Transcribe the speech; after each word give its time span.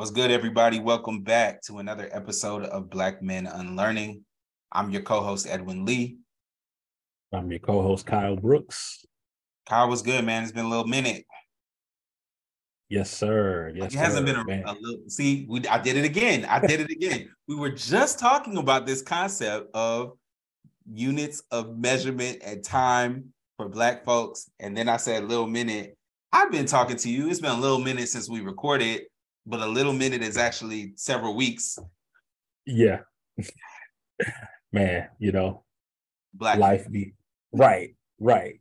What's 0.00 0.12
good, 0.12 0.30
everybody? 0.30 0.78
Welcome 0.78 1.20
back 1.20 1.60
to 1.64 1.76
another 1.76 2.08
episode 2.10 2.62
of 2.62 2.88
Black 2.88 3.22
Men 3.22 3.46
Unlearning. 3.46 4.24
I'm 4.72 4.90
your 4.90 5.02
co-host 5.02 5.46
Edwin 5.46 5.84
Lee. 5.84 6.16
I'm 7.34 7.50
your 7.50 7.60
co-host 7.60 8.06
Kyle 8.06 8.34
Brooks. 8.34 9.04
Kyle, 9.68 9.90
what's 9.90 10.00
good, 10.00 10.24
man? 10.24 10.42
It's 10.42 10.52
been 10.52 10.64
a 10.64 10.70
little 10.70 10.86
minute. 10.86 11.26
Yes, 12.88 13.10
sir. 13.10 13.74
Yes, 13.74 13.92
it 13.92 13.98
hasn't 13.98 14.26
sir, 14.26 14.42
been 14.42 14.62
a, 14.62 14.72
a, 14.72 14.74
little. 14.80 15.00
See, 15.08 15.44
we, 15.46 15.68
I 15.68 15.78
did 15.78 15.98
it 15.98 16.06
again. 16.06 16.46
I 16.46 16.66
did 16.66 16.80
it 16.80 16.90
again. 16.90 17.28
we 17.46 17.56
were 17.56 17.68
just 17.68 18.18
talking 18.18 18.56
about 18.56 18.86
this 18.86 19.02
concept 19.02 19.68
of 19.74 20.12
units 20.90 21.42
of 21.50 21.76
measurement 21.76 22.38
and 22.42 22.64
time 22.64 23.34
for 23.58 23.68
Black 23.68 24.06
folks, 24.06 24.48
and 24.60 24.74
then 24.74 24.88
I 24.88 24.96
said, 24.96 25.24
"Little 25.24 25.46
minute." 25.46 25.94
I've 26.32 26.52
been 26.52 26.64
talking 26.64 26.96
to 26.96 27.10
you. 27.10 27.28
It's 27.28 27.40
been 27.40 27.50
a 27.50 27.60
little 27.60 27.80
minute 27.80 28.08
since 28.08 28.30
we 28.30 28.40
recorded, 28.40 29.02
but 29.50 29.60
a 29.60 29.66
little 29.66 29.92
minute 29.92 30.22
is 30.22 30.36
actually 30.36 30.92
several 30.96 31.34
weeks. 31.34 31.78
Yeah. 32.64 33.00
Man, 34.72 35.08
you 35.18 35.32
know, 35.32 35.64
Black 36.32 36.58
life 36.58 36.88
be 36.88 37.14
right, 37.52 37.96
right. 38.20 38.60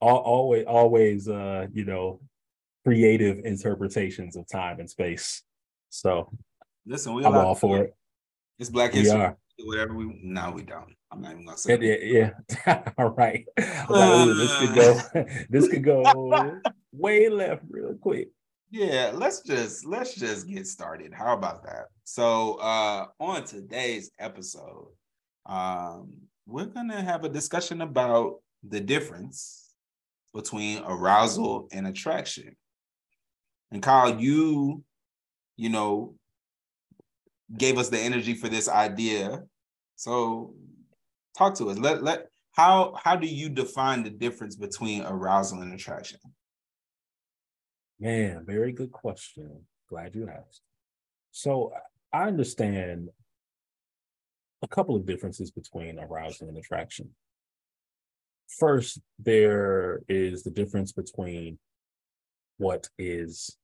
always, 0.00 0.64
always, 0.66 1.28
uh, 1.28 1.66
you 1.72 1.84
know, 1.84 2.20
creative 2.84 3.44
interpretations 3.44 4.36
of 4.36 4.48
time 4.48 4.80
and 4.80 4.88
space. 4.88 5.42
So, 5.90 6.30
listen, 6.86 7.12
we 7.12 7.24
I'm 7.24 7.34
all 7.34 7.54
for 7.54 7.82
it. 7.82 7.94
It's 8.58 8.70
Black 8.70 8.94
History. 8.94 9.18
We 9.18 9.24
are. 9.24 9.36
Whatever 9.60 9.94
we 9.94 10.18
no, 10.22 10.50
we 10.50 10.62
don't. 10.62 10.94
I'm 11.12 11.20
not 11.20 11.32
even 11.32 11.44
gonna 11.44 11.58
say. 11.58 11.78
Yeah, 11.80 12.30
yeah. 12.66 12.92
all 12.98 13.10
right. 13.10 13.44
Like, 13.56 14.26
this 14.36 14.58
could 14.58 14.74
go. 14.74 15.26
this 15.50 15.68
could 15.68 15.84
go 15.84 16.60
way 16.92 17.28
left 17.28 17.62
real 17.68 17.94
quick. 17.94 18.30
Yeah, 18.70 19.12
let's 19.14 19.40
just 19.42 19.84
let's 19.86 20.14
just 20.14 20.48
get 20.48 20.66
started. 20.66 21.12
How 21.12 21.34
about 21.34 21.62
that? 21.64 21.86
So 22.04 22.54
uh 22.54 23.06
on 23.20 23.44
today's 23.44 24.10
episode, 24.18 24.88
um, 25.46 26.12
we're 26.46 26.66
gonna 26.66 27.00
have 27.02 27.24
a 27.24 27.28
discussion 27.28 27.82
about 27.82 28.40
the 28.68 28.80
difference 28.80 29.74
between 30.34 30.82
arousal 30.84 31.68
and 31.72 31.86
attraction. 31.86 32.56
And 33.70 33.82
Kyle, 33.82 34.18
you, 34.20 34.82
you 35.56 35.68
know, 35.68 36.14
gave 37.56 37.78
us 37.78 37.88
the 37.88 37.98
energy 37.98 38.34
for 38.34 38.48
this 38.48 38.68
idea. 38.68 39.42
So 39.96 40.54
talk 41.36 41.54
to 41.56 41.70
us. 41.70 41.78
Let 41.78 42.02
let 42.02 42.26
how 42.52 42.94
how 43.02 43.16
do 43.16 43.26
you 43.26 43.48
define 43.48 44.02
the 44.02 44.10
difference 44.10 44.56
between 44.56 45.04
arousal 45.04 45.60
and 45.60 45.72
attraction? 45.72 46.20
Man, 48.00 48.44
very 48.46 48.72
good 48.72 48.92
question. 48.92 49.62
Glad 49.88 50.14
you 50.14 50.28
asked. 50.28 50.62
So 51.30 51.72
I 52.12 52.26
understand 52.26 53.08
a 54.62 54.68
couple 54.68 54.96
of 54.96 55.06
differences 55.06 55.50
between 55.50 55.98
arousal 55.98 56.48
and 56.48 56.56
attraction. 56.56 57.10
First, 58.58 59.00
there 59.18 60.00
is 60.08 60.42
the 60.42 60.50
difference 60.50 60.92
between 60.92 61.58
what 62.58 62.88
is 62.98 63.56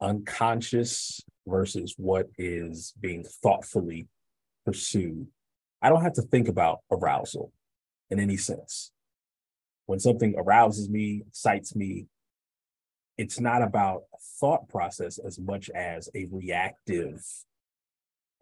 unconscious 0.00 1.20
versus 1.46 1.94
what 1.96 2.28
is 2.38 2.94
being 3.00 3.24
thoughtfully 3.42 4.08
pursued. 4.64 5.26
I 5.82 5.88
don't 5.88 6.02
have 6.02 6.14
to 6.14 6.22
think 6.22 6.48
about 6.48 6.80
arousal 6.90 7.52
in 8.10 8.18
any 8.18 8.36
sense. 8.36 8.92
When 9.86 10.00
something 10.00 10.34
arouses 10.36 10.88
me, 10.88 11.22
excites 11.28 11.76
me, 11.76 12.06
it's 13.16 13.40
not 13.40 13.62
about 13.62 14.02
thought 14.40 14.68
process 14.68 15.18
as 15.18 15.38
much 15.38 15.70
as 15.70 16.08
a 16.14 16.26
reactive 16.30 17.24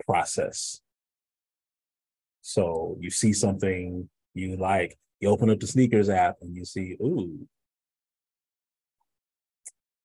process. 0.06 0.80
So 2.40 2.96
you 3.00 3.10
see 3.10 3.32
something 3.32 4.08
you 4.34 4.56
like, 4.56 4.98
you 5.20 5.28
open 5.28 5.50
up 5.50 5.60
the 5.60 5.66
sneakers 5.66 6.08
app 6.08 6.36
and 6.40 6.56
you 6.56 6.64
see, 6.64 6.96
ooh, 7.00 7.46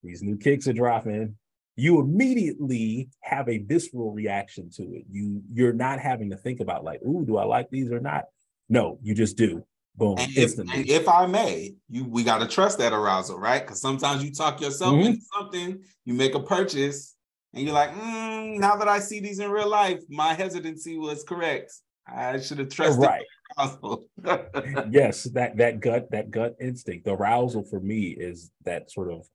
these 0.03 0.21
new 0.21 0.37
kicks 0.37 0.67
are 0.67 0.73
dropping. 0.73 1.35
You 1.75 1.99
immediately 1.99 3.09
have 3.21 3.47
a 3.49 3.59
visceral 3.59 4.11
reaction 4.11 4.69
to 4.77 4.83
it. 4.95 5.05
You 5.11 5.43
you're 5.53 5.73
not 5.73 5.99
having 5.99 6.31
to 6.31 6.37
think 6.37 6.59
about 6.59 6.83
like, 6.83 7.01
ooh, 7.03 7.25
do 7.25 7.37
I 7.37 7.45
like 7.45 7.69
these 7.69 7.91
or 7.91 7.99
not? 7.99 8.25
No, 8.69 8.99
you 9.01 9.13
just 9.13 9.37
do. 9.37 9.63
Boom. 9.97 10.15
And 10.19 10.37
if, 10.37 10.57
and 10.59 10.69
if, 10.87 11.07
I 11.07 11.25
may, 11.25 11.73
you 11.89 12.05
we 12.05 12.23
got 12.23 12.37
to 12.39 12.47
trust 12.47 12.77
that 12.77 12.93
arousal, 12.93 13.39
right? 13.39 13.61
Because 13.61 13.81
sometimes 13.81 14.23
you 14.23 14.31
talk 14.31 14.61
yourself 14.61 14.93
mm-hmm. 14.93 15.07
into 15.07 15.21
something, 15.35 15.79
you 16.05 16.13
make 16.13 16.35
a 16.35 16.39
purchase, 16.39 17.15
and 17.53 17.65
you're 17.65 17.73
like, 17.73 17.91
mm, 17.91 18.59
now 18.59 18.75
that 18.75 18.87
I 18.87 18.99
see 18.99 19.19
these 19.19 19.39
in 19.39 19.49
real 19.49 19.67
life, 19.67 20.03
my 20.07 20.35
hesitancy 20.35 20.97
was 20.97 21.23
correct. 21.23 21.73
I 22.07 22.39
should 22.39 22.59
have 22.59 22.69
trusted 22.69 23.03
right. 23.03 23.25
yes, 24.91 25.23
that 25.33 25.57
that 25.57 25.79
gut, 25.79 26.11
that 26.11 26.29
gut 26.29 26.55
instinct. 26.61 27.05
The 27.05 27.13
arousal 27.13 27.63
for 27.63 27.79
me 27.79 28.09
is 28.09 28.51
that 28.65 28.91
sort 28.91 29.11
of 29.11 29.27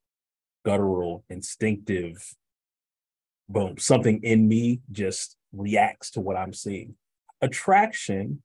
guttural, 0.64 1.24
instinctive 1.28 2.22
boom. 3.48 3.78
Something 3.78 4.20
in 4.22 4.48
me 4.48 4.80
just 4.90 5.36
reacts 5.52 6.12
to 6.12 6.20
what 6.20 6.36
I'm 6.36 6.52
seeing. 6.52 6.94
Attraction 7.40 8.42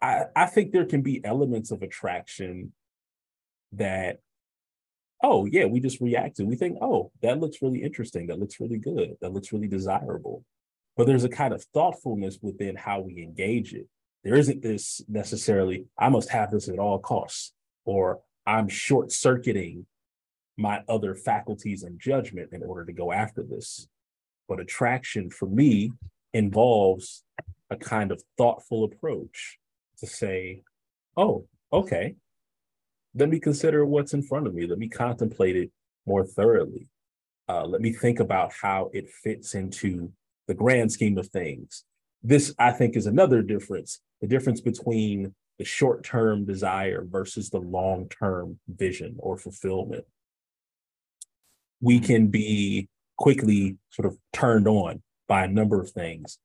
I, 0.00 0.24
I 0.36 0.46
think 0.46 0.72
there 0.72 0.86
can 0.86 1.02
be 1.02 1.24
elements 1.24 1.70
of 1.70 1.82
attraction 1.82 2.72
that, 3.72 4.18
oh, 5.22 5.46
yeah, 5.46 5.64
we 5.64 5.80
just 5.80 6.00
react 6.00 6.36
to. 6.36 6.44
We 6.44 6.56
think, 6.56 6.78
oh, 6.80 7.10
that 7.22 7.40
looks 7.40 7.60
really 7.60 7.82
interesting. 7.82 8.28
That 8.28 8.38
looks 8.38 8.60
really 8.60 8.78
good. 8.78 9.16
That 9.20 9.32
looks 9.32 9.52
really 9.52 9.68
desirable. 9.68 10.44
But 10.96 11.06
there's 11.06 11.24
a 11.24 11.28
kind 11.28 11.52
of 11.52 11.64
thoughtfulness 11.74 12.38
within 12.40 12.76
how 12.76 13.00
we 13.00 13.22
engage 13.22 13.74
it. 13.74 13.86
There 14.24 14.34
isn't 14.34 14.62
this 14.62 15.00
necessarily, 15.08 15.86
I 15.98 16.08
must 16.08 16.30
have 16.30 16.50
this 16.50 16.68
at 16.68 16.78
all 16.78 16.98
costs, 16.98 17.52
or 17.84 18.20
I'm 18.46 18.68
short 18.68 19.12
circuiting 19.12 19.86
my 20.56 20.82
other 20.88 21.14
faculties 21.14 21.82
and 21.84 22.00
judgment 22.00 22.52
in 22.52 22.62
order 22.62 22.84
to 22.84 22.92
go 22.92 23.12
after 23.12 23.42
this. 23.42 23.88
But 24.48 24.60
attraction 24.60 25.30
for 25.30 25.46
me 25.46 25.92
involves 26.32 27.22
a 27.70 27.76
kind 27.76 28.10
of 28.10 28.22
thoughtful 28.36 28.84
approach 28.84 29.57
to 29.98 30.06
say, 30.06 30.62
oh, 31.16 31.46
okay, 31.72 32.14
let 33.14 33.28
me 33.28 33.40
consider 33.40 33.84
what's 33.84 34.14
in 34.14 34.22
front 34.22 34.46
of 34.46 34.54
me. 34.54 34.66
Let 34.66 34.78
me 34.78 34.88
contemplate 34.88 35.56
it 35.56 35.70
more 36.06 36.24
thoroughly. 36.24 36.88
Uh, 37.48 37.64
let 37.64 37.80
me 37.80 37.92
think 37.92 38.20
about 38.20 38.52
how 38.52 38.90
it 38.92 39.08
fits 39.08 39.54
into 39.54 40.12
the 40.46 40.54
grand 40.54 40.92
scheme 40.92 41.18
of 41.18 41.28
things. 41.28 41.84
This, 42.22 42.54
I 42.58 42.72
think, 42.72 42.96
is 42.96 43.06
another 43.06 43.42
difference 43.42 44.00
the 44.20 44.26
difference 44.26 44.60
between 44.60 45.32
the 45.58 45.64
short 45.64 46.04
term 46.04 46.44
desire 46.44 47.04
versus 47.08 47.50
the 47.50 47.60
long 47.60 48.08
term 48.08 48.58
vision 48.68 49.16
or 49.18 49.36
fulfillment. 49.36 50.04
We 51.80 52.00
can 52.00 52.26
be 52.26 52.88
quickly 53.16 53.76
sort 53.90 54.06
of 54.06 54.18
turned 54.32 54.66
on 54.66 55.02
by 55.28 55.44
a 55.44 55.48
number 55.48 55.80
of 55.80 55.90
things. 55.90 56.38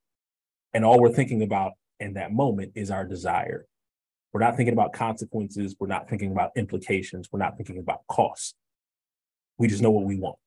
And 0.74 0.84
all 0.84 1.00
we're 1.00 1.14
thinking 1.14 1.42
about 1.42 1.74
in 2.04 2.14
that 2.14 2.34
moment 2.34 2.74
is 2.76 2.92
our 2.92 3.06
desire. 3.06 3.66
We're 4.32 4.42
not 4.42 4.58
thinking 4.58 4.74
about 4.74 4.94
consequences. 4.94 5.76
We're 5.80 5.88
not 5.88 6.10
thinking 6.10 6.32
about 6.32 6.52
implications. 6.56 7.30
We're 7.32 7.40
not 7.40 7.56
thinking 7.56 7.78
about 7.78 8.02
costs. 8.08 8.56
We 9.58 9.68
just 9.68 9.82
know 9.82 9.92
what 9.92 10.06
we 10.06 10.18
want. 10.18 10.38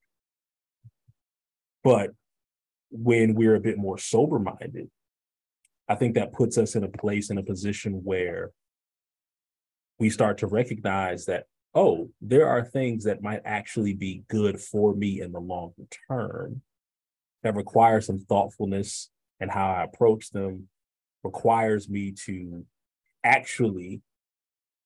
But 1.83 2.11
when 2.91 3.35
we're 3.35 3.55
a 3.55 3.61
bit 3.61 3.79
more 3.79 3.97
sober 3.97 4.39
minded, 4.39 4.91
I 5.89 5.95
think 5.95 6.15
that 6.17 6.33
puts 6.33 6.59
us 6.59 6.75
in 6.75 6.83
a 6.83 6.89
place, 6.89 7.31
in 7.31 7.39
a 7.39 7.43
position 7.43 8.03
where 8.03 8.51
we 9.99 10.11
start 10.11 10.39
to 10.39 10.49
recognize 10.49 11.27
that, 11.27 11.45
oh, 11.75 12.11
there 12.21 12.49
are 12.49 12.65
things 12.65 13.05
that 13.05 13.23
might 13.23 13.43
actually 13.45 13.95
be 13.95 14.25
good 14.29 14.61
for 14.61 14.95
me 14.95 15.21
in 15.21 15.31
the 15.31 15.41
long 15.41 15.73
term 16.09 16.63
that 17.45 17.55
require 17.55 18.01
some 18.01 18.19
thoughtfulness 18.19 19.11
and 19.39 19.51
how 19.51 19.71
I 19.71 19.85
approach 19.85 20.31
them 20.31 20.69
requires 21.25 21.89
me 21.89 22.13
to 22.13 22.65
actually 23.25 24.01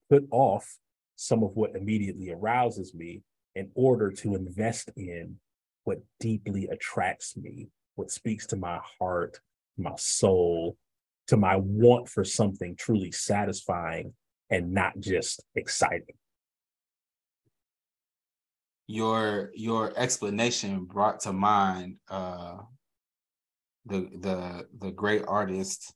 put 0.08 0.26
off 0.30 0.78
some 1.16 1.42
of 1.42 1.54
what 1.54 1.76
immediately 1.76 2.30
arouses 2.30 2.94
me 2.94 3.22
in 3.54 3.70
order 3.74 4.10
to 4.10 4.34
invest 4.34 4.90
in 4.96 5.36
what 5.84 5.98
deeply 6.18 6.66
attracts 6.68 7.36
me, 7.36 7.68
what 7.96 8.10
speaks 8.10 8.46
to 8.46 8.56
my 8.56 8.78
heart, 8.98 9.40
my 9.76 9.92
soul, 9.96 10.76
to 11.26 11.36
my 11.36 11.56
want 11.56 12.08
for 12.08 12.24
something 12.24 12.74
truly 12.76 13.10
satisfying 13.10 14.12
and 14.50 14.72
not 14.72 14.98
just 14.98 15.44
exciting. 15.54 16.16
Your 18.86 19.50
your 19.54 19.92
explanation 19.96 20.84
brought 20.84 21.20
to 21.20 21.32
mind 21.32 21.96
uh, 22.08 22.56
the 23.86 24.08
the 24.18 24.66
the 24.80 24.90
great 24.90 25.22
artist 25.28 25.94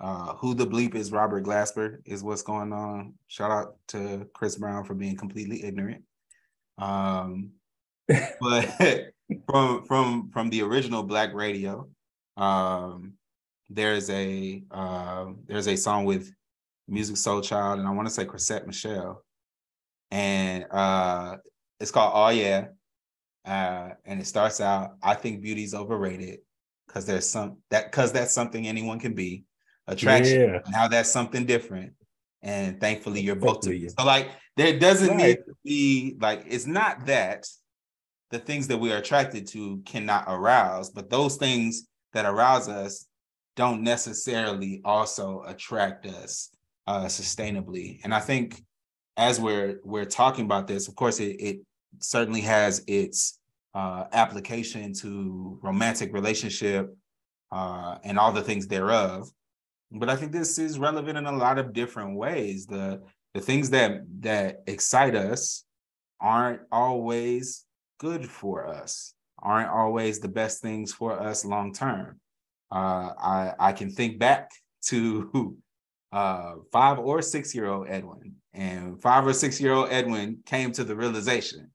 uh, 0.00 0.34
who 0.34 0.54
the 0.54 0.66
bleep 0.66 0.94
is 0.94 1.12
Robert 1.12 1.44
Glasper 1.44 1.98
is 2.04 2.22
what's 2.22 2.42
going 2.42 2.72
on. 2.72 3.14
Shout 3.28 3.50
out 3.50 3.76
to 3.88 4.28
Chris 4.34 4.56
Brown 4.56 4.84
for 4.84 4.94
being 4.94 5.16
completely 5.16 5.64
ignorant. 5.64 6.02
Um, 6.78 7.52
but 8.40 8.68
from 9.48 9.84
from 9.84 10.30
from 10.32 10.50
the 10.50 10.62
original 10.62 11.02
Black 11.02 11.32
Radio. 11.34 11.88
Um, 12.36 13.14
there's 13.68 14.10
a 14.10 14.62
uh, 14.70 15.26
there's 15.46 15.66
a 15.66 15.76
song 15.76 16.04
with 16.04 16.30
Musiq 16.90 17.16
Soulchild 17.16 17.78
and 17.78 17.88
I 17.88 17.90
want 17.90 18.06
to 18.06 18.14
say 18.14 18.24
Chrisette 18.24 18.66
Michele, 18.66 19.24
and 20.10 20.66
uh, 20.70 21.36
it's 21.80 21.90
called 21.90 22.12
Oh 22.14 22.28
Yeah, 22.28 22.66
uh, 23.44 23.90
and 24.04 24.20
it 24.20 24.26
starts 24.26 24.60
out. 24.60 24.96
I 25.02 25.14
think 25.14 25.40
beauty's 25.40 25.74
overrated 25.74 26.40
because 26.86 27.06
there's 27.06 27.28
some 27.28 27.58
that 27.70 27.90
because 27.90 28.12
that's 28.12 28.32
something 28.32 28.66
anyone 28.68 29.00
can 29.00 29.14
be 29.14 29.44
attraction. 29.86 30.40
Yeah. 30.40 30.58
Now 30.70 30.88
that's 30.88 31.10
something 31.10 31.46
different, 31.46 31.92
and 32.42 32.80
thankfully 32.80 33.20
you're 33.20 33.36
both 33.36 33.60
to 33.62 33.88
So 33.90 34.04
like 34.04 34.30
there 34.56 34.78
doesn't 34.78 35.08
right. 35.08 35.16
need 35.16 35.36
to 35.36 35.54
be 35.64 36.16
like 36.20 36.44
it's 36.48 36.66
not 36.66 37.06
that 37.06 37.46
the 38.30 38.38
things 38.38 38.68
that 38.68 38.78
we 38.78 38.92
are 38.92 38.98
attracted 38.98 39.46
to 39.48 39.80
cannot 39.86 40.24
arouse, 40.26 40.90
but 40.90 41.10
those 41.10 41.36
things 41.36 41.86
that 42.12 42.26
arouse 42.26 42.68
us 42.68 43.06
don't 43.54 43.82
necessarily 43.82 44.80
also 44.84 45.42
attract 45.46 46.06
us 46.06 46.50
uh, 46.86 47.04
sustainably. 47.06 48.00
And 48.04 48.14
I 48.14 48.20
think 48.20 48.62
as 49.16 49.40
we're 49.40 49.80
we're 49.84 50.04
talking 50.04 50.44
about 50.44 50.66
this, 50.66 50.88
of 50.88 50.94
course, 50.94 51.20
it, 51.20 51.36
it 51.40 51.60
certainly 52.00 52.42
has 52.42 52.84
its 52.86 53.38
uh, 53.74 54.04
application 54.12 54.92
to 54.92 55.58
romantic 55.62 56.12
relationship 56.12 56.94
uh, 57.52 57.98
and 58.04 58.18
all 58.18 58.32
the 58.32 58.42
things 58.42 58.66
thereof. 58.66 59.28
But 59.92 60.08
I 60.08 60.16
think 60.16 60.32
this 60.32 60.58
is 60.58 60.78
relevant 60.78 61.18
in 61.18 61.26
a 61.26 61.36
lot 61.36 61.58
of 61.58 61.72
different 61.72 62.16
ways. 62.16 62.66
The 62.66 63.02
the 63.34 63.40
things 63.40 63.70
that 63.70 64.00
that 64.20 64.62
excite 64.66 65.14
us 65.14 65.64
aren't 66.20 66.62
always 66.72 67.64
good 67.98 68.28
for 68.28 68.66
us, 68.66 69.14
aren't 69.38 69.70
always 69.70 70.18
the 70.18 70.28
best 70.28 70.60
things 70.60 70.92
for 70.92 71.20
us 71.20 71.44
long 71.44 71.72
term. 71.72 72.18
Uh, 72.72 73.12
I 73.18 73.52
I 73.58 73.72
can 73.72 73.90
think 73.90 74.18
back 74.18 74.50
to 74.86 75.56
uh, 76.12 76.54
five 76.72 76.98
or 76.98 77.22
six 77.22 77.54
year 77.54 77.66
old 77.66 77.88
Edwin, 77.88 78.34
and 78.54 79.00
five 79.00 79.26
or 79.26 79.32
six 79.32 79.60
year 79.60 79.72
old 79.72 79.90
Edwin 79.90 80.38
came 80.46 80.72
to 80.72 80.84
the 80.84 80.96
realization 80.96 81.70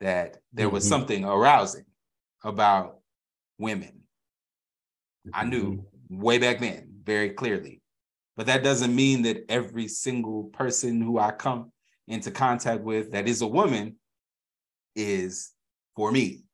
that 0.00 0.36
there 0.52 0.68
was 0.68 0.84
mm-hmm. 0.84 0.90
something 0.90 1.24
arousing 1.24 1.86
about 2.44 2.98
women. 3.58 4.02
Mm-hmm. 5.26 5.30
I 5.34 5.44
knew 5.44 5.72
mm-hmm. 5.72 6.20
way 6.20 6.38
back 6.38 6.60
then 6.60 6.87
very 7.08 7.30
clearly. 7.30 7.80
But 8.36 8.46
that 8.46 8.62
doesn't 8.62 8.94
mean 8.94 9.22
that 9.22 9.46
every 9.48 9.88
single 9.88 10.44
person 10.52 11.00
who 11.00 11.18
I 11.18 11.32
come 11.32 11.72
into 12.06 12.30
contact 12.30 12.82
with 12.84 13.10
that 13.12 13.26
is 13.26 13.40
a 13.40 13.46
woman 13.46 13.96
is 14.94 15.52
for 15.96 16.12
me. 16.12 16.44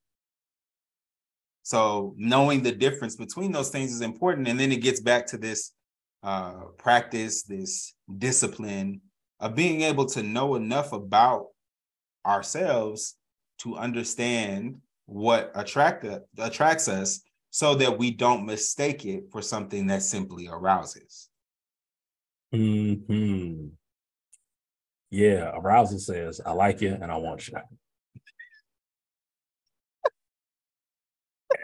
So 1.65 2.15
knowing 2.17 2.63
the 2.63 2.73
difference 2.73 3.17
between 3.17 3.51
those 3.51 3.71
things 3.71 3.93
is 3.93 4.01
important. 4.01 4.49
And 4.49 4.59
then 4.61 4.71
it 4.71 4.83
gets 4.83 5.01
back 5.01 5.27
to 5.29 5.37
this 5.37 5.73
uh, 6.23 6.67
practice, 6.79 7.43
this 7.43 7.95
discipline 8.19 9.01
of 9.41 9.55
being 9.57 9.83
able 9.83 10.07
to 10.07 10.23
know 10.23 10.55
enough 10.55 10.93
about 10.93 11.47
ourselves 12.25 13.17
to 13.59 13.77
understand 13.77 14.77
what 15.07 15.51
attract, 15.55 16.07
attracts 16.39 16.89
us 16.89 17.21
so 17.55 17.77
that 17.77 17.97
we 17.97 18.11
don't 18.11 18.45
mistake 18.45 19.07
it 19.07 19.31
for 19.31 19.41
something 19.41 19.87
that 19.87 20.03
simply 20.03 20.49
arouses. 20.49 21.29
Hmm. 22.53 23.67
Yeah, 25.09 25.53
arousal 25.55 26.01
says, 26.01 26.41
"I 26.45 26.51
like 26.51 26.81
you 26.81 26.99
and 27.01 27.13
I 27.13 27.17
want 27.17 27.47
you." 27.47 27.55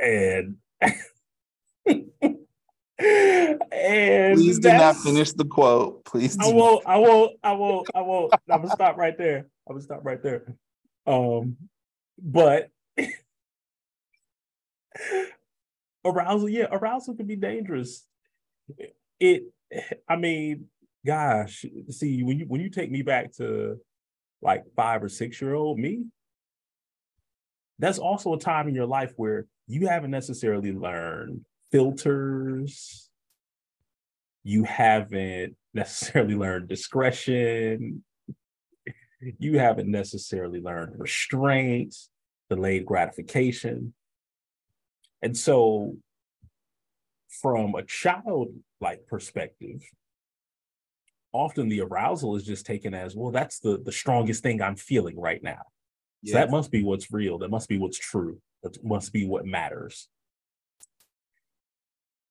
and 0.01 0.59
and 3.01 4.37
please 4.37 4.61
do 4.61 4.69
not 4.69 4.95
finish 4.99 5.33
the 5.33 5.45
quote. 5.45 6.05
Please. 6.05 6.39
I 6.41 6.53
won't. 6.53 6.87
I 6.87 6.99
won't. 6.99 7.33
I 7.43 7.51
won't. 7.51 7.91
I 7.97 8.03
won't. 8.03 8.33
I'm 8.49 8.63
gonna 8.63 8.71
stop 8.71 8.97
right 8.97 9.19
there. 9.19 9.39
I'm 9.69 9.75
gonna 9.75 9.83
stop 9.83 10.05
right 10.05 10.23
there. 10.23 10.55
Um, 11.05 11.57
but 12.17 12.71
arousal, 16.05 16.49
yeah, 16.49 16.67
arousal 16.71 17.15
can 17.15 17.27
be 17.27 17.37
dangerous. 17.37 18.07
It, 19.19 19.45
I 20.09 20.17
mean, 20.17 20.67
gosh, 21.05 21.65
see, 21.89 22.23
when 22.23 22.39
you 22.39 22.47
when 22.47 22.61
you 22.61 22.71
take 22.71 22.91
me 22.91 23.03
back 23.03 23.33
to 23.37 23.77
like 24.43 24.65
five 24.75 25.03
or 25.03 25.09
six 25.09 25.41
year 25.41 25.55
old 25.55 25.79
me, 25.79 26.05
that's 27.79 27.99
also 27.99 28.35
a 28.35 28.39
time 28.39 28.69
in 28.69 28.75
your 28.75 28.87
life 28.87 29.13
where 29.17 29.47
you 29.67 29.87
haven't 29.87 30.11
necessarily 30.11 30.73
learned 30.73 31.45
filters. 31.71 33.09
You 34.43 34.65
haven't 34.65 35.57
necessarily 35.75 36.35
learned 36.35 36.69
discretion. 36.69 38.03
You 39.39 39.59
haven't 39.59 39.91
necessarily 39.91 40.61
learned 40.61 40.99
restraint, 40.99 41.95
delayed 42.49 42.87
gratification. 42.87 43.93
And 45.23 45.37
so, 45.37 45.97
from 47.43 47.75
a 47.75 47.85
childlike 47.85 49.07
perspective, 49.07 49.83
often 51.33 51.69
the 51.69 51.81
arousal 51.81 52.37
is 52.37 52.45
just 52.45 52.67
taken 52.67 52.93
as 52.93 53.15
well 53.15 53.31
that's 53.31 53.61
the 53.61 53.81
the 53.85 53.93
strongest 53.93 54.43
thing 54.43 54.61
i'm 54.61 54.75
feeling 54.75 55.17
right 55.19 55.43
now. 55.45 55.63
So 56.25 56.35
that 56.35 56.51
must 56.51 56.71
be 56.71 56.83
what's 56.83 57.11
real. 57.11 57.39
That 57.39 57.51
must 57.51 57.69
be 57.69 57.79
what's 57.79 57.99
true. 57.99 58.39
That 58.63 58.85
must 58.85 59.13
be 59.13 59.27
what 59.27 59.47
matters. 59.47 60.09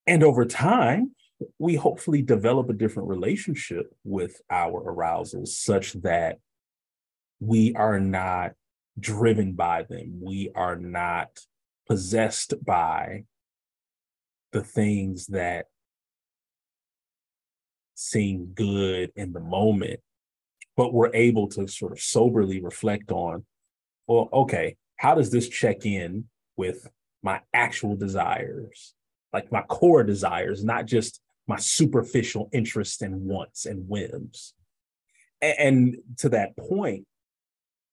And 0.06 0.24
over 0.24 0.46
time 0.46 1.16
we 1.58 1.76
hopefully 1.76 2.22
develop 2.22 2.70
a 2.70 2.74
different 2.74 3.10
relationship 3.10 3.94
with 4.04 4.42
our 4.50 4.82
arousals 4.82 5.58
such 5.58 5.94
that 6.02 6.38
we 7.40 7.74
are 7.76 8.00
not 8.00 8.52
driven 9.00 9.54
by 9.54 9.84
them. 9.84 10.20
We 10.22 10.52
are 10.54 10.76
not 10.76 11.30
possessed 11.90 12.54
by 12.64 13.24
the 14.52 14.64
things 14.64 15.28
that 15.28 15.66
seem 17.96 18.52
good 18.54 19.12
in 19.16 19.34
the 19.34 19.40
moment, 19.40 20.00
but 20.78 20.94
we're 20.94 21.14
able 21.14 21.48
to 21.50 21.68
sort 21.68 21.92
of 21.92 22.00
soberly 22.00 22.62
reflect 22.62 23.12
on, 23.12 23.46
well, 24.08 24.30
okay, 24.32 24.78
how 24.98 25.16
does 25.16 25.32
this 25.32 25.50
check 25.50 25.86
in 25.86 26.26
with 26.56 26.88
my 27.22 27.42
actual 27.54 27.96
desires, 27.96 28.94
like 29.34 29.52
my 29.52 29.62
core 29.64 30.04
desires, 30.04 30.64
not 30.64 30.86
just 30.86 31.20
my 31.48 31.58
superficial 31.58 32.50
interests 32.54 33.02
and 33.02 33.26
wants 33.26 33.66
and 33.66 33.90
whims? 33.90 34.54
And 35.42 35.98
to 36.18 36.30
that 36.30 36.56
point, 36.58 37.06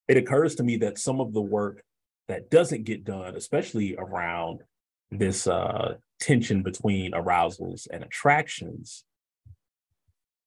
it 0.08 0.16
occurs 0.16 0.56
to 0.56 0.62
me 0.62 0.76
that 0.78 0.98
some 0.98 1.20
of 1.20 1.32
the 1.32 1.42
work 1.42 1.82
that 2.28 2.50
doesn't 2.50 2.84
get 2.84 3.04
done, 3.04 3.36
especially 3.36 3.96
around 3.96 4.62
this 5.10 5.46
uh, 5.46 5.94
tension 6.20 6.62
between 6.62 7.14
arousals 7.14 7.86
and 7.86 8.02
attractions, 8.02 9.04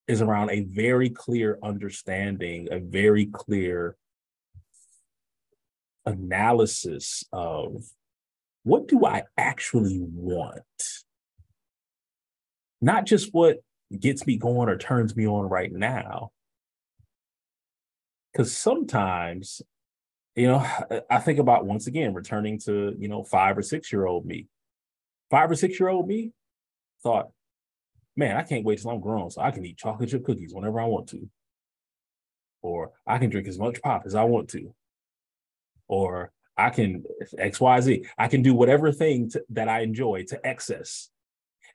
is 0.07 0.21
around 0.21 0.49
a 0.49 0.61
very 0.61 1.09
clear 1.09 1.59
understanding, 1.63 2.67
a 2.71 2.79
very 2.79 3.27
clear 3.27 3.95
analysis 6.05 7.23
of 7.31 7.83
what 8.63 8.87
do 8.87 9.05
I 9.05 9.23
actually 9.37 9.99
want? 9.99 10.63
Not 12.81 13.05
just 13.05 13.33
what 13.33 13.57
gets 13.97 14.25
me 14.25 14.37
going 14.37 14.69
or 14.69 14.77
turns 14.77 15.15
me 15.15 15.27
on 15.27 15.47
right 15.47 15.71
now. 15.71 16.31
Because 18.31 18.55
sometimes 18.55 19.61
you 20.39 20.47
know, 20.47 20.65
I 21.09 21.19
think 21.19 21.37
about 21.37 21.65
once 21.65 21.87
again 21.87 22.13
returning 22.13 22.59
to, 22.59 22.95
you 22.97 23.09
know, 23.09 23.23
five 23.25 23.57
or 23.57 23.61
six 23.61 23.91
year 23.91 24.05
old 24.05 24.25
me. 24.25 24.47
Five 25.29 25.51
or 25.51 25.55
six 25.55 25.77
year 25.77 25.89
old 25.89 26.07
me 26.07 26.31
thought, 27.03 27.31
man, 28.15 28.37
I 28.37 28.43
can't 28.43 28.63
wait 28.63 28.79
till 28.79 28.91
I'm 28.91 29.01
grown 29.01 29.29
so 29.29 29.41
I 29.41 29.51
can 29.51 29.65
eat 29.65 29.77
chocolate 29.77 30.09
chip 30.09 30.23
cookies 30.23 30.53
whenever 30.53 30.79
I 30.79 30.85
want 30.85 31.09
to. 31.09 31.29
Or 32.61 32.91
I 33.05 33.17
can 33.17 33.29
drink 33.29 33.49
as 33.49 33.59
much 33.59 33.81
pop 33.81 34.03
as 34.05 34.15
I 34.15 34.23
want 34.23 34.49
to. 34.51 34.73
Or 35.89 36.31
I 36.55 36.69
can 36.69 37.03
XYZ. 37.37 38.05
I 38.17 38.29
can 38.29 38.41
do 38.41 38.53
whatever 38.53 38.93
thing 38.93 39.29
to, 39.31 39.43
that 39.49 39.67
I 39.67 39.81
enjoy 39.81 40.23
to 40.29 40.39
excess. 40.47 41.09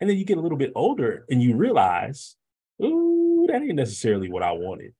And 0.00 0.08
then 0.08 0.16
you 0.16 0.24
get 0.24 0.38
a 0.38 0.40
little 0.40 0.58
bit 0.58 0.72
older 0.74 1.26
and 1.28 1.42
you 1.42 1.54
realize, 1.54 2.36
ooh, 2.82 3.46
that 3.48 3.60
ain't 3.60 3.74
necessarily 3.74 4.30
what 4.30 4.42
I 4.42 4.52
wanted. 4.52 4.94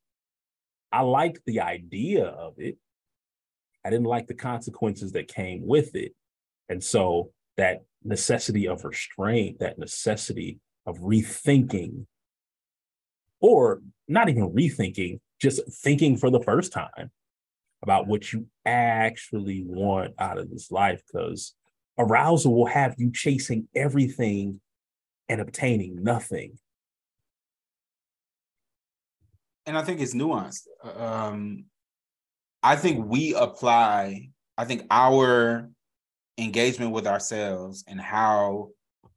I 0.92 1.00
like 1.00 1.40
the 1.47 1.61
idea 1.61 2.26
of 2.26 2.54
it. 2.59 2.76
I 3.84 3.90
didn't 3.90 4.06
like 4.06 4.26
the 4.26 4.34
consequences 4.34 5.12
that 5.12 5.28
came 5.28 5.66
with 5.66 5.94
it. 5.94 6.14
And 6.68 6.82
so 6.82 7.30
that 7.56 7.84
necessity 8.02 8.66
of 8.66 8.84
restraint, 8.84 9.58
that 9.60 9.78
necessity 9.78 10.58
of 10.86 10.98
rethinking, 10.98 12.06
or 13.40 13.82
not 14.08 14.28
even 14.28 14.50
rethinking, 14.50 15.20
just 15.40 15.60
thinking 15.82 16.16
for 16.16 16.30
the 16.30 16.40
first 16.40 16.72
time 16.72 17.10
about 17.82 18.06
what 18.06 18.32
you 18.32 18.46
actually 18.64 19.62
want 19.66 20.14
out 20.18 20.38
of 20.38 20.50
this 20.50 20.70
life 20.70 21.02
because 21.06 21.54
arousal 21.98 22.54
will 22.54 22.66
have 22.66 22.94
you 22.96 23.12
chasing 23.12 23.68
everything 23.74 24.60
and 25.28 25.40
obtaining 25.40 26.02
nothing. 26.02 26.58
And 29.66 29.76
I 29.76 29.82
think 29.82 30.00
it's 30.00 30.14
nuanced. 30.14 30.66
Um, 30.82 31.64
I 32.64 32.76
think 32.76 33.06
we 33.06 33.35
apply, 33.35 34.30
I 34.56 34.64
think 34.64 34.87
our 34.90 35.68
engagement 36.38 36.92
with 36.92 37.06
ourselves 37.06 37.85
and 37.87 38.00
how 38.00 38.71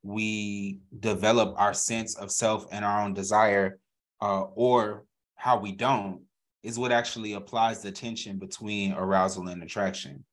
we 0.03 0.81
develop 0.99 1.55
our 1.57 1.73
sense 1.73 2.17
of 2.17 2.29
self 2.29 2.65
and 2.71 2.83
our 2.83 3.05
own 3.05 3.13
desire, 3.13 3.79
uh, 4.21 4.41
or 4.41 5.05
how 5.35 5.59
we 5.59 5.71
don't, 5.71 6.23
is 6.61 6.77
what 6.77 6.91
actually 6.91 7.33
applies 7.33 7.81
the 7.81 7.91
tension 7.91 8.37
between 8.37 8.91
arousal 8.91 9.47
and 9.47 9.63
attraction. 9.63 10.25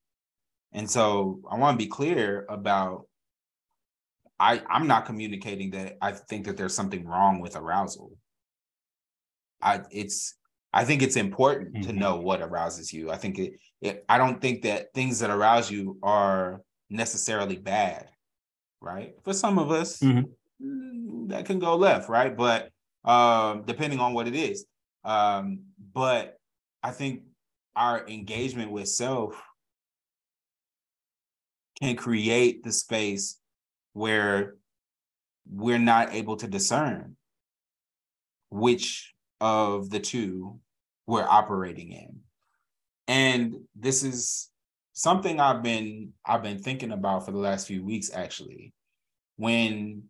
And 0.73 0.91
so 0.91 1.41
I 1.49 1.57
want 1.57 1.79
to 1.79 1.85
be 1.85 1.89
clear 1.89 2.45
about 2.49 3.07
I, 4.41 4.61
I'm 4.69 4.89
not 4.89 5.07
communicating 5.07 5.71
that 5.71 5.97
I 6.03 6.11
think 6.11 6.47
that 6.47 6.57
there's 6.57 6.75
something 6.75 7.07
wrong 7.07 7.39
with 7.39 7.55
arousal. 7.55 8.11
I 9.63 9.83
it's 9.93 10.35
I 10.75 10.85
think 10.85 11.03
it's 11.03 11.17
important 11.17 11.73
mm-hmm. 11.73 11.87
to 11.87 11.93
know 11.93 12.17
what 12.17 12.43
arouses 12.43 12.93
you. 12.93 13.13
I 13.13 13.17
think 13.17 13.39
it, 13.39 13.53
it 13.81 14.05
I 14.09 14.19
don't 14.19 14.41
think 14.41 14.63
that 14.63 14.93
things 14.93 15.21
that 15.21 15.31
arouse 15.31 15.71
you 15.71 15.99
are 16.03 16.63
necessarily 16.91 17.57
bad, 17.57 18.09
right? 18.81 19.15
For 19.23 19.33
some 19.33 19.61
of 19.61 19.71
us, 19.71 20.01
mm-hmm. 20.01 20.25
Mm, 20.65 21.29
that 21.29 21.47
can 21.47 21.61
go 21.61 21.77
left, 21.77 22.09
right? 22.09 22.37
But 22.37 22.71
um, 23.05 23.63
depending 23.65 24.01
on 24.01 24.15
what 24.15 24.27
it 24.27 24.35
is. 24.35 24.67
Um, 25.05 25.61
but 25.93 26.39
I 26.83 26.91
think 26.91 27.23
our 27.77 28.07
engagement 28.09 28.73
with 28.73 28.89
self 28.89 29.41
can 31.81 31.95
create 31.95 32.65
the 32.65 32.73
space 32.73 33.39
where 33.93 34.57
we're 35.49 35.79
not 35.79 36.15
able 36.15 36.37
to 36.39 36.49
discern 36.49 37.17
which 38.51 39.13
of 39.41 39.91
the 39.91 40.01
two 40.01 40.61
we're 41.07 41.27
operating 41.29 41.93
in. 41.93 42.21
And 43.09 43.57
this 43.75 44.03
is 44.03 44.51
something 44.93 45.41
I've 45.41 45.63
been 45.63 46.13
I've 46.25 46.43
been 46.43 46.59
thinking 46.59 46.93
about 46.93 47.25
for 47.25 47.33
the 47.33 47.39
last 47.39 47.67
few 47.67 47.85
weeks 47.85 48.11
actually. 48.15 48.73
When 49.37 50.05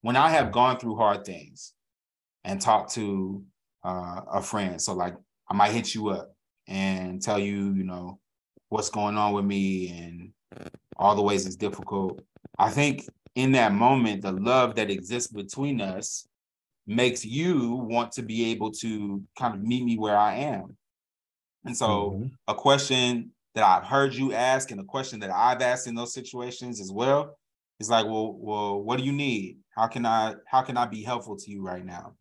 when 0.00 0.16
I 0.16 0.30
have 0.30 0.52
gone 0.52 0.78
through 0.78 0.96
hard 0.96 1.24
things 1.24 1.72
and 2.44 2.60
talked 2.60 2.92
to 2.94 3.42
uh, 3.84 4.20
a 4.32 4.42
friend, 4.42 4.80
so 4.80 4.94
like 4.94 5.14
I 5.48 5.54
might 5.54 5.72
hit 5.72 5.94
you 5.94 6.08
up 6.08 6.34
and 6.66 7.22
tell 7.22 7.38
you, 7.38 7.72
you 7.74 7.84
know, 7.84 8.18
what's 8.68 8.90
going 8.90 9.16
on 9.16 9.32
with 9.34 9.44
me 9.44 9.90
and 9.96 10.32
all 10.96 11.14
the 11.14 11.22
ways 11.22 11.46
it's 11.46 11.56
difficult. 11.56 12.20
I 12.58 12.70
think 12.70 13.06
in 13.34 13.52
that 13.52 13.72
moment, 13.72 14.22
the 14.22 14.32
love 14.32 14.74
that 14.76 14.90
exists 14.90 15.30
between 15.30 15.80
us 15.80 16.26
makes 16.86 17.24
you 17.24 17.74
want 17.74 18.12
to 18.12 18.22
be 18.22 18.50
able 18.50 18.70
to 18.70 19.22
kind 19.38 19.54
of 19.54 19.62
meet 19.62 19.84
me 19.84 19.98
where 19.98 20.16
I 20.16 20.34
am. 20.34 20.76
And 21.64 21.76
so, 21.76 22.12
mm-hmm. 22.12 22.26
a 22.48 22.54
question 22.54 23.30
that 23.54 23.64
I've 23.64 23.88
heard 23.88 24.14
you 24.14 24.32
ask, 24.32 24.70
and 24.70 24.80
a 24.80 24.84
question 24.84 25.20
that 25.20 25.30
I've 25.30 25.62
asked 25.62 25.86
in 25.86 25.94
those 25.94 26.12
situations 26.12 26.80
as 26.80 26.92
well, 26.92 27.36
is 27.80 27.88
like, 27.88 28.04
well, 28.04 28.36
well, 28.38 28.82
what 28.82 28.98
do 28.98 29.04
you 29.04 29.12
need? 29.12 29.58
How 29.76 29.86
can 29.86 30.06
I 30.06 30.34
how 30.46 30.62
can 30.62 30.76
I 30.76 30.86
be 30.86 31.02
helpful 31.02 31.36
to 31.36 31.50
you 31.50 31.62
right 31.62 31.84
now? 31.84 32.14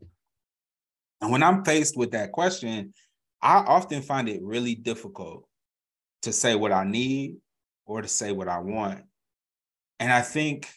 And 1.21 1.31
when 1.31 1.43
I'm 1.43 1.63
faced 1.63 1.97
with 1.97 2.11
that 2.11 2.31
question, 2.31 2.93
I 3.41 3.57
often 3.57 4.01
find 4.01 4.27
it 4.27 4.41
really 4.41 4.75
difficult 4.75 5.47
to 6.23 6.31
say 6.31 6.55
what 6.55 6.71
I 6.71 6.83
need 6.85 7.37
or 7.85 8.01
to 8.01 8.07
say 8.07 8.31
what 8.31 8.47
I 8.47 8.59
want. 8.59 9.01
And 9.99 10.11
I 10.11 10.21
think 10.21 10.69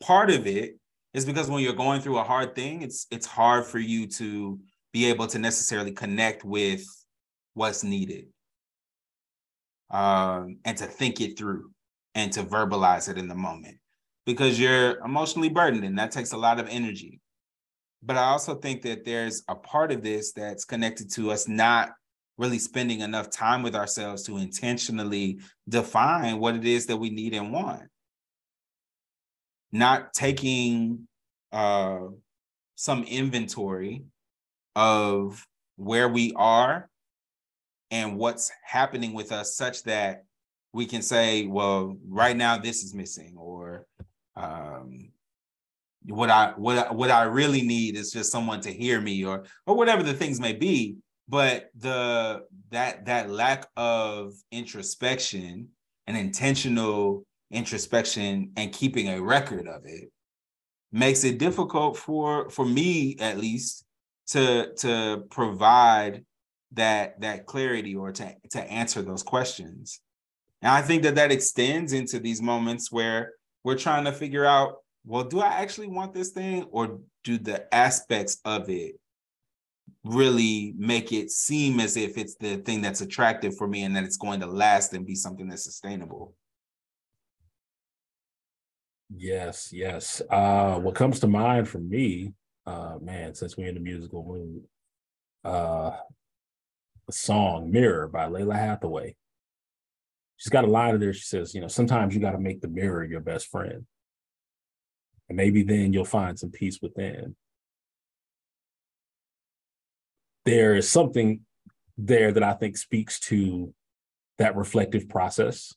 part 0.00 0.30
of 0.30 0.46
it 0.46 0.78
is 1.18 1.26
because 1.26 1.48
when 1.48 1.62
you're 1.62 1.72
going 1.72 2.00
through 2.00 2.18
a 2.18 2.24
hard 2.24 2.54
thing, 2.54 2.82
it's 2.82 3.06
it's 3.10 3.26
hard 3.26 3.66
for 3.66 3.78
you 3.78 4.06
to 4.06 4.58
be 4.92 5.06
able 5.06 5.26
to 5.26 5.38
necessarily 5.38 5.92
connect 5.92 6.44
with 6.44 6.84
what's 7.54 7.84
needed 7.84 8.26
um, 9.90 10.58
and 10.64 10.76
to 10.78 10.86
think 10.86 11.20
it 11.20 11.38
through 11.38 11.70
and 12.14 12.32
to 12.32 12.42
verbalize 12.42 13.08
it 13.08 13.18
in 13.18 13.28
the 13.28 13.34
moment 13.34 13.76
because 14.26 14.58
you're 14.58 14.98
emotionally 15.04 15.48
burdened 15.48 15.84
and 15.84 15.98
that 15.98 16.10
takes 16.10 16.32
a 16.32 16.36
lot 16.36 16.60
of 16.60 16.68
energy. 16.68 17.20
But 18.02 18.16
I 18.16 18.24
also 18.24 18.54
think 18.54 18.82
that 18.82 19.04
there's 19.04 19.42
a 19.48 19.54
part 19.54 19.90
of 19.90 20.02
this 20.02 20.32
that's 20.32 20.64
connected 20.64 21.10
to 21.14 21.30
us 21.32 21.48
not 21.48 21.90
really 22.36 22.58
spending 22.58 23.00
enough 23.00 23.30
time 23.30 23.62
with 23.62 23.74
ourselves 23.74 24.22
to 24.24 24.36
intentionally 24.36 25.40
define 25.68 26.38
what 26.38 26.54
it 26.54 26.64
is 26.64 26.86
that 26.86 26.96
we 26.96 27.10
need 27.10 27.34
and 27.34 27.52
want. 27.52 27.82
Not 29.72 30.12
taking 30.14 31.07
uh, 31.52 32.00
some 32.76 33.04
inventory 33.04 34.04
of 34.76 35.44
where 35.76 36.08
we 36.08 36.32
are 36.36 36.88
and 37.90 38.16
what's 38.16 38.50
happening 38.64 39.12
with 39.14 39.32
us 39.32 39.56
such 39.56 39.82
that 39.84 40.24
we 40.72 40.86
can 40.86 41.02
say, 41.02 41.46
well, 41.46 41.96
right 42.08 42.36
now 42.36 42.58
this 42.58 42.82
is 42.82 42.94
missing, 42.94 43.34
or 43.36 43.86
um, 44.36 45.10
what 46.04 46.30
I 46.30 46.52
what 46.56 46.94
what 46.94 47.10
I 47.10 47.22
really 47.24 47.62
need 47.62 47.96
is 47.96 48.12
just 48.12 48.30
someone 48.30 48.60
to 48.60 48.72
hear 48.72 49.00
me, 49.00 49.24
or 49.24 49.44
or 49.66 49.76
whatever 49.76 50.02
the 50.02 50.14
things 50.14 50.40
may 50.40 50.52
be. 50.52 50.96
But 51.28 51.70
the 51.76 52.42
that 52.70 53.06
that 53.06 53.30
lack 53.30 53.66
of 53.76 54.34
introspection 54.52 55.68
and 56.06 56.16
intentional 56.16 57.24
introspection 57.50 58.52
and 58.56 58.72
keeping 58.72 59.08
a 59.08 59.22
record 59.22 59.66
of 59.66 59.82
it 59.84 60.10
makes 60.92 61.24
it 61.24 61.38
difficult 61.38 61.96
for 61.96 62.48
for 62.50 62.64
me 62.64 63.16
at 63.20 63.38
least 63.38 63.84
to 64.28 64.72
to 64.74 65.24
provide 65.30 66.24
that 66.72 67.20
that 67.20 67.46
clarity 67.46 67.94
or 67.94 68.12
to 68.12 68.34
to 68.50 68.60
answer 68.70 69.02
those 69.02 69.22
questions 69.22 70.00
and 70.62 70.70
i 70.70 70.82
think 70.82 71.02
that 71.02 71.14
that 71.14 71.32
extends 71.32 71.92
into 71.92 72.18
these 72.18 72.42
moments 72.42 72.90
where 72.90 73.32
we're 73.64 73.76
trying 73.76 74.04
to 74.04 74.12
figure 74.12 74.44
out 74.44 74.76
well 75.04 75.24
do 75.24 75.40
i 75.40 75.48
actually 75.48 75.88
want 75.88 76.12
this 76.12 76.30
thing 76.30 76.64
or 76.70 76.98
do 77.24 77.38
the 77.38 77.72
aspects 77.74 78.38
of 78.44 78.68
it 78.70 78.94
really 80.04 80.74
make 80.78 81.12
it 81.12 81.30
seem 81.30 81.80
as 81.80 81.96
if 81.96 82.16
it's 82.16 82.36
the 82.36 82.56
thing 82.58 82.80
that's 82.80 83.00
attractive 83.00 83.56
for 83.56 83.66
me 83.66 83.82
and 83.82 83.94
that 83.96 84.04
it's 84.04 84.16
going 84.16 84.40
to 84.40 84.46
last 84.46 84.92
and 84.94 85.06
be 85.06 85.14
something 85.14 85.48
that's 85.48 85.64
sustainable. 85.64 86.34
Yes, 89.14 89.72
yes. 89.72 90.20
Uh, 90.30 90.78
what 90.78 90.94
comes 90.94 91.20
to 91.20 91.26
mind 91.26 91.68
for 91.68 91.78
me, 91.78 92.34
uh, 92.66 92.96
man, 93.00 93.34
since 93.34 93.56
we're 93.56 93.68
in 93.68 93.74
the 93.74 93.80
musical 93.80 94.24
mood, 94.24 94.64
uh, 95.44 95.96
the 97.06 97.12
song 97.12 97.70
Mirror 97.70 98.08
by 98.08 98.26
Lalah 98.26 98.58
Hathaway. 98.58 99.16
She's 100.36 100.50
got 100.50 100.64
a 100.64 100.68
line 100.68 100.94
in 100.94 101.00
there. 101.00 101.12
She 101.14 101.22
says, 101.22 101.54
you 101.54 101.60
know, 101.60 101.68
sometimes 101.68 102.14
you 102.14 102.20
got 102.20 102.32
to 102.32 102.38
make 102.38 102.60
the 102.60 102.68
mirror 102.68 103.04
your 103.04 103.20
best 103.20 103.48
friend. 103.48 103.86
And 105.28 105.36
maybe 105.36 105.62
then 105.62 105.92
you'll 105.92 106.04
find 106.04 106.38
some 106.38 106.50
peace 106.50 106.78
within 106.80 107.34
there 110.48 110.74
is 110.74 110.88
something 110.88 111.40
there 111.98 112.32
that 112.32 112.42
I 112.42 112.54
think 112.54 112.78
speaks 112.78 113.20
to 113.20 113.74
that 114.38 114.56
reflective 114.56 115.06
process, 115.06 115.74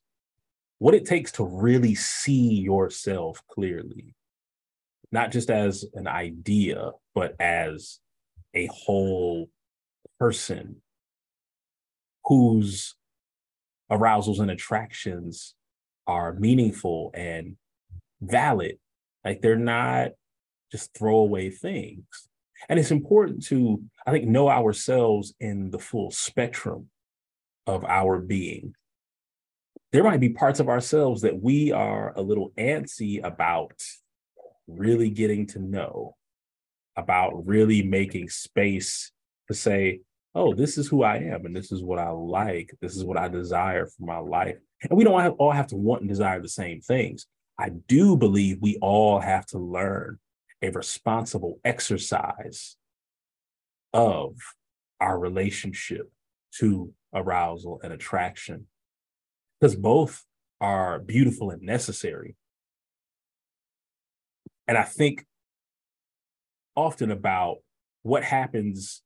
what 0.82 0.96
it 0.96 1.06
takes 1.06 1.32
to 1.34 1.44
really 1.46 1.94
see 1.94 2.56
yourself 2.56 3.40
clearly, 3.48 4.16
not 5.12 5.30
just 5.30 5.52
as 5.52 5.86
an 5.94 6.08
idea, 6.08 6.90
but 7.14 7.40
as 7.40 8.00
a 8.56 8.66
whole 8.66 9.48
person 10.18 10.78
whose 12.26 12.96
arousals 13.92 14.40
and 14.40 14.50
attractions 14.50 15.54
are 16.08 16.34
meaningful 16.34 17.12
and 17.14 17.58
valid. 18.20 18.80
Like 19.24 19.40
they're 19.40 19.58
not 19.58 20.14
just 20.72 20.98
throwaway 20.98 21.52
things. 21.52 22.08
And 22.70 22.80
it's 22.80 22.90
important 22.90 23.46
to, 23.50 23.84
I 24.08 24.10
think, 24.10 24.26
know 24.26 24.50
ourselves 24.50 25.36
in 25.40 25.70
the 25.70 25.78
full 25.78 26.10
spectrum 26.10 26.90
of 27.68 27.86
our 27.86 28.18
being. 28.18 28.74
There 29.92 30.04
might 30.04 30.22
be 30.22 30.30
parts 30.30 30.62
of 30.62 30.70
ourselves 30.70 31.22
that 31.22 31.42
we 31.42 31.74
are 31.74 32.14
a 32.16 32.22
little 32.22 32.54
antsy 32.58 33.22
about 33.22 33.82
really 34.68 35.10
getting 35.10 35.48
to 35.48 35.60
know, 35.60 36.16
about 36.96 37.46
really 37.46 37.84
making 37.84 38.30
space 38.30 39.12
to 39.50 39.54
say, 39.54 40.00
oh, 40.34 40.54
this 40.54 40.78
is 40.78 40.88
who 40.88 41.04
I 41.04 41.18
am, 41.18 41.46
and 41.46 41.54
this 41.54 41.74
is 41.74 41.84
what 41.84 42.00
I 42.00 42.10
like, 42.10 42.74
this 42.80 42.96
is 42.96 43.04
what 43.04 43.18
I 43.18 43.28
desire 43.28 43.86
for 43.86 44.06
my 44.06 44.20
life. 44.20 44.56
And 44.82 44.98
we 44.98 45.04
don't 45.04 45.28
all 45.32 45.52
have 45.52 45.68
to 45.68 45.76
want 45.76 46.02
and 46.02 46.10
desire 46.10 46.42
the 46.42 46.48
same 46.48 46.80
things. 46.80 47.28
I 47.60 47.70
do 47.70 48.16
believe 48.16 48.60
we 48.62 48.78
all 48.82 49.20
have 49.20 49.46
to 49.48 49.60
learn 49.60 50.20
a 50.62 50.70
responsible 50.70 51.60
exercise 51.66 52.78
of 53.94 54.36
our 55.02 55.20
relationship 55.20 56.10
to 56.60 56.94
arousal 57.14 57.82
and 57.84 57.92
attraction 57.92 58.68
because 59.62 59.76
both 59.76 60.26
are 60.60 61.00
beautiful 61.00 61.52
and 61.52 61.62
necessary. 61.62 62.36
And 64.68 64.78
I 64.78 64.84
think 64.84 65.26
often 66.76 67.12
about 67.12 67.58
what 68.02 68.24
happens 68.24 69.04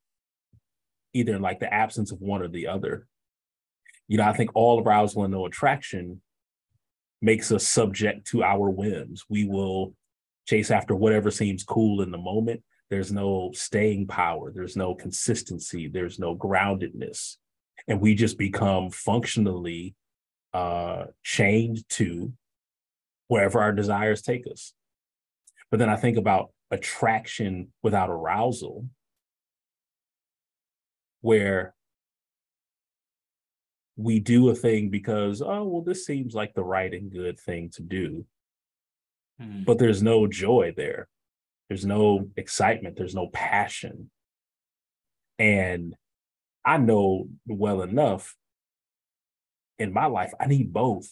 either 1.12 1.34
in 1.34 1.42
like 1.42 1.60
the 1.60 1.72
absence 1.72 2.10
of 2.10 2.20
one 2.20 2.42
or 2.42 2.48
the 2.48 2.68
other. 2.68 3.06
You 4.08 4.18
know, 4.18 4.24
I 4.24 4.32
think 4.32 4.50
all 4.54 4.82
arousal 4.82 5.24
and 5.24 5.32
no 5.32 5.46
attraction 5.46 6.22
makes 7.20 7.50
us 7.50 7.66
subject 7.66 8.26
to 8.28 8.42
our 8.42 8.70
whims. 8.70 9.24
We 9.28 9.44
will 9.44 9.94
chase 10.46 10.70
after 10.70 10.94
whatever 10.94 11.30
seems 11.30 11.64
cool 11.64 12.02
in 12.02 12.10
the 12.10 12.18
moment. 12.18 12.62
There's 12.88 13.10
no 13.10 13.50
staying 13.52 14.06
power, 14.06 14.52
there's 14.54 14.76
no 14.76 14.94
consistency, 14.94 15.88
there's 15.88 16.18
no 16.18 16.36
groundedness. 16.36 17.36
And 17.88 18.00
we 18.00 18.14
just 18.14 18.38
become 18.38 18.90
functionally 18.90 19.96
uh, 20.56 21.04
chained 21.22 21.86
to 21.90 22.32
wherever 23.28 23.60
our 23.60 23.72
desires 23.72 24.22
take 24.22 24.46
us. 24.50 24.72
But 25.70 25.78
then 25.80 25.90
I 25.90 25.96
think 25.96 26.16
about 26.16 26.50
attraction 26.70 27.72
without 27.82 28.08
arousal, 28.08 28.86
where 31.20 31.74
we 33.96 34.18
do 34.18 34.48
a 34.48 34.54
thing 34.54 34.88
because, 34.88 35.42
oh, 35.42 35.64
well, 35.64 35.82
this 35.82 36.06
seems 36.06 36.34
like 36.34 36.54
the 36.54 36.64
right 36.64 36.92
and 36.92 37.12
good 37.12 37.38
thing 37.38 37.70
to 37.74 37.82
do. 37.82 38.24
Mm-hmm. 39.40 39.64
But 39.64 39.78
there's 39.78 40.02
no 40.02 40.26
joy 40.26 40.72
there. 40.74 41.08
There's 41.68 41.84
no 41.84 42.30
excitement. 42.36 42.96
There's 42.96 43.14
no 43.14 43.28
passion. 43.28 44.10
And 45.38 45.94
I 46.64 46.78
know 46.78 47.28
well 47.46 47.82
enough 47.82 48.34
in 49.78 49.92
my 49.92 50.06
life, 50.06 50.32
I 50.40 50.46
need 50.46 50.72
both. 50.72 51.10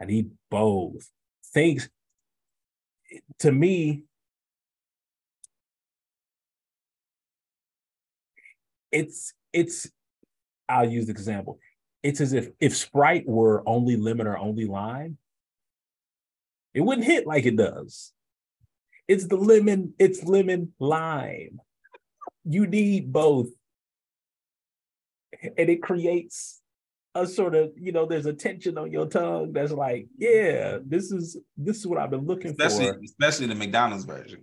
I 0.00 0.04
need 0.04 0.30
both. 0.50 1.08
Things 1.52 1.88
to 3.40 3.52
me, 3.52 4.04
it's 8.92 9.34
it's 9.52 9.90
I'll 10.68 10.88
use 10.88 11.06
the 11.06 11.12
example. 11.12 11.58
It's 12.02 12.20
as 12.20 12.32
if 12.32 12.50
if 12.60 12.76
Sprite 12.76 13.26
were 13.26 13.62
only 13.66 13.96
lemon 13.96 14.26
or 14.26 14.38
only 14.38 14.66
lime, 14.66 15.18
it 16.74 16.80
wouldn't 16.80 17.06
hit 17.06 17.26
like 17.26 17.46
it 17.46 17.56
does. 17.56 18.12
It's 19.06 19.26
the 19.26 19.36
lemon, 19.36 19.94
it's 19.98 20.22
lemon 20.22 20.74
lime. 20.78 21.60
You 22.44 22.66
need 22.66 23.12
both. 23.12 23.48
And 25.42 25.68
it 25.70 25.82
creates 25.82 26.60
a 27.14 27.26
sort 27.26 27.54
of, 27.54 27.72
you 27.76 27.92
know, 27.92 28.06
there's 28.06 28.26
a 28.26 28.32
tension 28.32 28.78
on 28.78 28.90
your 28.92 29.06
tongue 29.06 29.52
that's 29.52 29.72
like, 29.72 30.06
yeah, 30.16 30.78
this 30.84 31.10
is 31.10 31.36
this 31.56 31.78
is 31.78 31.86
what 31.86 31.98
I've 31.98 32.10
been 32.10 32.26
looking 32.26 32.50
especially, 32.50 32.92
for. 32.92 33.00
Especially 33.04 33.46
the 33.46 33.54
McDonald's 33.54 34.04
version. 34.04 34.42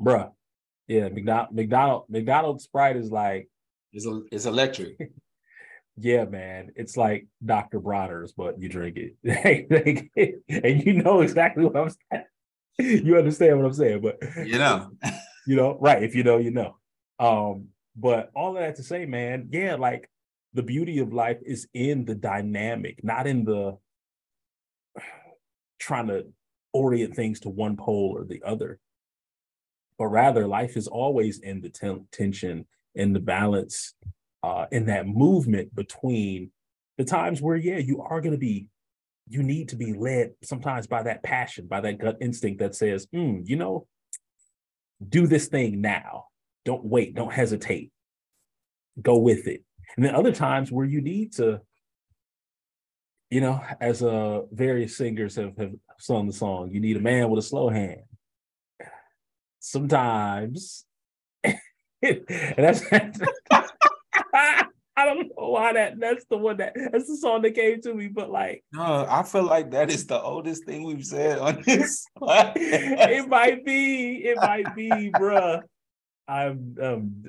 Bruh. 0.00 0.30
Yeah, 0.86 1.08
McDonald 1.08 1.54
McDonald 1.54 2.04
McDonald's 2.08 2.64
Sprite 2.64 2.96
is 2.96 3.10
like 3.10 3.48
it's 3.92 4.06
a, 4.06 4.22
it's 4.32 4.46
electric. 4.46 4.96
yeah, 5.96 6.24
man, 6.24 6.70
it's 6.76 6.96
like 6.96 7.26
Dr. 7.44 7.80
Bronner's, 7.80 8.32
but 8.32 8.60
you 8.60 8.68
drink 8.68 8.98
it, 9.22 10.40
and 10.48 10.86
you 10.86 10.94
know 10.94 11.20
exactly 11.20 11.64
what 11.64 11.76
I'm 11.76 11.90
saying. 11.90 12.24
You 12.78 13.18
understand 13.18 13.58
what 13.58 13.66
I'm 13.66 13.74
saying, 13.74 14.00
but 14.00 14.22
you 14.46 14.56
know, 14.56 14.90
you 15.46 15.54
know, 15.54 15.76
right? 15.82 16.02
If 16.02 16.14
you 16.14 16.22
know, 16.24 16.38
you 16.38 16.50
know. 16.50 16.76
Um, 17.18 17.66
but 17.94 18.30
all 18.34 18.56
of 18.56 18.62
that 18.62 18.76
to 18.76 18.82
say, 18.82 19.04
man, 19.04 19.50
yeah, 19.52 19.74
like 19.74 20.08
the 20.54 20.62
beauty 20.62 20.98
of 20.98 21.12
life 21.12 21.38
is 21.44 21.68
in 21.74 22.04
the 22.04 22.14
dynamic, 22.14 23.02
not 23.04 23.26
in 23.26 23.44
the 23.44 23.78
trying 25.78 26.08
to 26.08 26.26
orient 26.72 27.14
things 27.14 27.40
to 27.40 27.48
one 27.48 27.76
pole 27.76 28.14
or 28.16 28.24
the 28.24 28.42
other, 28.44 28.78
but 29.98 30.06
rather 30.06 30.46
life 30.46 30.76
is 30.76 30.88
always 30.88 31.40
in 31.40 31.60
the 31.60 31.68
ten- 31.68 32.06
tension, 32.12 32.66
in 32.94 33.12
the 33.12 33.20
balance, 33.20 33.94
uh, 34.42 34.66
in 34.72 34.86
that 34.86 35.06
movement 35.06 35.74
between 35.74 36.50
the 36.98 37.04
times 37.04 37.40
where, 37.40 37.56
yeah, 37.56 37.78
you 37.78 38.02
are 38.02 38.20
going 38.20 38.32
to 38.32 38.38
be, 38.38 38.66
you 39.28 39.42
need 39.42 39.68
to 39.68 39.76
be 39.76 39.92
led 39.92 40.32
sometimes 40.42 40.86
by 40.86 41.02
that 41.02 41.22
passion, 41.22 41.66
by 41.66 41.80
that 41.80 41.98
gut 41.98 42.16
instinct 42.20 42.58
that 42.60 42.74
says, 42.74 43.06
mm, 43.14 43.42
you 43.46 43.56
know, 43.56 43.86
do 45.08 45.26
this 45.26 45.46
thing 45.46 45.80
now. 45.80 46.24
Don't 46.64 46.84
wait, 46.84 47.14
don't 47.14 47.32
hesitate. 47.32 47.90
Go 49.00 49.18
with 49.18 49.46
it 49.46 49.62
and 49.96 50.04
then 50.04 50.14
other 50.14 50.32
times 50.32 50.70
where 50.70 50.86
you 50.86 51.00
need 51.00 51.32
to, 51.34 51.60
you 53.30 53.40
know, 53.40 53.60
as 53.80 54.02
uh 54.02 54.42
various 54.52 54.96
singers 54.96 55.36
have, 55.36 55.56
have 55.56 55.72
sung 55.98 56.26
the 56.26 56.32
song, 56.32 56.70
you 56.72 56.80
need 56.80 56.96
a 56.96 57.00
man 57.00 57.30
with 57.30 57.38
a 57.38 57.46
slow 57.46 57.68
hand. 57.68 58.02
Sometimes, 59.60 60.84
and 61.44 61.54
that's 62.56 62.82
I 65.00 65.04
don't 65.06 65.28
know 65.28 65.48
why 65.48 65.72
that 65.72 65.98
that's 65.98 66.26
the 66.26 66.36
one 66.36 66.58
that 66.58 66.74
that's 66.74 67.08
the 67.08 67.16
song 67.16 67.40
that 67.42 67.54
came 67.54 67.80
to 67.82 67.94
me, 67.94 68.08
but 68.08 68.30
like 68.30 68.64
no, 68.72 69.06
I 69.08 69.22
feel 69.22 69.44
like 69.44 69.70
that 69.70 69.90
is 69.90 70.06
the 70.06 70.20
oldest 70.20 70.64
thing 70.64 70.84
we've 70.84 71.04
said 71.04 71.38
on 71.38 71.62
this. 71.66 72.04
it 72.20 73.28
might 73.28 73.64
be, 73.64 74.16
it 74.16 74.36
might 74.36 74.74
be, 74.74 75.10
bruh. 75.10 75.62
I'm 76.28 76.76
um 76.82 77.24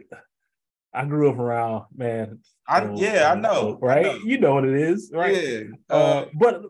I 0.93 1.05
grew 1.05 1.29
up 1.29 1.37
around 1.37 1.85
man. 1.95 2.39
I 2.67 2.85
old, 2.85 2.99
yeah, 2.99 3.31
I 3.31 3.39
know. 3.39 3.77
Right? 3.81 4.05
I 4.05 4.09
know. 4.09 4.19
You 4.25 4.39
know 4.39 4.55
what 4.55 4.65
it 4.65 4.75
is, 4.75 5.11
right? 5.13 5.43
Yeah. 5.43 5.61
Uh, 5.89 5.93
uh, 5.93 6.25
but 6.33 6.61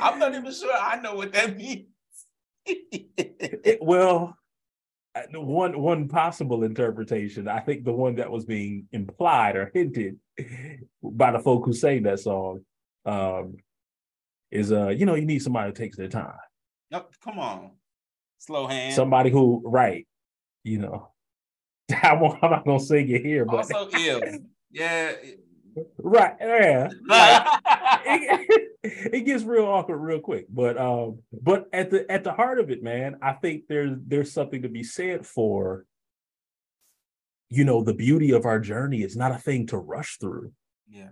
I'm 0.00 0.18
not 0.18 0.34
even 0.34 0.52
sure 0.52 0.72
I 0.74 1.00
know 1.00 1.14
what 1.14 1.32
that 1.32 1.56
means. 1.56 1.86
it, 2.64 3.78
well, 3.82 4.36
uh, 5.14 5.22
one 5.34 5.78
one 5.78 6.08
possible 6.08 6.64
interpretation, 6.64 7.48
I 7.48 7.60
think 7.60 7.84
the 7.84 7.92
one 7.92 8.16
that 8.16 8.30
was 8.30 8.44
being 8.44 8.86
implied 8.92 9.56
or 9.56 9.70
hinted 9.74 10.18
by 11.02 11.32
the 11.32 11.40
folk 11.40 11.66
who 11.66 11.72
sang 11.74 12.04
that 12.04 12.20
song, 12.20 12.60
um, 13.04 13.56
is 14.50 14.72
uh, 14.72 14.88
you 14.88 15.04
know, 15.04 15.14
you 15.14 15.26
need 15.26 15.42
somebody 15.42 15.68
who 15.68 15.74
takes 15.74 15.96
their 15.96 16.08
time. 16.08 16.32
Oh, 16.92 17.06
come 17.22 17.38
on. 17.38 17.72
Slow 18.38 18.66
hand. 18.66 18.94
Somebody 18.94 19.30
who, 19.30 19.62
right, 19.64 20.06
you 20.64 20.78
know, 20.78 21.11
I'm, 21.90 22.22
I'm 22.42 22.50
not 22.50 22.64
gonna 22.64 22.80
sing 22.80 23.08
it 23.08 23.24
here, 23.24 23.44
but 23.44 23.72
also 23.72 23.88
ill. 23.98 24.20
Yeah. 24.70 25.12
Right. 25.98 26.34
Yeah. 26.40 26.90
Like, 27.06 27.46
it, 28.04 28.72
it, 28.82 29.24
gets 29.24 29.44
real 29.44 29.64
awkward 29.64 29.98
real 29.98 30.20
quick. 30.20 30.46
But 30.50 30.78
um, 30.78 31.20
but 31.32 31.68
at 31.72 31.90
the 31.90 32.10
at 32.10 32.24
the 32.24 32.32
heart 32.32 32.58
of 32.58 32.70
it, 32.70 32.82
man, 32.82 33.16
I 33.22 33.32
think 33.32 33.64
there's 33.68 33.96
there's 34.06 34.32
something 34.32 34.62
to 34.62 34.68
be 34.68 34.82
said 34.82 35.24
for 35.26 35.86
you 37.52 37.64
know, 37.64 37.84
the 37.84 37.92
beauty 37.92 38.30
of 38.30 38.46
our 38.46 38.58
journey 38.58 39.02
is 39.02 39.14
not 39.14 39.30
a 39.30 39.36
thing 39.36 39.66
to 39.66 39.76
rush 39.76 40.16
through. 40.18 40.50
Yeah. 40.88 41.10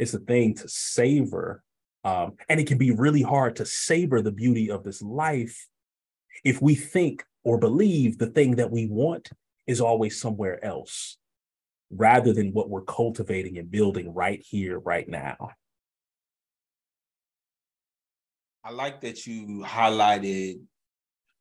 It's 0.00 0.14
a 0.14 0.18
thing 0.18 0.54
to 0.56 0.68
savor. 0.68 1.62
Um, 2.02 2.32
and 2.48 2.58
it 2.58 2.66
can 2.66 2.76
be 2.76 2.90
really 2.90 3.22
hard 3.22 3.54
to 3.56 3.64
savor 3.64 4.20
the 4.20 4.32
beauty 4.32 4.68
of 4.68 4.82
this 4.82 5.00
life 5.00 5.68
if 6.42 6.60
we 6.60 6.74
think 6.74 7.24
or 7.44 7.56
believe 7.56 8.18
the 8.18 8.26
thing 8.26 8.56
that 8.56 8.72
we 8.72 8.88
want 8.88 9.30
is 9.66 9.80
always 9.80 10.20
somewhere 10.20 10.64
else 10.64 11.18
rather 11.90 12.32
than 12.32 12.52
what 12.52 12.70
we're 12.70 12.82
cultivating 12.82 13.58
and 13.58 13.70
building 13.70 14.12
right 14.14 14.42
here, 14.48 14.78
right 14.78 15.08
now. 15.08 15.50
I 18.62 18.70
like 18.70 19.00
that 19.00 19.26
you 19.26 19.64
highlighted 19.66 20.60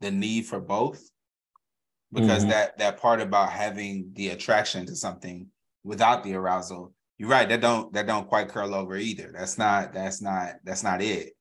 the 0.02 0.12
need 0.12 0.46
for 0.46 0.60
both 0.60 1.04
because 2.12 2.42
mm-hmm. 2.42 2.52
that 2.52 2.78
that 2.78 3.00
part 3.00 3.22
about 3.22 3.52
having 3.52 4.12
the 4.14 4.30
attraction 4.30 4.86
to 4.86 4.96
something 4.96 5.48
without 5.84 6.24
the 6.24 6.34
arousal 6.34 6.94
you're 7.18 7.30
right 7.30 7.50
that 7.50 7.62
don't 7.62 7.92
that 7.94 8.08
don't 8.08 8.28
quite 8.28 8.48
curl 8.48 8.74
over 8.74 8.96
either 8.96 9.32
that's 9.38 9.58
not 9.58 9.94
that's 9.94 10.22
not 10.22 10.56
that's 10.64 10.84
not 10.84 11.02
it 11.02 11.34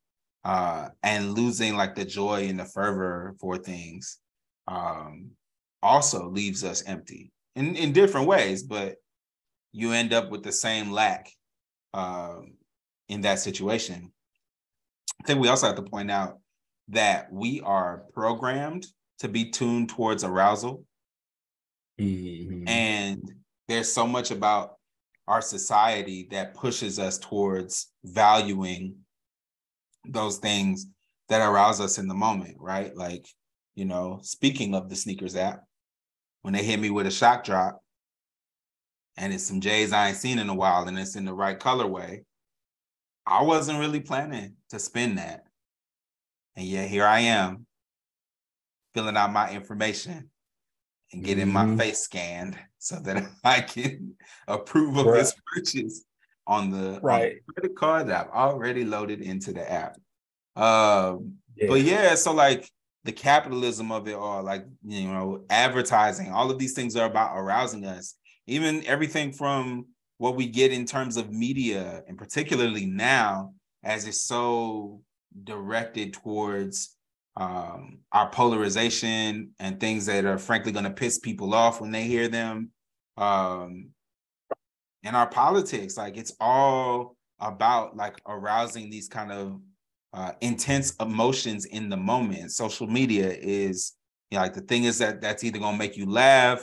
uh 0.45 0.89
and 1.03 1.35
losing 1.35 1.77
like 1.77 1.95
the 1.95 2.05
joy 2.05 2.47
and 2.49 2.59
the 2.59 2.65
fervor 2.65 3.35
for 3.41 3.57
things 3.57 4.19
um 4.67 5.31
also 5.83 6.29
leaves 6.29 6.65
us 6.65 6.83
empty 6.87 7.33
in, 7.57 7.77
in 7.77 7.93
different 7.93 8.27
ways, 8.27 8.63
but 8.63 8.97
you 9.73 9.93
end 9.93 10.13
up 10.13 10.31
with 10.31 10.43
the 10.43 10.53
same 10.53 10.91
lack 10.91 11.31
um, 11.95 12.55
in 13.09 13.23
that 13.23 13.39
situation. 13.39 14.13
I 15.23 15.27
think 15.27 15.41
we 15.41 15.49
also 15.49 15.67
have 15.67 15.77
to 15.77 15.83
point 15.83 16.11
out 16.11 16.39
that 16.89 17.33
we 17.33 17.61
are 17.61 18.05
programmed 18.13 18.87
to 19.19 19.29
be 19.29 19.51
tuned 19.51 19.89
towards 19.89 20.25
arousal. 20.25 20.85
Mm-hmm. 22.01 22.69
And 22.69 23.23
there's 23.67 23.93
so 23.93 24.07
much 24.07 24.31
about 24.31 24.77
our 25.27 25.43
society 25.43 26.29
that 26.31 26.55
pushes 26.55 26.99
us 26.99 27.19
towards 27.19 27.93
valuing 28.05 28.97
those 30.07 30.39
things 30.39 30.87
that 31.29 31.47
arouse 31.47 31.81
us 31.81 31.99
in 31.99 32.09
the 32.09 32.15
moment, 32.15 32.57
right? 32.59 32.97
Like, 32.97 33.27
you 33.75 33.85
know, 33.85 34.21
speaking 34.23 34.75
of 34.75 34.89
the 34.89 34.97
sneakers 34.97 35.37
app, 35.37 35.65
when 36.49 36.55
they 36.55 36.65
hit 36.65 36.81
me 36.81 36.89
with 36.89 37.07
a 37.07 37.11
shock 37.11 37.45
drop 37.45 37.83
and 39.19 39.35
it's 39.35 39.45
some 39.45 39.61
J's 39.61 39.93
I 39.93 40.09
ain't 40.09 40.17
seen 40.17 40.39
in 40.39 40.49
a 40.49 40.55
while 40.55 40.89
and 40.89 40.99
it's 40.99 41.15
in 41.15 41.27
the 41.27 41.35
right 41.35 41.61
colorway, 41.61 42.25
I 43.27 43.43
wasn't 43.43 43.81
really 43.81 44.01
planning 44.01 44.55
to 44.71 44.79
spend 44.79 45.19
that. 45.19 45.43
And 46.57 46.65
yet 46.65 46.89
here 46.89 47.05
I 47.05 47.21
am 47.21 47.67
filling 48.95 49.15
out 49.15 49.31
my 49.31 49.51
information 49.51 50.31
and 51.13 51.23
getting 51.23 51.49
mm-hmm. 51.49 51.77
my 51.77 51.85
face 51.85 51.99
scanned 51.99 52.59
so 52.79 52.99
that 53.01 53.29
I 53.45 53.61
can 53.61 54.15
approve 54.47 54.97
of 54.97 55.05
right. 55.05 55.19
this 55.19 55.35
purchase 55.55 56.07
on 56.47 56.71
the, 56.71 56.99
right. 57.03 57.25
on 57.25 57.29
the 57.29 57.53
credit 57.53 57.77
card 57.77 58.09
that 58.09 58.31
I've 58.33 58.55
already 58.55 58.87
loaded 58.87 59.21
into 59.21 59.53
the 59.53 59.71
app. 59.71 59.99
Um, 60.57 61.35
yeah. 61.57 61.69
But 61.69 61.83
yeah, 61.83 62.15
so 62.15 62.33
like 62.33 62.71
the 63.05 63.13
capitalism 63.13 63.93
of 63.93 64.09
it 64.09 64.15
all, 64.15 64.43
like 64.43 64.65
you 64.85 65.09
know, 65.09 65.45
advertising, 65.51 66.31
all 66.33 66.51
of 66.51 66.59
these 66.59 66.75
things 66.75 66.97
are 66.97 67.07
about 67.07 67.37
arousing 67.37 67.85
us. 67.85 68.15
Even 68.47 68.85
everything 68.87 69.33
from 69.33 69.87
what 70.19 70.37
we 70.37 70.47
get 70.47 70.73
in 70.73 70.85
terms 70.85 71.17
of 71.17 71.33
media, 71.33 72.03
and 72.09 72.19
particularly 72.19 72.87
now, 72.87 73.53
as 73.85 74.07
it's 74.07 74.21
so 74.21 75.01
directed 75.45 76.13
towards 76.13 76.97
um, 77.37 77.99
our 78.13 78.29
polarization 78.31 79.51
and 79.61 79.79
things 79.79 80.07
that 80.07 80.25
are 80.25 80.39
frankly 80.39 80.73
going 80.73 80.85
to 80.85 80.91
piss 80.91 81.19
people 81.19 81.55
off 81.55 81.81
when 81.81 81.93
they 81.93 82.03
hear 82.03 82.27
them. 82.27 82.71
Um, 83.17 83.91
and 85.05 85.15
our 85.15 85.29
politics, 85.29 85.97
like 85.97 86.17
it's 86.17 86.35
all 86.41 87.17
about 87.39 87.97
like 87.97 88.21
arousing 88.27 88.91
these 88.91 89.09
kind 89.09 89.31
of 89.31 89.61
uh, 90.13 90.33
intense 90.41 90.95
emotions 90.97 91.65
in 91.67 91.89
the 91.89 91.97
moment. 91.97 92.53
Social 92.53 92.87
media 92.87 93.31
is 93.31 93.95
you 94.31 94.37
know, 94.37 94.43
like 94.43 94.55
the 94.55 94.61
thing 94.63 94.85
is 94.85 94.99
that 94.99 95.21
that's 95.21 95.45
either 95.45 95.59
gonna 95.59 95.77
make 95.77 95.97
you 95.97 96.07
laugh 96.11 96.61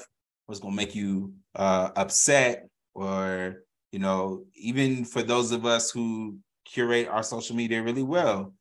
or 0.48 0.54
it's 0.54 0.60
gonna 0.60 0.76
make 0.76 0.96
you 0.96 1.34
uh, 1.56 1.90
upset 1.96 2.68
or 2.94 3.64
you 3.92 4.00
know 4.00 4.44
even 4.56 5.06
for 5.06 5.24
those 5.24 5.52
of 5.52 5.66
us 5.66 5.92
who 5.92 6.38
curate 6.66 7.08
our 7.08 7.24
social 7.24 7.56
media 7.56 7.82
really 7.82 8.04
well 8.04 8.54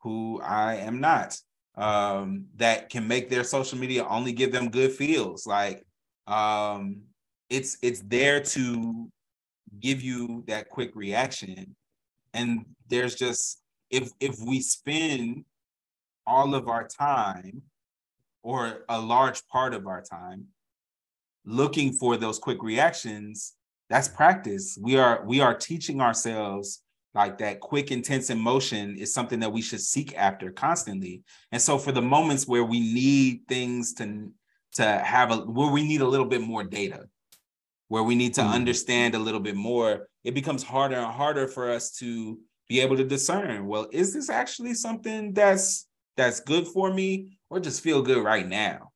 who 0.00 0.40
i 0.42 0.76
am 0.76 1.00
not 1.00 1.36
um, 1.78 2.46
that 2.56 2.90
can 2.90 3.06
make 3.06 3.30
their 3.30 3.44
social 3.44 3.78
media 3.78 4.04
only 4.06 4.32
give 4.32 4.52
them 4.52 4.68
good 4.68 4.92
feels. 4.92 5.46
Like 5.46 5.86
um, 6.26 7.02
it's 7.48 7.78
it's 7.82 8.00
there 8.00 8.40
to 8.40 9.08
give 9.80 10.02
you 10.02 10.44
that 10.48 10.68
quick 10.68 10.90
reaction, 10.94 11.76
and 12.34 12.66
there's 12.88 13.14
just 13.14 13.62
if 13.90 14.10
if 14.20 14.38
we 14.40 14.60
spend 14.60 15.44
all 16.26 16.54
of 16.54 16.68
our 16.68 16.86
time 16.86 17.62
or 18.42 18.84
a 18.88 19.00
large 19.00 19.46
part 19.48 19.74
of 19.74 19.86
our 19.86 20.02
time 20.02 20.46
looking 21.44 21.92
for 21.92 22.16
those 22.16 22.38
quick 22.38 22.62
reactions 22.62 23.54
that's 23.88 24.08
practice. 24.08 24.78
We 24.80 24.98
are 24.98 25.22
we 25.24 25.40
are 25.40 25.54
teaching 25.54 26.00
ourselves 26.00 26.82
like 27.14 27.38
that 27.38 27.60
quick 27.60 27.90
intense 27.90 28.30
emotion 28.30 28.96
is 28.96 29.14
something 29.14 29.40
that 29.40 29.52
we 29.52 29.62
should 29.62 29.80
seek 29.80 30.16
after 30.16 30.52
constantly. 30.52 31.22
And 31.52 31.60
so 31.60 31.78
for 31.78 31.90
the 31.90 32.02
moments 32.02 32.46
where 32.46 32.64
we 32.64 32.80
need 32.80 33.42
things 33.48 33.94
to 33.94 34.30
to 34.74 34.84
have 34.84 35.32
a 35.32 35.36
where 35.38 35.72
we 35.72 35.82
need 35.82 36.02
a 36.02 36.06
little 36.06 36.26
bit 36.26 36.42
more 36.42 36.64
data 36.64 37.08
where 37.88 38.02
we 38.02 38.14
need 38.14 38.34
to 38.34 38.42
mm. 38.42 38.50
understand 38.50 39.14
a 39.14 39.18
little 39.18 39.40
bit 39.40 39.56
more 39.56 40.08
it 40.22 40.34
becomes 40.34 40.62
harder 40.62 40.96
and 40.96 41.06
harder 41.06 41.48
for 41.48 41.70
us 41.70 41.90
to 41.90 42.38
be 42.68 42.80
able 42.80 42.96
to 42.96 43.04
discern 43.04 43.66
well 43.66 43.88
is 43.92 44.12
this 44.12 44.28
actually 44.30 44.74
something 44.74 45.32
that's 45.32 45.86
that's 46.16 46.40
good 46.40 46.66
for 46.66 46.92
me 46.92 47.38
or 47.50 47.60
just 47.60 47.82
feel 47.82 48.02
good 48.02 48.22
right 48.22 48.48
now 48.48 48.90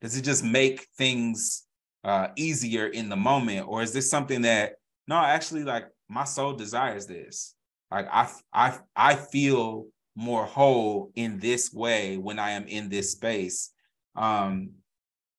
does 0.00 0.16
it 0.16 0.22
just 0.22 0.44
make 0.44 0.86
things 0.98 1.64
uh, 2.04 2.28
easier 2.36 2.86
in 2.86 3.08
the 3.08 3.16
moment 3.16 3.66
or 3.66 3.82
is 3.82 3.92
this 3.92 4.10
something 4.10 4.42
that 4.42 4.74
no 5.06 5.16
actually 5.16 5.64
like 5.64 5.86
my 6.08 6.24
soul 6.24 6.52
desires 6.54 7.06
this. 7.06 7.54
Like 7.90 8.06
I 8.10 8.28
I 8.52 8.78
I 8.96 9.14
feel 9.14 9.86
more 10.16 10.44
whole 10.44 11.10
in 11.14 11.38
this 11.38 11.72
way 11.72 12.16
when 12.16 12.38
I 12.38 12.52
am 12.52 12.66
in 12.66 12.88
this 12.88 13.12
space. 13.12 13.70
Um 14.16 14.70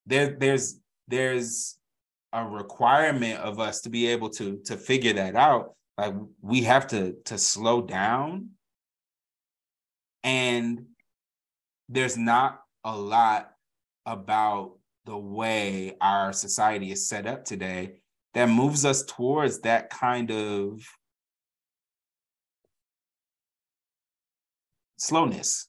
there 0.06 0.36
there's 0.39 0.80
there's 1.08 1.78
a 2.34 2.45
requirement 2.45 3.39
of 3.39 3.60
us 3.60 3.82
to 3.82 3.89
be 3.89 4.08
able 4.08 4.30
to 4.32 4.60
to 4.65 4.78
figure 4.78 5.13
that 5.13 5.36
out. 5.36 5.75
Like 5.97 6.13
we 6.41 6.62
have 6.62 6.88
to 6.88 7.15
to 7.25 7.38
slow 7.38 7.81
down. 7.81 8.49
And 10.23 10.86
there's 11.88 12.17
not 12.17 12.62
a 12.84 12.95
lot 12.95 13.51
about 14.05 14.77
the 15.05 15.17
way 15.17 15.95
our 16.01 16.34
society 16.34 16.91
is 16.91 17.08
set 17.08 17.27
up 17.27 17.45
today 17.45 18.01
that 18.34 18.49
moves 18.49 18.86
us 18.86 19.03
towards 19.03 19.62
that 19.62 19.89
kind 19.89 20.31
of 20.31 20.81
slowness. 24.97 25.67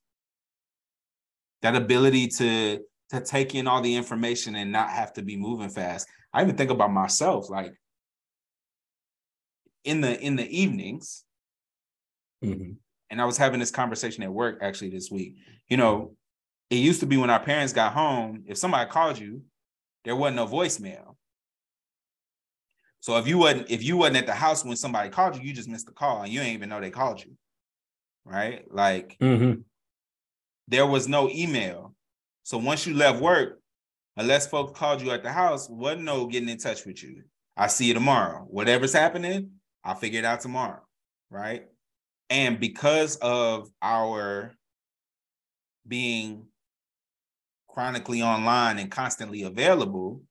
That 1.62 1.76
ability 1.76 2.28
to 2.38 2.80
to 3.10 3.20
take 3.20 3.54
in 3.54 3.68
all 3.68 3.80
the 3.82 3.94
information 3.94 4.56
and 4.56 4.72
not 4.72 4.90
have 4.90 5.12
to 5.12 5.22
be 5.22 5.36
moving 5.36 5.68
fast. 5.68 6.08
I 6.32 6.42
even 6.42 6.56
think 6.56 6.70
about 6.70 6.92
myself 6.92 7.48
like 7.48 7.72
in 9.86 10.00
the 10.00 10.20
in 10.20 10.36
the 10.36 10.48
evenings 10.48 11.24
mm-hmm. 12.44 12.72
and 13.10 13.20
i 13.20 13.24
was 13.24 13.36
having 13.36 13.60
this 13.60 13.70
conversation 13.70 14.22
at 14.22 14.32
work 14.32 14.58
actually 14.62 14.90
this 14.90 15.10
week 15.10 15.36
you 15.68 15.76
know 15.76 16.14
it 16.70 16.76
used 16.76 17.00
to 17.00 17.06
be 17.06 17.16
when 17.16 17.30
our 17.30 17.40
parents 17.40 17.72
got 17.72 17.92
home 17.92 18.42
if 18.46 18.58
somebody 18.58 18.90
called 18.90 19.18
you 19.18 19.42
there 20.04 20.16
wasn't 20.16 20.36
no 20.36 20.46
voicemail 20.46 21.16
so 23.06 23.16
if 23.18 23.28
you 23.28 23.38
wasn't 23.38 23.70
if 23.70 23.84
you 23.84 23.96
wasn't 23.96 24.16
at 24.16 24.26
the 24.26 24.34
house 24.34 24.64
when 24.64 24.76
somebody 24.76 25.10
called 25.10 25.36
you, 25.36 25.42
you 25.42 25.52
just 25.52 25.68
missed 25.68 25.86
the 25.86 25.92
call 25.92 26.22
and 26.22 26.32
you 26.32 26.40
didn't 26.40 26.54
even 26.54 26.68
know 26.68 26.80
they 26.80 26.90
called 26.90 27.24
you. 27.24 27.36
Right? 28.24 28.64
Like 28.68 29.16
mm-hmm. 29.20 29.60
there 30.66 30.86
was 30.86 31.06
no 31.06 31.30
email. 31.30 31.94
So 32.42 32.58
once 32.58 32.84
you 32.84 32.94
left 32.94 33.20
work, 33.20 33.60
unless 34.16 34.48
folks 34.48 34.76
called 34.76 35.02
you 35.02 35.12
at 35.12 35.22
the 35.22 35.30
house, 35.30 35.68
wasn't 35.70 36.02
no 36.02 36.26
getting 36.26 36.48
in 36.48 36.58
touch 36.58 36.84
with 36.84 37.00
you. 37.00 37.22
I 37.56 37.68
see 37.68 37.86
you 37.86 37.94
tomorrow. 37.94 38.44
Whatever's 38.50 38.92
happening, 38.92 39.52
I'll 39.86 39.94
figure 39.94 40.18
it 40.18 40.24
out 40.24 40.40
tomorrow. 40.40 40.80
Right. 41.30 41.66
And 42.28 42.58
because 42.58 43.16
of 43.16 43.70
our 43.80 44.52
being 45.86 46.46
chronically 47.68 48.20
online 48.20 48.78
and 48.78 48.90
constantly 48.90 49.44
available, 49.44 50.22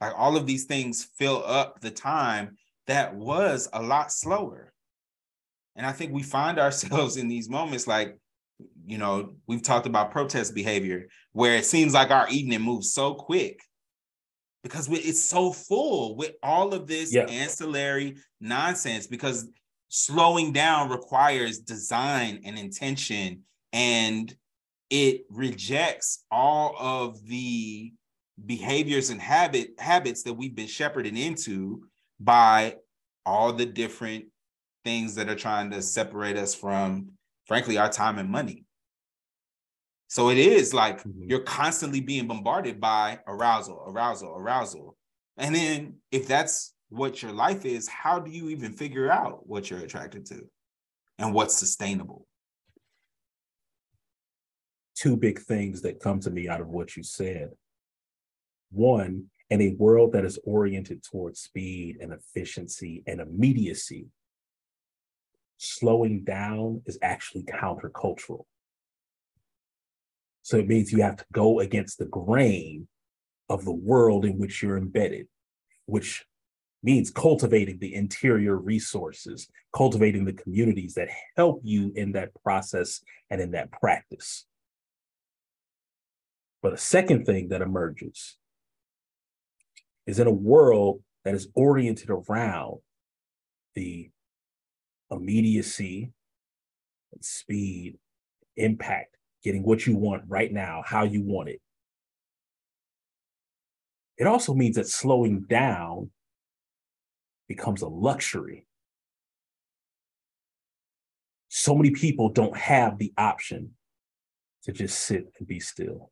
like 0.00 0.12
all 0.14 0.36
of 0.36 0.46
these 0.46 0.66
things 0.66 1.08
fill 1.16 1.42
up 1.44 1.80
the 1.80 1.90
time 1.90 2.56
that 2.86 3.14
was 3.14 3.68
a 3.72 3.82
lot 3.82 4.12
slower. 4.12 4.72
And 5.74 5.86
I 5.86 5.92
think 5.92 6.12
we 6.12 6.22
find 6.22 6.58
ourselves 6.58 7.16
in 7.16 7.28
these 7.28 7.48
moments 7.48 7.86
like, 7.86 8.18
you 8.84 8.98
know, 8.98 9.34
we've 9.46 9.62
talked 9.62 9.86
about 9.86 10.10
protest 10.10 10.54
behavior 10.54 11.06
where 11.32 11.56
it 11.56 11.64
seems 11.64 11.94
like 11.94 12.10
our 12.10 12.28
evening 12.28 12.60
moves 12.60 12.92
so 12.92 13.14
quick 13.14 13.60
because 14.62 14.88
it's 14.90 15.22
so 15.22 15.52
full 15.52 16.16
with 16.16 16.32
all 16.42 16.74
of 16.74 16.86
this 16.86 17.14
yeah. 17.14 17.24
ancillary 17.24 18.16
nonsense 18.40 19.06
because 19.06 19.48
slowing 19.88 20.52
down 20.52 20.90
requires 20.90 21.58
design 21.58 22.40
and 22.44 22.58
intention 22.58 23.42
and 23.72 24.34
it 24.90 25.22
rejects 25.30 26.24
all 26.30 26.74
of 26.78 27.24
the 27.26 27.92
behaviors 28.46 29.10
and 29.10 29.20
habit 29.20 29.70
habits 29.78 30.22
that 30.22 30.34
we've 30.34 30.54
been 30.54 30.66
shepherded 30.66 31.16
into 31.16 31.82
by 32.20 32.74
all 33.26 33.52
the 33.52 33.66
different 33.66 34.26
things 34.84 35.14
that 35.14 35.28
are 35.28 35.34
trying 35.34 35.70
to 35.70 35.82
separate 35.82 36.36
us 36.36 36.54
from 36.54 37.08
frankly 37.46 37.78
our 37.78 37.90
time 37.90 38.18
and 38.18 38.30
money 38.30 38.64
so 40.08 40.30
it 40.30 40.38
is 40.38 40.74
like 40.74 40.98
mm-hmm. 41.00 41.22
you're 41.28 41.40
constantly 41.40 42.00
being 42.00 42.26
bombarded 42.26 42.80
by 42.80 43.18
arousal 43.26 43.84
arousal 43.86 44.34
arousal 44.36 44.96
and 45.36 45.54
then 45.54 45.94
if 46.10 46.26
that's 46.26 46.74
what 46.88 47.22
your 47.22 47.32
life 47.32 47.64
is 47.64 47.86
how 47.86 48.18
do 48.18 48.30
you 48.30 48.48
even 48.48 48.72
figure 48.72 49.10
out 49.10 49.46
what 49.46 49.70
you're 49.70 49.80
attracted 49.80 50.26
to 50.26 50.48
and 51.18 51.32
what's 51.32 51.54
sustainable 51.54 52.26
two 54.96 55.16
big 55.16 55.38
things 55.38 55.82
that 55.82 56.00
come 56.00 56.18
to 56.18 56.30
me 56.30 56.48
out 56.48 56.60
of 56.60 56.68
what 56.68 56.96
you 56.96 57.02
said 57.02 57.50
one, 58.70 59.26
in 59.50 59.62
a 59.62 59.74
world 59.74 60.12
that 60.12 60.24
is 60.24 60.38
oriented 60.44 61.02
towards 61.02 61.40
speed 61.40 61.98
and 62.00 62.12
efficiency 62.12 63.02
and 63.06 63.20
immediacy, 63.20 64.06
slowing 65.56 66.22
down 66.22 66.82
is 66.86 66.98
actually 67.02 67.44
countercultural. 67.44 68.44
So 70.48 70.56
it 70.56 70.66
means 70.66 70.90
you 70.90 71.02
have 71.02 71.18
to 71.18 71.26
go 71.30 71.60
against 71.60 71.98
the 71.98 72.06
grain 72.06 72.88
of 73.50 73.66
the 73.66 73.70
world 73.70 74.24
in 74.24 74.38
which 74.38 74.62
you're 74.62 74.78
embedded, 74.78 75.28
which 75.84 76.24
means 76.82 77.10
cultivating 77.10 77.78
the 77.78 77.94
interior 77.94 78.56
resources, 78.56 79.46
cultivating 79.76 80.24
the 80.24 80.32
communities 80.32 80.94
that 80.94 81.10
help 81.36 81.60
you 81.64 81.92
in 81.94 82.12
that 82.12 82.30
process 82.42 83.02
and 83.28 83.42
in 83.42 83.50
that 83.50 83.70
practice. 83.72 84.46
But 86.62 86.72
a 86.72 86.78
second 86.78 87.26
thing 87.26 87.48
that 87.48 87.60
emerges 87.60 88.38
is 90.06 90.18
in 90.18 90.26
a 90.26 90.32
world 90.32 91.02
that 91.26 91.34
is 91.34 91.48
oriented 91.54 92.08
around 92.08 92.78
the 93.74 94.08
immediacy 95.10 96.10
and 97.12 97.22
speed, 97.22 97.98
impact, 98.56 99.17
getting 99.42 99.62
what 99.62 99.86
you 99.86 99.96
want 99.96 100.22
right 100.26 100.52
now, 100.52 100.82
how 100.84 101.04
you 101.04 101.22
want 101.22 101.48
it. 101.48 101.60
It 104.16 104.26
also 104.26 104.52
means 104.52 104.76
that 104.76 104.88
slowing 104.88 105.42
down 105.42 106.10
becomes 107.46 107.82
a 107.82 107.88
luxury. 107.88 108.66
So 111.48 111.74
many 111.74 111.90
people 111.90 112.28
don't 112.28 112.56
have 112.56 112.98
the 112.98 113.12
option 113.16 113.74
to 114.64 114.72
just 114.72 115.00
sit 115.00 115.32
and 115.38 115.46
be 115.46 115.60
still, 115.60 116.10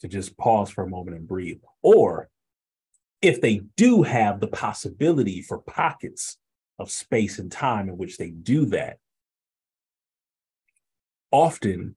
to 0.00 0.08
just 0.08 0.38
pause 0.38 0.70
for 0.70 0.84
a 0.84 0.88
moment 0.88 1.16
and 1.16 1.28
breathe. 1.28 1.60
Or 1.82 2.30
if 3.20 3.40
they 3.40 3.62
do 3.76 4.02
have 4.02 4.40
the 4.40 4.46
possibility 4.46 5.42
for 5.42 5.58
pockets 5.58 6.38
of 6.78 6.90
space 6.90 7.38
and 7.38 7.52
time 7.52 7.88
in 7.88 7.98
which 7.98 8.16
they 8.16 8.30
do 8.30 8.64
that, 8.66 8.98
often 11.30 11.96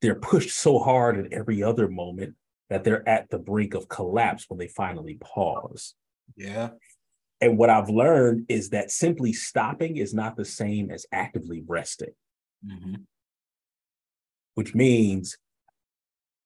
they're 0.00 0.14
pushed 0.14 0.50
so 0.50 0.78
hard 0.78 1.18
at 1.18 1.32
every 1.32 1.62
other 1.62 1.88
moment 1.88 2.34
that 2.70 2.84
they're 2.84 3.06
at 3.08 3.28
the 3.30 3.38
brink 3.38 3.74
of 3.74 3.88
collapse 3.88 4.46
when 4.48 4.58
they 4.58 4.68
finally 4.68 5.18
pause. 5.20 5.94
Yeah. 6.36 6.70
And 7.40 7.58
what 7.58 7.70
I've 7.70 7.90
learned 7.90 8.46
is 8.48 8.70
that 8.70 8.90
simply 8.90 9.32
stopping 9.32 9.96
is 9.96 10.14
not 10.14 10.36
the 10.36 10.44
same 10.44 10.90
as 10.90 11.06
actively 11.12 11.64
resting, 11.66 12.14
mm-hmm. 12.64 13.02
which 14.54 14.74
means 14.74 15.36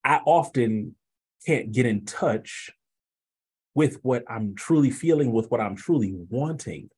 I 0.05 0.21
often 0.25 0.95
can't 1.47 1.73
get 1.73 1.85
in 1.85 2.05
touch 2.05 2.71
with 3.75 3.99
what 4.03 4.25
I'm 4.29 4.55
truly 4.55 4.91
feeling, 4.91 5.33
with 5.33 5.51
what 5.51 5.61
I'm 5.61 5.77
truly 5.77 6.15
wanting, 6.31 6.91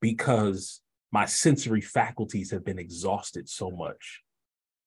because 0.00 0.81
my 1.12 1.26
sensory 1.26 1.82
faculties 1.82 2.50
have 2.50 2.64
been 2.64 2.78
exhausted 2.78 3.48
so 3.48 3.70
much. 3.70 4.22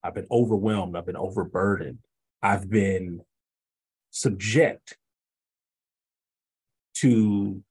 I've 0.03 0.15
been 0.15 0.27
overwhelmed. 0.31 0.97
I've 0.97 1.05
been 1.05 1.15
overburdened. 1.15 1.99
I've 2.41 2.69
been 2.69 3.21
subject 4.09 4.97
to 6.95 7.61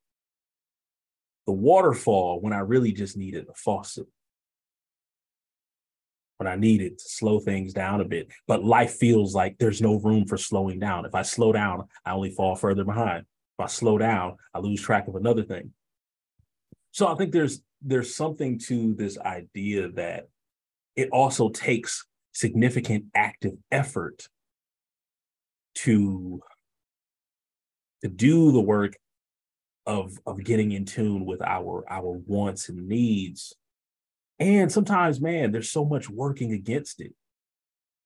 the 1.47 1.53
waterfall 1.53 2.41
when 2.41 2.53
I 2.53 2.61
really 2.61 2.93
just 2.93 3.17
needed 3.17 3.47
a 3.49 3.55
faucet. 3.55 4.07
When 6.39 6.47
I 6.47 6.57
needed 6.57 6.99
to 6.99 7.05
slow 7.09 7.41
things 7.41 7.73
down 7.73 8.01
a 8.01 8.05
bit. 8.05 8.29
But 8.47 8.65
life 8.65 8.95
feels 8.95 9.35
like 9.35 9.57
there's 9.59 9.83
no 9.83 9.99
room 9.99 10.27
for 10.27 10.37
slowing 10.37 10.79
down. 10.79 11.07
If 11.07 11.15
I 11.15 11.23
slow 11.23 11.53
down, 11.53 11.85
I 12.05 12.13
only 12.13 12.31
fall 12.31 12.55
further 12.57 12.85
behind. 12.85 13.21
If 13.59 13.65
I 13.65 13.67
slow 13.67 13.99
down, 13.99 14.37
I 14.53 14.59
lose 14.59 14.81
track 14.81 15.07
of 15.09 15.17
another 15.17 15.43
thing. 15.43 15.73
So 16.95 17.09
I 17.09 17.17
think 17.17 17.33
there's 17.33 17.61
there's 17.83 18.15
something 18.15 18.57
to 18.67 18.95
this 18.95 19.19
idea 19.19 19.89
that 19.91 20.29
it 20.95 21.09
also 21.11 21.49
takes 21.49 22.07
significant 22.33 23.07
active 23.17 23.55
effort 23.73 24.29
to 25.79 26.41
to 28.03 28.09
do 28.09 28.53
the 28.53 28.61
work 28.61 28.97
of 29.87 30.17
of 30.25 30.45
getting 30.45 30.71
in 30.71 30.85
tune 30.85 31.27
with 31.27 31.43
our 31.43 31.85
our 31.91 32.23
wants 32.27 32.69
and 32.69 32.89
needs. 32.89 33.53
And 34.39 34.71
sometimes 34.71 35.21
man 35.21 35.51
there's 35.51 35.73
so 35.73 35.85
much 35.85 36.09
working 36.09 36.53
against 36.53 37.01
it 37.01 37.13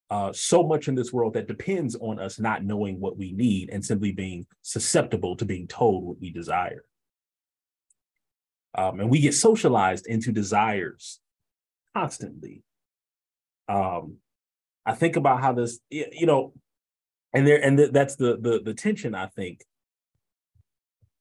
uh, 0.08 0.32
so 0.32 0.66
much 0.66 0.88
in 0.88 0.94
this 0.94 1.12
world 1.12 1.34
that 1.34 1.46
depends 1.46 1.94
on 1.96 2.18
us 2.18 2.40
not 2.40 2.64
knowing 2.64 2.98
what 2.98 3.18
we 3.18 3.32
need 3.32 3.68
and 3.68 3.84
simply 3.84 4.12
being 4.12 4.46
susceptible 4.62 5.36
to 5.36 5.44
being 5.44 5.66
told 5.66 6.04
what 6.04 6.18
we 6.18 6.30
desire 6.30 6.84
um, 8.74 9.00
and 9.00 9.10
we 9.10 9.20
get 9.20 9.34
socialized 9.34 10.06
into 10.06 10.32
desires 10.32 11.20
constantly. 11.94 12.62
Um, 13.68 14.18
i 14.86 14.94
think 14.94 15.16
about 15.16 15.42
how 15.42 15.52
this 15.52 15.78
you 15.90 16.24
know 16.24 16.54
and 17.34 17.46
there 17.46 17.62
and 17.62 17.76
th- 17.76 17.90
that's 17.92 18.16
the 18.16 18.38
the 18.40 18.62
the 18.64 18.72
tension 18.72 19.14
i 19.14 19.26
think 19.26 19.60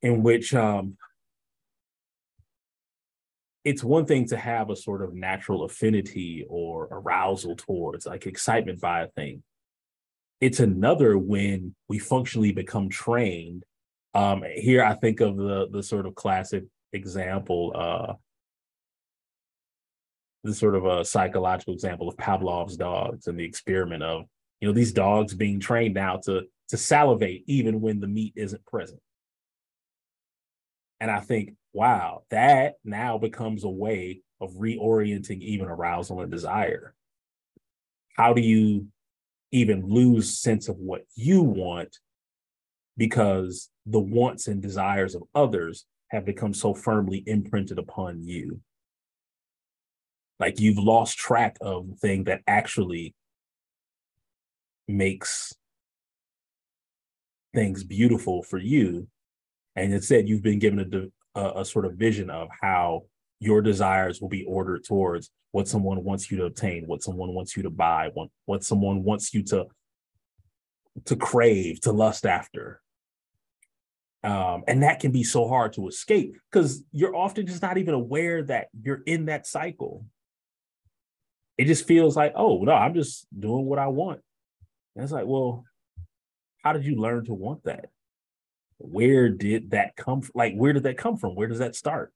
in 0.01 0.23
which 0.23 0.53
um, 0.53 0.97
it's 3.63 3.83
one 3.83 4.05
thing 4.05 4.27
to 4.27 4.37
have 4.37 4.69
a 4.69 4.75
sort 4.75 5.01
of 5.01 5.13
natural 5.13 5.63
affinity 5.63 6.45
or 6.47 6.87
arousal 6.91 7.55
towards 7.55 8.05
like 8.05 8.25
excitement 8.25 8.79
by 8.79 9.01
a 9.01 9.07
thing. 9.07 9.43
It's 10.39 10.59
another 10.59 11.17
when 11.17 11.75
we 11.89 11.99
functionally 11.99 12.51
become 12.51 12.89
trained. 12.89 13.63
Um, 14.13 14.43
here 14.55 14.83
i 14.83 14.93
think 14.93 15.19
of 15.19 15.37
the 15.37 15.67
the 15.69 15.83
sort 15.83 16.07
of 16.07 16.15
classic 16.15 16.63
example 16.93 17.73
uh 17.75 18.13
the 20.43 20.53
sort 20.53 20.75
of 20.75 20.85
a 20.85 21.03
psychological 21.03 21.73
example 21.73 22.07
of 22.07 22.17
pavlov's 22.17 22.77
dogs 22.77 23.27
and 23.27 23.39
the 23.39 23.43
experiment 23.43 24.03
of 24.03 24.23
you 24.61 24.67
know 24.67 24.73
these 24.73 24.93
dogs 24.93 25.33
being 25.33 25.59
trained 25.59 25.93
now 25.93 26.17
to 26.17 26.43
to 26.69 26.77
salivate 26.77 27.43
even 27.47 27.81
when 27.81 27.99
the 27.99 28.07
meat 28.07 28.33
isn't 28.35 28.65
present 28.65 28.99
and 30.99 31.11
I 31.11 31.19
think, 31.19 31.53
wow, 31.73 32.23
that 32.29 32.75
now 32.83 33.17
becomes 33.17 33.63
a 33.63 33.69
way 33.69 34.21
of 34.41 34.53
reorienting 34.53 35.41
even 35.41 35.67
arousal 35.67 36.21
and 36.21 36.31
desire. 36.31 36.93
How 38.15 38.33
do 38.33 38.41
you 38.41 38.87
even 39.51 39.87
lose 39.87 40.39
sense 40.39 40.67
of 40.69 40.77
what 40.77 41.03
you 41.15 41.41
want 41.43 41.97
because 42.97 43.69
the 43.85 43.99
wants 43.99 44.47
and 44.47 44.61
desires 44.61 45.15
of 45.15 45.23
others 45.35 45.85
have 46.09 46.25
become 46.25 46.53
so 46.53 46.73
firmly 46.73 47.23
imprinted 47.25 47.79
upon 47.79 48.21
you? 48.21 48.61
Like 50.39 50.59
you've 50.59 50.77
lost 50.77 51.17
track 51.17 51.57
of 51.61 51.87
the 51.87 51.95
thing 51.95 52.25
that 52.25 52.41
actually 52.47 53.15
makes 54.87 55.53
things 57.53 57.83
beautiful 57.83 58.43
for 58.43 58.57
you 58.57 59.07
and 59.77 59.93
instead 59.93 60.27
you've 60.27 60.41
been 60.41 60.59
given 60.59 61.11
a, 61.35 61.39
a, 61.39 61.61
a 61.61 61.65
sort 61.65 61.85
of 61.85 61.93
vision 61.93 62.29
of 62.29 62.49
how 62.61 63.03
your 63.39 63.61
desires 63.61 64.19
will 64.19 64.27
be 64.27 64.43
ordered 64.45 64.83
towards 64.83 65.29
what 65.51 65.67
someone 65.67 66.03
wants 66.03 66.31
you 66.31 66.37
to 66.37 66.45
obtain, 66.45 66.83
what 66.87 67.03
someone 67.03 67.33
wants 67.33 67.55
you 67.55 67.63
to 67.63 67.69
buy, 67.69 68.09
what, 68.15 68.29
what 68.45 68.63
someone 68.63 69.03
wants 69.03 69.33
you 69.33 69.43
to 69.43 69.65
to 71.05 71.15
crave, 71.15 71.79
to 71.79 71.91
lust 71.91 72.25
after. 72.25 72.81
Um, 74.27 74.63
and 74.67 74.83
that 74.83 74.99
can 74.99 75.11
be 75.11 75.23
so 75.23 75.47
hard 75.47 75.73
to 75.73 75.87
escape 75.87 76.35
because 76.51 76.83
you're 76.91 77.15
often 77.15 77.47
just 77.47 77.61
not 77.61 77.77
even 77.77 77.93
aware 77.93 78.43
that 78.43 78.67
you're 78.81 79.01
in 79.05 79.25
that 79.25 79.47
cycle. 79.47 80.05
It 81.57 81.65
just 81.65 81.87
feels 81.87 82.15
like, 82.15 82.33
oh 82.35 82.63
no, 82.63 82.73
I'm 82.73 82.93
just 82.93 83.25
doing 83.37 83.65
what 83.65 83.79
I 83.79 83.87
want. 83.87 84.19
And 84.95 85.03
it's 85.03 85.13
like, 85.13 85.25
well, 85.25 85.63
how 86.63 86.73
did 86.73 86.85
you 86.85 86.95
learn 86.95 87.25
to 87.25 87.33
want 87.33 87.63
that? 87.63 87.85
where 88.77 89.29
did 89.29 89.71
that 89.71 89.95
come 89.95 90.21
from? 90.21 90.31
Like, 90.35 90.55
where 90.55 90.73
did 90.73 90.83
that 90.83 90.97
come 90.97 91.17
from? 91.17 91.35
Where 91.35 91.47
does 91.47 91.59
that 91.59 91.75
start? 91.75 92.13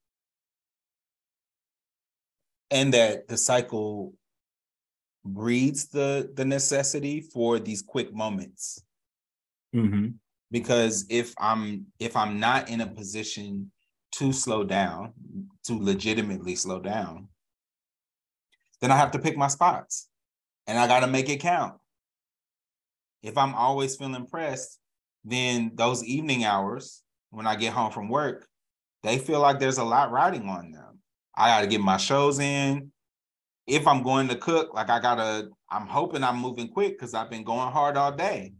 And 2.70 2.94
that 2.94 3.28
the 3.28 3.38
cycle 3.38 4.14
breeds 5.24 5.88
the 5.88 6.32
the 6.34 6.46
necessity 6.46 7.22
for 7.22 7.60
these 7.60 7.82
quick 7.82 8.14
moments. 8.14 8.84
Mm-hmm. 9.76 10.10
Because 10.52 11.06
if 11.10 11.34
I'm 11.40 11.88
if 12.00 12.16
I'm 12.16 12.40
not 12.40 12.70
in 12.70 12.82
a 12.82 12.88
position 12.88 13.72
to 14.14 14.34
slow 14.34 14.64
down, 14.64 15.14
to 15.64 15.74
legitimately 15.74 16.56
slow 16.56 16.80
down, 16.80 17.30
then 18.82 18.92
I 18.92 18.98
have 18.98 19.12
to 19.12 19.20
pick 19.20 19.38
my 19.38 19.48
spots 19.48 20.10
and 20.68 20.78
I 20.78 20.88
got 20.88 21.02
to 21.02 21.08
make 21.08 21.30
it 21.30 21.40
count. 21.40 21.76
If 23.24 23.38
I'm 23.38 23.54
always 23.56 23.96
feeling 23.96 24.26
pressed, 24.26 24.80
then 25.24 25.72
those 25.76 26.04
evening 26.04 26.44
hours 26.44 27.04
when 27.30 27.48
I 27.48 27.56
get 27.56 27.74
home 27.74 27.92
from 27.92 28.10
work, 28.10 28.48
they 29.04 29.18
feel 29.18 29.40
like 29.40 29.60
there's 29.60 29.78
a 29.78 29.84
lot 29.84 30.12
riding 30.12 30.50
on 30.50 30.72
them. 30.72 31.00
I 31.36 31.48
got 31.50 31.62
to 31.62 31.68
get 31.68 31.82
my 31.82 31.98
shows 31.98 32.40
in. 32.40 32.92
If 33.68 33.88
I'm 33.88 34.04
going 34.04 34.28
to 34.28 34.36
cook, 34.36 34.74
like 34.74 34.90
I 34.90 35.00
gotta, 35.00 35.50
I'm 35.70 35.88
hoping 35.88 36.24
I'm 36.24 36.38
moving 36.38 36.68
quick 36.68 36.98
because 36.98 37.14
I've 37.14 37.30
been 37.30 37.44
going 37.44 37.72
hard 37.72 37.96
all 37.96 38.12
day. 38.12 38.54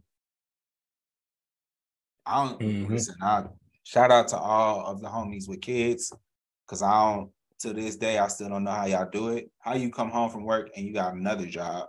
I 2.26 2.44
don't 2.44 2.60
mm-hmm. 2.60 2.92
listen. 2.92 3.16
I 3.22 3.44
shout 3.84 4.10
out 4.10 4.28
to 4.28 4.38
all 4.38 4.86
of 4.86 5.00
the 5.00 5.08
homies 5.08 5.48
with 5.48 5.60
kids 5.60 6.12
because 6.66 6.82
I 6.82 6.90
don't 6.90 7.30
to 7.60 7.72
this 7.72 7.96
day 7.96 8.18
I 8.18 8.28
still 8.28 8.48
don't 8.48 8.64
know 8.64 8.72
how 8.72 8.86
y'all 8.86 9.08
do 9.10 9.28
it. 9.28 9.50
How 9.58 9.74
you 9.74 9.90
come 9.90 10.10
home 10.10 10.30
from 10.30 10.44
work 10.44 10.70
and 10.76 10.84
you 10.84 10.92
got 10.92 11.14
another 11.14 11.46
job? 11.46 11.86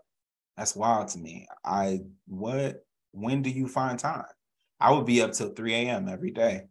That's 0.57 0.75
wild 0.75 1.07
to 1.09 1.19
me. 1.19 1.47
I 1.65 2.01
what? 2.27 2.83
When 3.11 3.41
do 3.41 3.49
you 3.49 3.67
find 3.67 3.97
time? 3.97 4.25
I 4.79 4.91
would 4.91 5.05
be 5.05 5.21
up 5.21 5.33
till 5.33 5.49
3 5.49 5.73
a.m. 5.73 6.09
every 6.09 6.31
day 6.31 6.63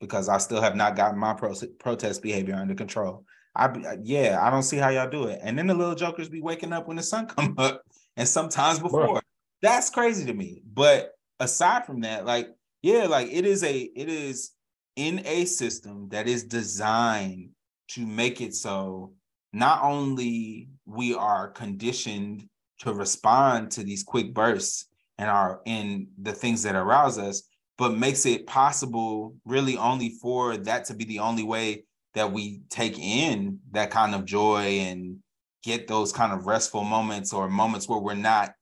because 0.00 0.28
I 0.28 0.38
still 0.38 0.60
have 0.60 0.76
not 0.76 0.96
gotten 0.96 1.18
my 1.18 1.34
pro- 1.34 1.54
protest 1.78 2.22
behavior 2.22 2.54
under 2.54 2.74
control. 2.74 3.24
I 3.54 3.68
be, 3.68 3.84
yeah, 4.02 4.38
I 4.40 4.50
don't 4.50 4.62
see 4.62 4.76
how 4.76 4.90
y'all 4.90 5.08
do 5.08 5.24
it. 5.24 5.40
And 5.42 5.58
then 5.58 5.66
the 5.66 5.74
little 5.74 5.94
jokers 5.94 6.28
be 6.28 6.42
waking 6.42 6.72
up 6.72 6.86
when 6.86 6.98
the 6.98 7.02
sun 7.02 7.26
come 7.36 7.54
up, 7.58 7.82
and 8.16 8.28
sometimes 8.28 8.78
before. 8.78 9.06
Bro. 9.06 9.20
That's 9.62 9.90
crazy 9.90 10.26
to 10.26 10.34
me. 10.34 10.62
But 10.72 11.12
aside 11.40 11.86
from 11.86 12.02
that, 12.02 12.26
like, 12.26 12.48
yeah, 12.86 13.06
like 13.06 13.28
it 13.32 13.44
is 13.44 13.64
a 13.64 13.76
it 13.76 14.08
is 14.08 14.52
in 14.94 15.20
a 15.26 15.44
system 15.44 16.08
that 16.10 16.28
is 16.28 16.44
designed 16.44 17.48
to 17.88 18.06
make 18.06 18.40
it 18.40 18.54
so 18.54 19.12
not 19.52 19.82
only 19.82 20.68
we 20.84 21.12
are 21.12 21.48
conditioned 21.48 22.48
to 22.78 22.94
respond 22.94 23.72
to 23.72 23.82
these 23.82 24.04
quick 24.04 24.32
bursts 24.32 24.86
and 25.18 25.28
are 25.28 25.62
in 25.66 26.06
the 26.22 26.32
things 26.32 26.62
that 26.62 26.76
arouse 26.76 27.18
us, 27.18 27.42
but 27.76 27.98
makes 27.98 28.24
it 28.24 28.46
possible 28.46 29.34
really 29.44 29.76
only 29.76 30.10
for 30.22 30.56
that 30.56 30.84
to 30.84 30.94
be 30.94 31.04
the 31.06 31.18
only 31.18 31.42
way 31.42 31.82
that 32.14 32.30
we 32.30 32.60
take 32.70 33.00
in 33.00 33.58
that 33.72 33.90
kind 33.90 34.14
of 34.14 34.24
joy 34.24 34.60
and 34.60 35.16
get 35.64 35.88
those 35.88 36.12
kind 36.12 36.32
of 36.32 36.46
restful 36.46 36.84
moments 36.84 37.32
or 37.32 37.48
moments 37.48 37.88
where 37.88 37.98
we're 37.98 38.14
not 38.14 38.52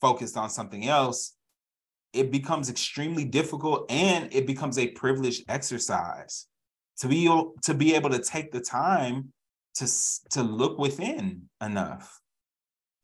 focused 0.00 0.36
on 0.36 0.48
something 0.48 0.86
else 0.86 1.34
it 2.12 2.30
becomes 2.30 2.68
extremely 2.68 3.24
difficult 3.24 3.90
and 3.90 4.32
it 4.32 4.46
becomes 4.46 4.78
a 4.78 4.88
privileged 4.88 5.44
exercise 5.48 6.46
to 6.98 7.08
be 7.08 7.26
to 7.62 7.74
be 7.74 7.94
able 7.94 8.10
to 8.10 8.18
take 8.18 8.52
the 8.52 8.60
time 8.60 9.32
to 9.74 9.88
to 10.30 10.42
look 10.42 10.78
within 10.78 11.48
enough. 11.60 12.20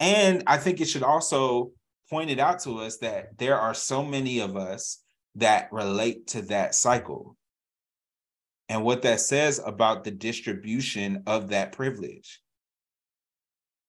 And 0.01 0.45
i 0.47 0.57
think 0.57 0.81
it 0.81 0.87
should 0.87 1.03
also 1.03 1.73
point 2.11 2.31
it 2.31 2.39
out 2.39 2.61
to 2.61 2.79
us 2.79 2.99
that 2.99 3.37
there 3.39 3.59
are 3.59 3.75
so 3.75 4.05
many 4.05 4.41
of 4.41 4.57
us 4.57 5.03
that 5.35 5.73
relate 5.73 6.27
to 6.29 6.43
that 6.43 6.75
cycle. 6.75 7.37
And 8.69 8.85
what 8.85 9.03
that 9.03 9.21
says 9.21 9.61
about 9.65 10.05
the 10.05 10.11
distribution 10.11 11.23
of 11.27 11.49
that 11.49 11.73
privilege. 11.73 12.41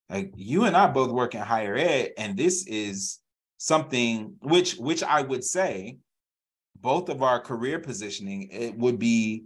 Like 0.10 0.32
you 0.36 0.66
and 0.66 0.76
i 0.76 0.88
both 0.88 1.12
work 1.12 1.36
in 1.36 1.42
higher 1.42 1.76
ed 1.76 2.12
and 2.18 2.36
this 2.36 2.66
is 2.66 3.19
something 3.60 4.34
which 4.42 4.78
which 4.78 5.04
I 5.04 5.22
would 5.22 5.44
say 5.44 5.98
both 6.80 7.10
of 7.10 7.22
our 7.22 7.40
career 7.40 7.78
positioning 7.78 8.48
it 8.52 8.76
would 8.76 8.98
be 8.98 9.44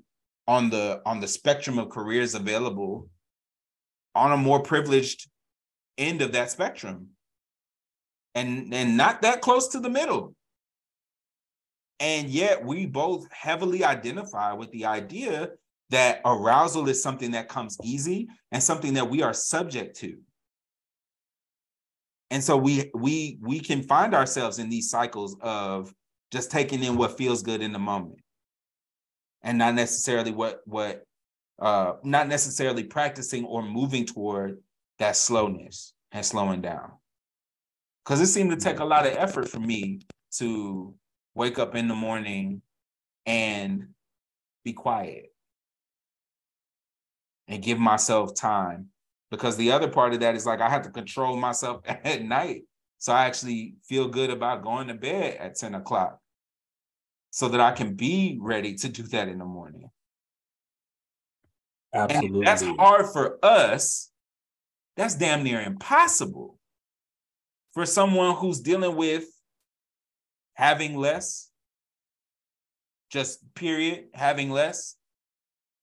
on 0.47 0.69
the 0.69 1.01
on 1.05 1.19
the 1.19 1.27
spectrum 1.27 1.79
of 1.79 1.89
careers 1.89 2.35
available 2.35 3.09
on 4.15 4.31
a 4.31 4.37
more 4.37 4.61
privileged 4.61 5.27
end 5.97 6.21
of 6.21 6.31
that 6.33 6.51
spectrum. 6.51 7.09
And 8.35 8.73
and 8.73 8.95
not 8.95 9.23
that 9.23 9.41
close 9.41 9.67
to 9.69 9.79
the 9.79 9.89
middle. 9.89 10.35
And 11.99 12.29
yet 12.29 12.63
we 12.63 12.85
both 12.85 13.31
heavily 13.31 13.83
identify 13.83 14.53
with 14.53 14.69
the 14.71 14.85
idea 14.85 15.49
that 15.89 16.21
arousal 16.25 16.87
is 16.89 17.01
something 17.01 17.31
that 17.31 17.49
comes 17.49 17.77
easy 17.83 18.27
and 18.51 18.61
something 18.61 18.95
that 18.95 19.09
we 19.09 19.23
are 19.23 19.33
subject 19.33 19.97
to 19.97 20.17
and 22.33 22.43
so 22.43 22.57
we 22.57 22.89
we 22.95 23.37
we 23.41 23.59
can 23.59 23.83
find 23.83 24.15
ourselves 24.15 24.57
in 24.57 24.67
these 24.67 24.89
cycles 24.89 25.37
of 25.39 25.93
just 26.31 26.49
taking 26.49 26.83
in 26.83 26.97
what 26.97 27.15
feels 27.15 27.43
good 27.43 27.61
in 27.61 27.71
the 27.71 27.77
moment. 27.77 28.21
And 29.43 29.59
not 29.59 29.75
necessarily 29.75 30.31
what 30.31 30.61
what 30.65 31.03
uh 31.59 31.93
not 32.03 32.27
necessarily 32.27 32.85
practicing 32.85 33.45
or 33.45 33.61
moving 33.61 34.07
toward 34.07 34.57
that 34.97 35.15
slowness 35.15 35.93
and 36.11 36.25
slowing 36.25 36.59
down. 36.59 36.93
Because 38.03 38.19
it 38.19 38.25
seemed 38.25 38.49
to 38.49 38.57
take 38.57 38.79
a 38.79 38.85
lot 38.85 39.05
of 39.05 39.13
effort 39.13 39.47
for 39.47 39.59
me 39.59 39.99
to 40.37 40.95
wake 41.35 41.59
up 41.59 41.75
in 41.75 41.87
the 41.87 41.93
morning 41.93 42.63
and 43.27 43.89
be 44.65 44.73
quiet 44.73 45.31
and 47.47 47.61
give 47.61 47.77
myself 47.77 48.33
time 48.33 48.87
because 49.33 49.57
the 49.57 49.71
other 49.71 49.87
part 49.87 50.13
of 50.13 50.19
that 50.19 50.35
is 50.35 50.45
like 50.45 50.61
I 50.61 50.69
have 50.69 50.83
to 50.83 50.91
control 50.91 51.35
myself 51.35 51.81
at 51.85 52.21
night. 52.21 52.65
So 52.99 53.11
I 53.11 53.25
actually 53.25 53.73
feel 53.83 54.07
good 54.07 54.29
about 54.29 54.63
going 54.63 54.89
to 54.89 54.93
bed 54.93 55.37
at 55.39 55.55
10 55.55 55.73
o'clock 55.73 56.19
so 57.31 57.49
that 57.49 57.59
I 57.59 57.71
can 57.71 57.95
be 57.95 58.37
ready 58.39 58.75
to 58.75 58.89
do 58.89 59.01
that 59.03 59.27
in 59.27 59.39
the 59.39 59.45
morning. 59.45 59.89
Absolutely. 61.95 62.37
And 62.37 62.47
that's 62.47 62.61
hard 62.61 63.07
for 63.07 63.43
us. 63.43 64.11
That's 64.97 65.15
damn 65.15 65.43
near 65.43 65.61
impossible 65.61 66.59
for 67.73 67.87
someone 67.87 68.35
who's 68.35 68.59
dealing 68.59 68.95
with 68.95 69.25
having 70.53 70.95
less, 70.95 71.49
just 73.09 73.39
period, 73.55 74.09
having 74.13 74.51
less, 74.51 74.95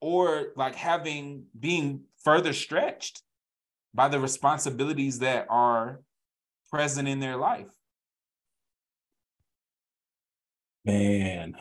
or 0.01 0.53
like 0.55 0.77
having 0.77 1.47
being 1.59 2.03
further 2.23 2.53
stretched 2.53 3.25
by 3.95 4.09
the 4.09 4.21
responsibilities 4.21 5.19
that 5.21 5.47
are 5.49 6.01
present 6.71 7.09
in 7.09 7.21
their 7.21 7.37
life. 7.37 7.67
Man, 10.85 11.57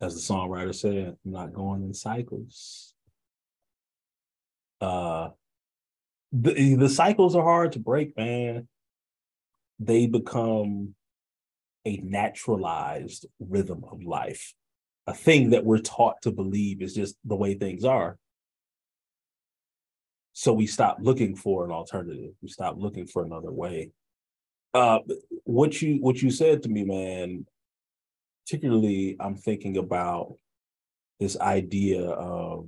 as 0.00 0.14
the 0.14 0.34
songwriter 0.34 0.74
said, 0.74 1.16
I'm 1.24 1.32
not 1.32 1.52
going 1.52 1.82
in 1.82 1.94
cycles. 1.94 2.94
Uh 4.80 5.30
the, 6.34 6.74
the 6.74 6.88
cycles 6.88 7.36
are 7.36 7.42
hard 7.42 7.72
to 7.72 7.78
break, 7.78 8.16
man. 8.16 8.66
They 9.78 10.06
become 10.06 10.94
a 11.84 11.98
naturalized 11.98 13.26
rhythm 13.38 13.84
of 13.90 14.02
life, 14.02 14.54
a 15.06 15.14
thing 15.14 15.50
that 15.50 15.64
we're 15.64 15.78
taught 15.78 16.22
to 16.22 16.32
believe 16.32 16.82
is 16.82 16.94
just 16.94 17.16
the 17.24 17.36
way 17.36 17.54
things 17.54 17.84
are. 17.84 18.18
So 20.34 20.52
we 20.52 20.66
stopped 20.66 21.00
looking 21.00 21.36
for 21.36 21.64
an 21.64 21.70
alternative. 21.70 22.32
We 22.42 22.48
stopped 22.48 22.78
looking 22.78 23.06
for 23.06 23.24
another 23.24 23.52
way. 23.52 23.92
Uh, 24.74 24.98
what 25.44 25.80
you 25.80 25.98
what 26.00 26.20
you 26.20 26.30
said 26.30 26.64
to 26.64 26.68
me, 26.68 26.84
man, 26.84 27.46
particularly 28.44 29.16
I'm 29.20 29.36
thinking 29.36 29.76
about 29.76 30.34
this 31.20 31.38
idea 31.38 32.02
of 32.02 32.66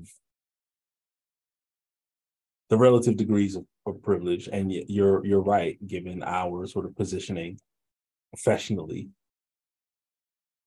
the 2.70 2.78
relative 2.78 3.16
degrees 3.16 3.56
of, 3.56 3.66
of 3.84 4.00
privilege, 4.00 4.48
and 4.50 4.72
you're 4.72 5.26
you're 5.26 5.42
right, 5.42 5.76
given 5.84 6.22
our 6.22 6.68
sort 6.68 6.86
of 6.86 6.94
positioning 6.94 7.58
professionally, 8.32 9.08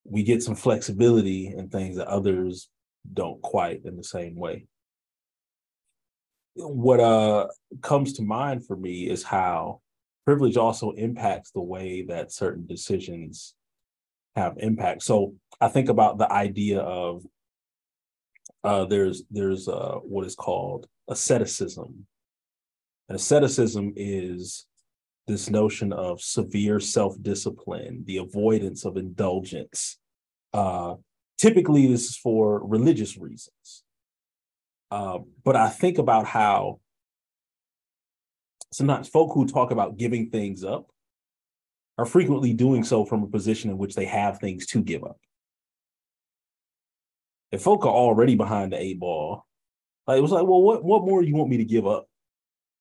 we 0.03 0.23
get 0.23 0.43
some 0.43 0.55
flexibility 0.55 1.47
in 1.47 1.69
things 1.69 1.95
that 1.95 2.07
others 2.07 2.67
don't 3.13 3.41
quite 3.41 3.85
in 3.85 3.95
the 3.95 4.03
same 4.03 4.35
way 4.35 4.65
what 6.55 6.99
uh 6.99 7.47
comes 7.81 8.13
to 8.13 8.21
mind 8.21 8.65
for 8.65 8.75
me 8.75 9.09
is 9.09 9.23
how 9.23 9.81
privilege 10.25 10.57
also 10.57 10.91
impacts 10.91 11.51
the 11.51 11.61
way 11.61 12.03
that 12.03 12.31
certain 12.31 12.65
decisions 12.67 13.55
have 14.35 14.57
impact. 14.57 15.03
So 15.03 15.33
I 15.59 15.67
think 15.69 15.89
about 15.89 16.17
the 16.17 16.31
idea 16.31 16.79
of 16.79 17.23
uh, 18.63 18.85
there's 18.85 19.23
there's 19.31 19.67
uh, 19.67 19.95
what 20.03 20.25
is 20.25 20.35
called 20.35 20.87
asceticism. 21.07 22.05
And 23.07 23.15
asceticism 23.15 23.93
is 23.95 24.67
this 25.27 25.49
notion 25.49 25.93
of 25.93 26.21
severe 26.21 26.79
self-discipline, 26.79 28.03
the 28.05 28.17
avoidance 28.17 28.85
of 28.85 28.97
indulgence. 28.97 29.97
Uh, 30.53 30.95
typically, 31.37 31.87
this 31.87 32.05
is 32.05 32.17
for 32.17 32.65
religious 32.67 33.17
reasons. 33.17 33.83
Uh, 34.91 35.19
but 35.43 35.55
I 35.55 35.69
think 35.69 35.97
about 35.97 36.25
how 36.25 36.79
sometimes 38.71 39.07
folk 39.07 39.33
who 39.33 39.45
talk 39.45 39.71
about 39.71 39.97
giving 39.97 40.29
things 40.29 40.63
up 40.63 40.87
are 41.97 42.05
frequently 42.05 42.53
doing 42.53 42.83
so 42.83 43.05
from 43.05 43.23
a 43.23 43.27
position 43.27 43.69
in 43.69 43.77
which 43.77 43.95
they 43.95 44.05
have 44.05 44.39
things 44.39 44.65
to 44.67 44.81
give 44.81 45.03
up. 45.03 45.17
If 47.51 47.61
folk 47.61 47.85
are 47.85 47.91
already 47.91 48.35
behind 48.35 48.71
the 48.71 48.81
eight 48.81 48.99
ball, 48.99 49.45
like 50.07 50.17
it 50.17 50.21
was 50.21 50.31
like, 50.31 50.47
well, 50.47 50.61
what 50.61 50.83
what 50.83 51.03
more 51.03 51.21
do 51.21 51.27
you 51.27 51.35
want 51.35 51.49
me 51.49 51.57
to 51.57 51.65
give 51.65 51.85
up? 51.85 52.07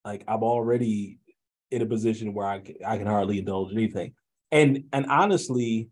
Like 0.04 0.24
I'm 0.28 0.42
already 0.42 1.18
in 1.70 1.82
a 1.82 1.86
position 1.86 2.32
where 2.32 2.46
I 2.46 2.62
I 2.86 2.96
can 2.96 3.06
hardly 3.06 3.38
indulge 3.38 3.72
anything. 3.72 4.14
And 4.50 4.84
and 4.92 5.06
honestly, 5.06 5.90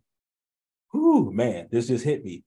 whew, 0.93 1.31
man, 1.33 1.69
this 1.71 1.89
just 1.89 2.05
hit 2.05 2.25
me 2.25 2.45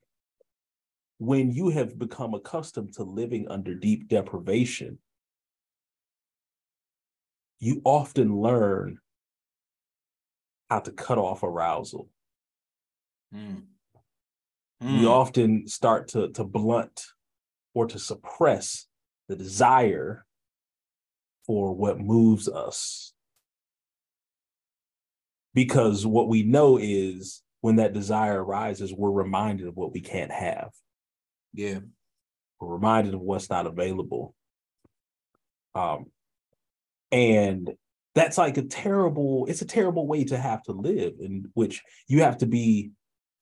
when 1.20 1.51
you 1.51 1.70
have 1.70 1.99
become 1.99 2.34
accustomed 2.34 2.93
to 2.93 3.03
living 3.03 3.45
under 3.49 3.76
deep 3.76 4.07
deprivation, 4.07 4.97
you 7.59 7.82
often 7.84 8.38
learn 8.38 8.99
how 10.70 10.80
to 10.80 10.91
cut 10.91 11.17
off 11.17 11.43
arousal. 11.43 12.09
Mm. 13.36 13.63
Mm. 14.82 14.99
We 15.01 15.05
often 15.05 15.67
start 15.67 16.07
to, 16.09 16.30
to 16.30 16.45
blunt 16.45 17.05
or 17.74 17.86
to 17.88 17.99
suppress 17.99 18.88
the 19.28 19.36
desire 19.36 20.26
for 21.45 21.76
what 21.76 21.99
moves 21.99 22.47
us. 22.47 23.13
Because 25.53 26.05
what 26.05 26.30
we 26.30 26.43
know 26.43 26.78
is 26.82 27.43
when 27.59 27.76
that 27.76 27.91
desire 27.91 28.41
arises, 28.41 28.93
we're 28.93 29.11
reminded 29.11 29.67
of 29.67 29.76
what 29.76 29.91
we 29.91 29.99
can't 29.99 30.32
have. 30.32 30.70
Yeah. 31.54 31.80
We're 32.60 32.74
reminded 32.74 33.14
of 33.14 33.22
what's 33.22 33.50
not 33.50 33.68
available. 33.68 34.36
Um, 35.76 36.08
and 37.12 37.72
that's 38.16 38.38
like 38.38 38.58
a 38.58 38.64
terrible 38.64 39.45
it's 39.47 39.62
a 39.62 39.66
terrible 39.68 40.08
way 40.08 40.24
to 40.26 40.38
have 40.38 40.64
to 40.64 40.72
live 40.72 41.14
in 41.20 41.50
which 41.54 41.82
you 42.08 42.22
have 42.24 42.38
to 42.38 42.45
be 42.45 42.91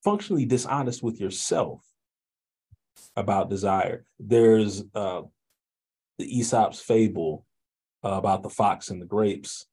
functionally 0.03 0.45
dishonest 0.45 1.01
with 1.03 1.19
yourself 1.19 1.81
about 3.15 3.49
desire 3.49 4.05
there's 4.19 4.83
uh 4.93 5.21
the 6.17 6.37
aesop's 6.37 6.79
fable 6.79 7.45
uh, 8.03 8.09
about 8.09 8.43
the 8.43 8.49
fox 8.49 8.89
and 8.89 9.01
the 9.01 9.05
grapes 9.05 9.65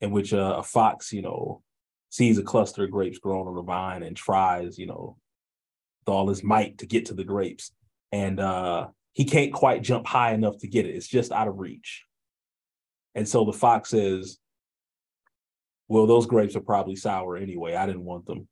in 0.00 0.10
which 0.10 0.32
uh, 0.32 0.56
a 0.58 0.62
fox 0.62 1.12
you 1.12 1.22
know 1.22 1.62
sees 2.10 2.38
a 2.38 2.42
cluster 2.42 2.84
of 2.84 2.90
grapes 2.90 3.18
growing 3.18 3.48
on 3.48 3.54
the 3.54 3.62
vine 3.62 4.02
and 4.02 4.16
tries 4.16 4.78
you 4.78 4.86
know 4.86 5.16
with 6.04 6.12
all 6.12 6.28
his 6.28 6.44
might 6.44 6.78
to 6.78 6.86
get 6.86 7.06
to 7.06 7.14
the 7.14 7.24
grapes 7.24 7.72
and 8.12 8.40
uh 8.40 8.86
he 9.12 9.24
can't 9.24 9.52
quite 9.52 9.82
jump 9.82 10.06
high 10.06 10.32
enough 10.32 10.58
to 10.58 10.68
get 10.68 10.86
it 10.86 10.94
it's 10.94 11.08
just 11.08 11.32
out 11.32 11.48
of 11.48 11.58
reach 11.58 12.04
and 13.14 13.28
so 13.28 13.44
the 13.44 13.52
fox 13.52 13.90
says, 13.90 14.38
Well, 15.88 16.06
those 16.06 16.26
grapes 16.26 16.56
are 16.56 16.60
probably 16.60 16.96
sour 16.96 17.36
anyway. 17.36 17.74
I 17.74 17.86
didn't 17.86 18.04
want 18.04 18.26
them. 18.26 18.48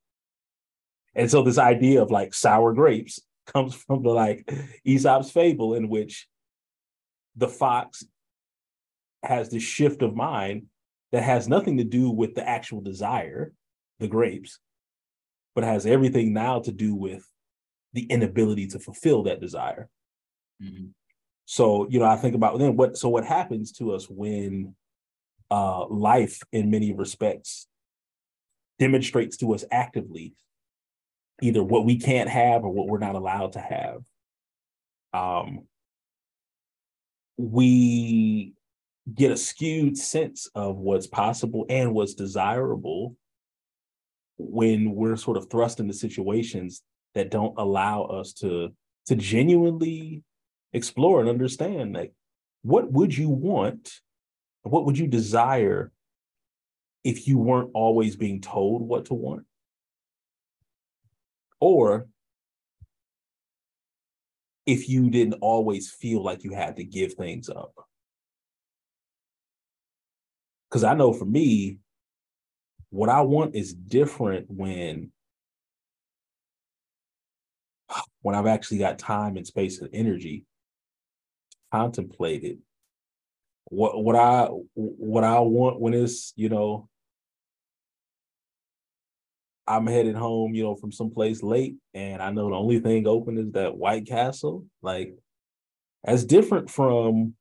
And 1.14 1.30
so 1.30 1.42
this 1.42 1.58
idea 1.58 2.00
of 2.00 2.10
like 2.10 2.32
sour 2.32 2.72
grapes 2.72 3.20
comes 3.46 3.74
from 3.74 4.02
the 4.02 4.10
like 4.10 4.50
Aesop's 4.84 5.30
fable, 5.30 5.74
in 5.74 5.88
which 5.88 6.28
the 7.36 7.48
fox 7.48 8.04
has 9.22 9.50
this 9.50 9.62
shift 9.62 10.02
of 10.02 10.14
mind 10.14 10.66
that 11.10 11.22
has 11.22 11.48
nothing 11.48 11.76
to 11.78 11.84
do 11.84 12.10
with 12.10 12.34
the 12.34 12.48
actual 12.48 12.80
desire, 12.80 13.52
the 13.98 14.08
grapes, 14.08 14.58
but 15.54 15.64
has 15.64 15.86
everything 15.86 16.32
now 16.32 16.60
to 16.60 16.72
do 16.72 16.94
with 16.94 17.26
the 17.92 18.04
inability 18.04 18.66
to 18.68 18.78
fulfill 18.78 19.24
that 19.24 19.40
desire. 19.40 19.88
Mm-hmm. 20.62 20.86
So, 21.44 21.86
you 21.90 21.98
know, 21.98 22.06
I 22.06 22.16
think 22.16 22.34
about 22.34 22.58
then 22.58 22.76
what 22.76 22.96
so 22.96 23.08
what 23.08 23.24
happens 23.24 23.72
to 23.72 23.92
us 23.92 24.08
when 24.08 24.74
uh 25.50 25.86
life 25.86 26.40
in 26.52 26.70
many 26.70 26.92
respects 26.92 27.66
demonstrates 28.78 29.36
to 29.38 29.52
us 29.54 29.64
actively 29.70 30.34
either 31.40 31.62
what 31.62 31.84
we 31.84 31.98
can't 31.98 32.30
have 32.30 32.64
or 32.64 32.70
what 32.70 32.86
we're 32.86 32.98
not 32.98 33.16
allowed 33.16 33.52
to 33.52 33.60
have. 33.60 34.02
Um 35.12 35.66
we 37.36 38.54
get 39.12 39.32
a 39.32 39.36
skewed 39.36 39.98
sense 39.98 40.48
of 40.54 40.76
what's 40.76 41.06
possible 41.06 41.66
and 41.68 41.92
what's 41.92 42.14
desirable 42.14 43.16
when 44.38 44.94
we're 44.94 45.16
sort 45.16 45.36
of 45.36 45.50
thrust 45.50 45.80
into 45.80 45.92
situations 45.92 46.82
that 47.14 47.30
don't 47.30 47.54
allow 47.58 48.04
us 48.04 48.32
to 48.34 48.72
to 49.06 49.16
genuinely 49.16 50.22
explore 50.72 51.20
and 51.20 51.28
understand 51.28 51.94
like 51.94 52.12
what 52.62 52.90
would 52.92 53.16
you 53.16 53.28
want? 53.28 54.00
What 54.62 54.86
would 54.86 54.96
you 54.96 55.08
desire 55.08 55.90
if 57.02 57.26
you 57.26 57.38
weren't 57.38 57.70
always 57.74 58.16
being 58.16 58.40
told 58.40 58.82
what 58.82 59.06
to 59.06 59.14
want? 59.14 59.44
Or 61.60 62.06
if 64.64 64.88
you 64.88 65.10
didn't 65.10 65.38
always 65.40 65.90
feel 65.90 66.22
like 66.22 66.44
you 66.44 66.52
had 66.52 66.76
to 66.76 66.84
give 66.84 67.14
things 67.14 67.48
up? 67.48 67.74
Because 70.68 70.84
i 70.84 70.94
know 70.94 71.12
for 71.12 71.26
me 71.26 71.78
what 72.88 73.10
i 73.10 73.20
want 73.20 73.54
is 73.54 73.74
different 73.74 74.46
when 74.48 75.10
when 78.22 78.34
i've 78.34 78.46
actually 78.46 78.78
got 78.78 78.98
time 78.98 79.36
and 79.36 79.46
space 79.46 79.80
and 79.80 79.90
energy 79.92 80.44
contemplated 81.70 82.58
what 83.72 84.02
what 84.02 84.16
I 84.16 84.48
what 84.74 85.24
I 85.24 85.40
want 85.40 85.80
when 85.80 85.94
it's 85.94 86.34
you 86.36 86.50
know 86.50 86.88
I'm 89.66 89.86
headed 89.86 90.16
home, 90.16 90.54
you 90.54 90.64
know, 90.64 90.74
from 90.74 90.90
someplace 90.92 91.42
late, 91.42 91.76
and 91.94 92.20
I 92.20 92.32
know 92.32 92.50
the 92.50 92.56
only 92.56 92.80
thing 92.80 93.06
open 93.06 93.38
is 93.38 93.52
that 93.52 93.76
White 93.76 94.06
Castle. 94.06 94.66
Like, 94.82 95.14
that's 96.04 96.24
different 96.24 96.68
from 96.68 97.34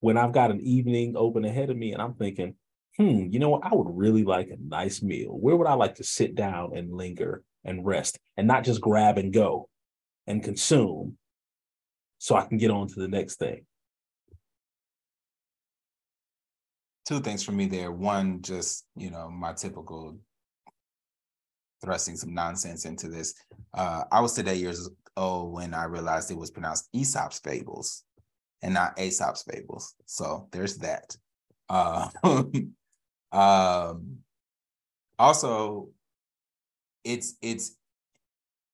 when 0.00 0.16
I've 0.16 0.32
got 0.32 0.50
an 0.50 0.60
evening 0.62 1.14
open 1.16 1.44
ahead 1.44 1.70
of 1.70 1.76
me, 1.76 1.92
and 1.92 2.00
I'm 2.00 2.14
thinking, 2.14 2.54
hmm, 2.96 3.26
you 3.30 3.38
know 3.38 3.50
what? 3.50 3.64
I 3.64 3.74
would 3.74 3.96
really 3.96 4.24
like 4.24 4.48
a 4.48 4.56
nice 4.58 5.02
meal. 5.02 5.30
Where 5.30 5.54
would 5.54 5.66
I 5.66 5.74
like 5.74 5.96
to 5.96 6.04
sit 6.04 6.34
down 6.34 6.76
and 6.76 6.94
linger 6.94 7.42
and 7.62 7.84
rest, 7.84 8.18
and 8.36 8.48
not 8.48 8.64
just 8.64 8.80
grab 8.80 9.18
and 9.18 9.32
go 9.32 9.68
and 10.28 10.44
consume, 10.44 11.16
so 12.18 12.36
I 12.36 12.44
can 12.44 12.58
get 12.58 12.70
on 12.70 12.86
to 12.88 13.00
the 13.00 13.08
next 13.08 13.36
thing. 13.36 13.64
Two 17.06 17.20
things 17.20 17.42
for 17.42 17.52
me 17.52 17.66
there. 17.66 17.90
One, 17.90 18.42
just, 18.42 18.84
you 18.94 19.10
know, 19.10 19.30
my 19.30 19.54
typical 19.54 20.18
thrusting 21.82 22.16
some 22.16 22.34
nonsense 22.34 22.84
into 22.84 23.08
this. 23.08 23.34
Uh, 23.72 24.04
I 24.12 24.20
was 24.20 24.34
today 24.34 24.56
years 24.56 24.90
old 25.16 25.52
when 25.54 25.72
I 25.72 25.84
realized 25.84 26.30
it 26.30 26.36
was 26.36 26.50
pronounced 26.50 26.88
Aesop's 26.92 27.38
fables 27.38 28.04
and 28.62 28.74
not 28.74 28.98
Aesop's 28.98 29.44
fables. 29.50 29.94
So 30.04 30.48
there's 30.52 30.76
that. 30.78 31.16
Uh, 31.70 32.08
um, 33.32 34.18
also, 35.18 35.88
it's 37.04 37.36
it's 37.40 37.77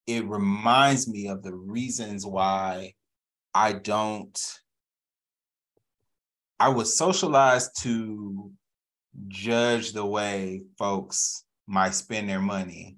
it 0.06 0.26
reminds 0.26 1.08
me 1.08 1.28
of 1.28 1.42
the 1.42 1.54
reasons 1.54 2.26
why 2.26 2.92
I 3.54 3.72
don't, 3.72 4.38
I 6.60 6.68
was 6.68 6.98
socialized 6.98 7.82
to 7.82 8.50
judge 9.28 9.92
the 9.92 10.04
way 10.04 10.62
folks 10.78 11.44
might 11.66 11.94
spend 11.94 12.28
their 12.28 12.40
money 12.40 12.96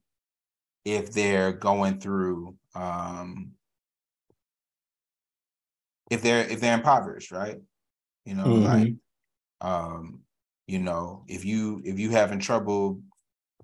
if 0.85 1.13
they're 1.13 1.53
going 1.53 1.99
through 1.99 2.55
um 2.75 3.53
if 6.11 6.23
they're 6.23 6.47
if 6.49 6.61
they're 6.61 6.75
impoverished 6.75 7.33
right 7.33 7.57
you 8.25 8.35
know 8.35 8.45
mm-hmm. 8.45 8.65
like 8.65 8.93
um 9.61 10.21
you 10.67 10.79
know 10.79 11.25
if 11.29 11.45
you 11.45 11.81
if 11.85 11.99
you 11.99 12.11
having 12.11 12.39
trouble 12.39 13.01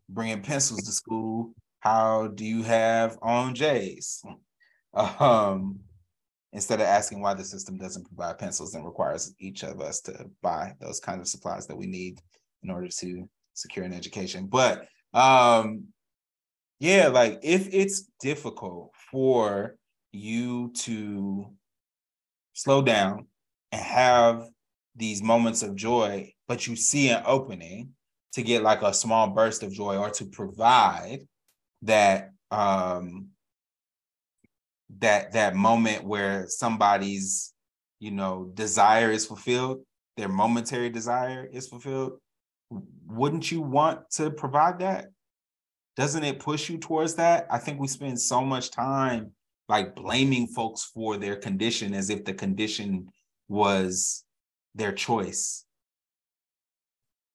bringing 0.09 0.43
pencils 0.43 0.82
to 0.82 0.93
school 0.93 1.53
how 1.83 2.28
do 2.28 2.45
you 2.45 2.62
have 2.62 3.18
on 3.22 3.55
j's 3.55 4.22
um 4.95 5.80
instead 6.53 6.80
of 6.80 6.87
asking 6.87 7.20
why 7.20 7.35
the 7.35 7.45
system 7.45 7.76
doesn't 7.76 8.07
provide 8.07 8.39
pencils 8.39 8.74
and 8.74 8.85
requires 8.85 9.35
each 9.41 9.62
of 9.64 9.80
us 9.80 10.01
to 10.01 10.26
buy 10.43 10.72
those 10.80 11.01
kinds 11.01 11.20
of 11.20 11.28
supplies 11.28 11.66
that 11.66 11.76
we 11.76 11.87
need 11.87 12.20
in 12.62 12.70
order 12.70 12.89
to 12.89 13.28
secure 13.55 13.85
an 13.85 13.93
education. 13.93 14.47
But 14.47 14.87
um 15.14 15.85
yeah, 16.78 17.09
like 17.09 17.41
if 17.43 17.72
it's 17.72 18.09
difficult 18.20 18.93
for 19.11 19.76
you 20.11 20.72
to 20.78 21.47
slow 22.55 22.83
down 22.83 23.26
and 23.70 23.80
have 23.80 24.45
these 24.97 25.22
moments 25.22 25.62
of 25.62 25.74
joy, 25.74 26.33
but 26.49 26.66
you 26.66 26.76
see 26.76 27.09
an 27.09 27.22
opening 27.24 27.91
to 28.33 28.43
get 28.43 28.62
like 28.62 28.83
a 28.83 28.93
small 28.93 29.28
burst 29.30 29.62
of 29.62 29.72
joy 29.72 29.97
or 29.97 30.11
to 30.11 30.26
provide 30.26 31.20
that 31.83 32.30
um 32.51 33.28
that 34.99 35.33
that 35.33 35.55
moment 35.55 36.05
where 36.05 36.47
somebody's 36.49 37.53
you 37.99 38.11
know 38.11 38.51
desire 38.55 39.11
is 39.11 39.26
fulfilled 39.26 39.80
their 40.16 40.28
momentary 40.28 40.91
desire 40.91 41.49
is 41.51 41.68
fulfilled 41.68 42.18
wouldn't 43.07 43.51
you 43.51 43.61
want 43.61 44.11
to 44.12 44.30
provide 44.30 44.78
that? 44.80 45.07
Doesn't 45.97 46.24
it 46.24 46.39
push 46.39 46.70
you 46.70 46.78
towards 46.78 47.14
that? 47.16 47.47
I 47.51 47.59
think 47.59 47.78
we 47.78 47.87
spend 47.87 48.18
so 48.20 48.43
much 48.43 48.70
time 48.70 49.33
like 49.68 49.95
blaming 49.95 50.47
folks 50.47 50.85
for 50.85 51.16
their 51.16 51.37
condition 51.37 51.95
as 51.95 52.11
if 52.11 52.24
the 52.24 52.35
condition 52.35 53.09
was 53.49 54.24
their 54.74 54.93
choice. 54.93 55.64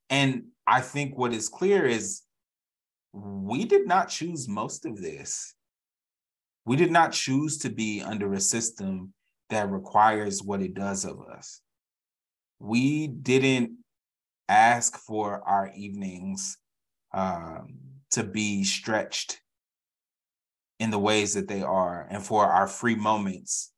And 0.09 0.45
i 0.69 0.81
think 0.81 1.17
what 1.17 1.33
is 1.33 1.47
clear 1.47 1.85
is 1.85 2.23
we 3.19 3.65
did 3.65 3.87
not 3.87 4.09
choose 4.09 4.47
most 4.47 4.85
of 4.85 5.01
this 5.01 5.55
we 6.67 6.75
did 6.75 6.91
not 6.91 7.13
choose 7.13 7.57
to 7.59 7.69
be 7.69 8.01
under 8.01 8.33
a 8.33 8.41
system 8.41 9.13
that 9.49 9.71
requires 9.71 10.43
what 10.43 10.61
it 10.61 10.73
does 10.73 11.05
of 11.05 11.21
us. 11.21 11.61
We 12.59 13.07
didn't 13.07 13.77
ask 14.49 14.97
for 14.97 15.41
our 15.47 15.71
evenings 15.73 16.57
um, 17.13 17.77
to 18.11 18.25
be 18.25 18.65
stretched 18.65 19.39
in 20.81 20.91
the 20.91 20.99
ways 20.99 21.35
that 21.35 21.47
they 21.47 21.63
are 21.63 22.05
and 22.11 22.21
for 22.21 22.45
our 22.45 22.67
free 22.67 22.95
moments 22.95 23.71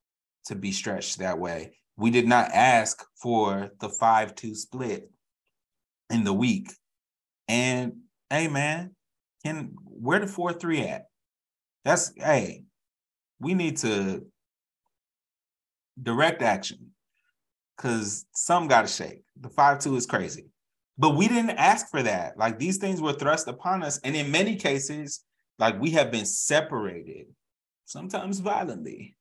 to 0.45 0.55
be 0.55 0.71
stretched 0.71 1.19
that 1.19 1.37
way. 1.37 1.77
We 1.95 2.09
did 2.09 2.27
not 2.27 2.49
ask 2.51 3.05
for 3.21 3.69
the 3.79 3.89
5 3.89 4.33
2 4.33 4.55
split 4.55 5.11
in 6.09 6.23
the 6.23 6.33
week. 6.33 6.71
And 7.47 7.97
hey, 8.31 8.47
man, 8.47 8.95
can 9.43 9.73
where 9.83 10.19
the 10.19 10.27
4 10.27 10.53
3 10.53 10.81
at? 10.81 11.05
That's 11.85 12.11
hey, 12.15 12.63
we 13.39 13.53
need 13.53 13.77
to 13.77 14.25
direct 16.01 16.41
action 16.41 16.91
because 17.75 18.25
some 18.33 18.67
got 18.67 18.81
to 18.81 18.87
shake. 18.87 19.23
The 19.39 19.49
five 19.49 19.79
two 19.79 19.95
is 19.95 20.05
crazy. 20.05 20.47
But 20.97 21.15
we 21.15 21.29
didn't 21.29 21.51
ask 21.51 21.89
for 21.89 22.03
that. 22.03 22.37
Like 22.37 22.59
these 22.59 22.77
things 22.77 23.01
were 23.01 23.13
thrust 23.13 23.47
upon 23.47 23.83
us. 23.83 23.99
And 24.03 24.15
in 24.15 24.31
many 24.31 24.57
cases, 24.57 25.23
like 25.57 25.79
we 25.79 25.91
have 25.91 26.11
been 26.11 26.25
separated, 26.25 27.27
sometimes 27.85 28.39
violently, 28.39 29.15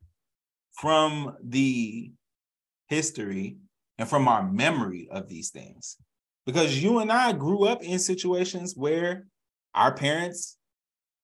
from 0.72 1.36
the 1.42 2.10
history 2.88 3.58
and 3.96 4.08
from 4.08 4.26
our 4.26 4.42
memory 4.42 5.08
of 5.10 5.28
these 5.28 5.50
things. 5.50 5.96
Because 6.46 6.82
you 6.82 6.98
and 6.98 7.12
I 7.12 7.32
grew 7.32 7.64
up 7.64 7.82
in 7.82 7.98
situations 7.98 8.74
where 8.76 9.26
our 9.78 9.94
parents 9.94 10.56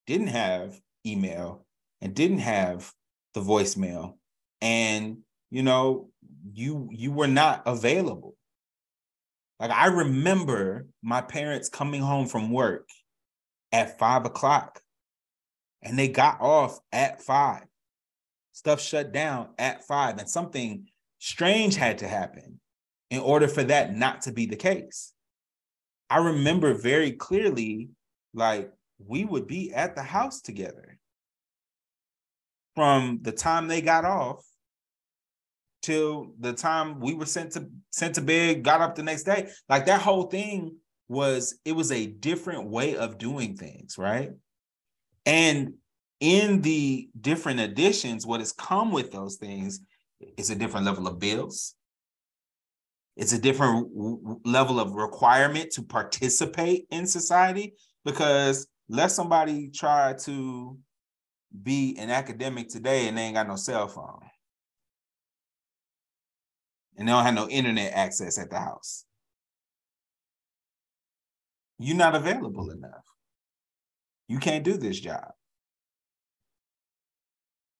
didn't 0.06 0.28
have 0.28 0.78
email 1.04 1.66
and 2.00 2.14
didn't 2.14 2.38
have 2.38 2.92
the 3.34 3.40
voicemail. 3.40 4.14
And 4.60 5.18
you 5.50 5.62
know 5.62 6.08
you 6.52 6.88
you 6.92 7.10
were 7.10 7.26
not 7.26 7.62
available. 7.66 8.36
Like 9.58 9.70
i 9.70 9.86
remember 9.86 10.86
my 11.02 11.20
parents 11.20 11.68
coming 11.68 12.00
home 12.00 12.26
from 12.26 12.50
work 12.50 12.88
at 13.72 13.98
five 13.98 14.24
o'clock 14.24 14.80
and 15.82 15.98
they 15.98 16.08
got 16.08 16.40
off 16.40 16.78
at 16.92 17.22
five. 17.22 17.64
Stuff 18.52 18.80
shut 18.80 19.12
down 19.12 19.48
at 19.58 19.84
five 19.84 20.18
and 20.18 20.28
something 20.28 20.86
strange 21.18 21.74
had 21.74 21.98
to 21.98 22.08
happen 22.08 22.60
in 23.10 23.20
order 23.20 23.48
for 23.48 23.64
that 23.64 23.96
not 23.96 24.22
to 24.22 24.32
be 24.32 24.46
the 24.46 24.56
case. 24.56 25.12
I 26.08 26.18
remember 26.18 26.74
very 26.74 27.12
clearly 27.12 27.88
like 28.34 28.70
we 28.98 29.24
would 29.24 29.46
be 29.46 29.72
at 29.72 29.94
the 29.94 30.02
house 30.02 30.40
together 30.40 30.98
from 32.74 33.20
the 33.22 33.32
time 33.32 33.68
they 33.68 33.80
got 33.80 34.04
off 34.04 34.44
till 35.82 36.32
the 36.40 36.52
time 36.52 36.98
we 37.00 37.14
were 37.14 37.26
sent 37.26 37.52
to 37.52 37.68
sent 37.90 38.14
to 38.16 38.20
bed, 38.20 38.62
got 38.62 38.80
up 38.80 38.94
the 38.94 39.02
next 39.02 39.24
day. 39.24 39.50
Like 39.68 39.86
that 39.86 40.00
whole 40.00 40.24
thing 40.24 40.76
was 41.08 41.58
it 41.64 41.72
was 41.72 41.92
a 41.92 42.06
different 42.06 42.68
way 42.68 42.96
of 42.96 43.18
doing 43.18 43.56
things, 43.56 43.96
right? 43.98 44.30
And 45.26 45.74
in 46.20 46.62
the 46.62 47.08
different 47.20 47.60
additions, 47.60 48.26
what 48.26 48.40
has 48.40 48.52
come 48.52 48.92
with 48.92 49.12
those 49.12 49.36
things 49.36 49.80
is 50.38 50.50
a 50.50 50.56
different 50.56 50.86
level 50.86 51.06
of 51.06 51.18
bills. 51.18 51.74
It's 53.16 53.32
a 53.32 53.38
different 53.38 53.88
level 54.44 54.80
of 54.80 54.94
requirement 54.94 55.70
to 55.72 55.82
participate 55.82 56.86
in 56.90 57.06
society 57.06 57.74
because 58.04 58.66
let 58.88 59.10
somebody 59.10 59.68
try 59.68 60.14
to 60.20 60.78
be 61.62 61.96
an 61.98 62.10
academic 62.10 62.68
today 62.68 63.08
and 63.08 63.16
they 63.16 63.22
ain't 63.22 63.34
got 63.34 63.48
no 63.48 63.56
cell 63.56 63.88
phone. 63.88 64.20
And 66.96 67.08
they 67.08 67.12
don't 67.12 67.24
have 67.24 67.34
no 67.34 67.48
internet 67.48 67.92
access 67.92 68.38
at 68.38 68.50
the 68.50 68.58
house. 68.58 69.04
You're 71.78 71.96
not 71.96 72.14
available 72.14 72.70
enough. 72.70 73.04
You 74.28 74.38
can't 74.38 74.64
do 74.64 74.76
this 74.76 74.98
job. 74.98 75.32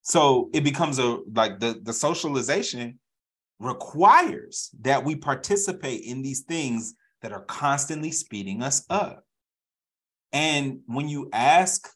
So 0.03 0.51
it 0.53 0.65
becomes 0.65 0.99
a 0.99 1.21
like 1.33 1.61
the, 1.61 1.81
the 1.83 1.93
socialization 1.93 2.99
requires 3.59 4.71
that 4.81 5.05
we 5.05 5.17
participate 5.17 6.03
in 6.03 6.23
these 6.23 6.43
things 6.43 6.95
that 7.23 7.33
are 7.33 7.45
constantly 7.45 8.11
speeding 8.11 8.63
us 8.63 8.85
up. 8.91 9.25
And 10.35 10.81
when 10.87 11.09
you 11.09 11.31
ask 11.33 11.89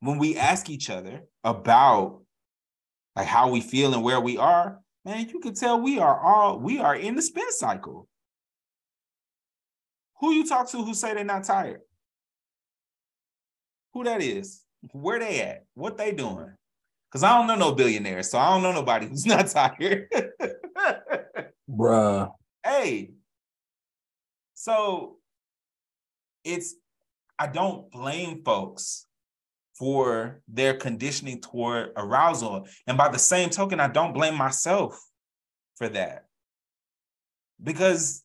when 0.00 0.18
we 0.18 0.36
ask 0.36 0.68
each 0.70 0.90
other 0.90 1.22
about 1.42 2.20
like 3.16 3.26
how 3.26 3.50
we 3.50 3.60
feel 3.60 3.94
and 3.94 4.04
where 4.04 4.20
we 4.20 4.36
are, 4.36 4.78
man, 5.04 5.28
you 5.28 5.40
can 5.40 5.54
tell 5.54 5.80
we 5.80 5.98
are 5.98 6.20
all 6.20 6.60
we 6.60 6.78
are 6.78 6.94
in 6.94 7.16
the 7.16 7.22
spin 7.22 7.50
cycle. 7.50 8.06
Who 10.20 10.32
you 10.32 10.46
talk 10.46 10.68
to 10.70 10.84
who 10.84 10.92
say 10.92 11.14
they're 11.14 11.24
not 11.24 11.44
tired? 11.44 11.80
Who 13.94 14.04
that 14.04 14.20
is? 14.20 14.62
Where 14.92 15.18
they 15.18 15.40
at? 15.40 15.64
What 15.74 15.96
they 15.96 16.12
doing? 16.12 16.52
Because 17.10 17.22
I 17.22 17.38
don't 17.38 17.46
know 17.46 17.54
no 17.54 17.72
billionaires, 17.74 18.30
so 18.30 18.38
I 18.38 18.50
don't 18.50 18.62
know 18.62 18.72
nobody 18.72 19.08
who's 19.08 19.24
not 19.26 19.46
tired. 19.46 20.08
Bruh. 21.70 22.30
Hey. 22.62 23.12
So 24.54 25.17
it's 26.44 26.74
I 27.38 27.46
don't 27.46 27.90
blame 27.90 28.42
folks 28.44 29.06
for 29.78 30.40
their 30.48 30.74
conditioning 30.74 31.40
toward 31.40 31.92
arousal. 31.96 32.66
And 32.86 32.98
by 32.98 33.08
the 33.08 33.18
same 33.18 33.48
token, 33.48 33.78
I 33.78 33.86
don't 33.86 34.12
blame 34.12 34.34
myself 34.34 35.00
for 35.76 35.88
that. 35.90 36.24
Because 37.62 38.24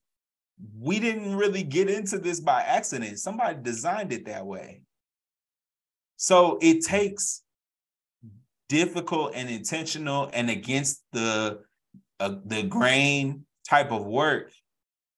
we 0.80 1.00
didn't 1.00 1.36
really 1.36 1.64
get 1.64 1.90
into 1.90 2.18
this 2.18 2.40
by 2.40 2.62
accident. 2.62 3.20
Somebody 3.20 3.58
designed 3.62 4.12
it 4.14 4.26
that 4.26 4.46
way. 4.46 4.82
So 6.16 6.58
it 6.62 6.84
takes 6.84 7.44
difficult 8.70 9.34
and 9.36 9.50
intentional 9.50 10.30
and 10.34 10.50
against 10.50 11.04
the 11.12 11.60
uh, 12.20 12.36
the 12.46 12.64
grain 12.64 13.46
type 13.68 13.92
of 13.92 14.06
work 14.06 14.52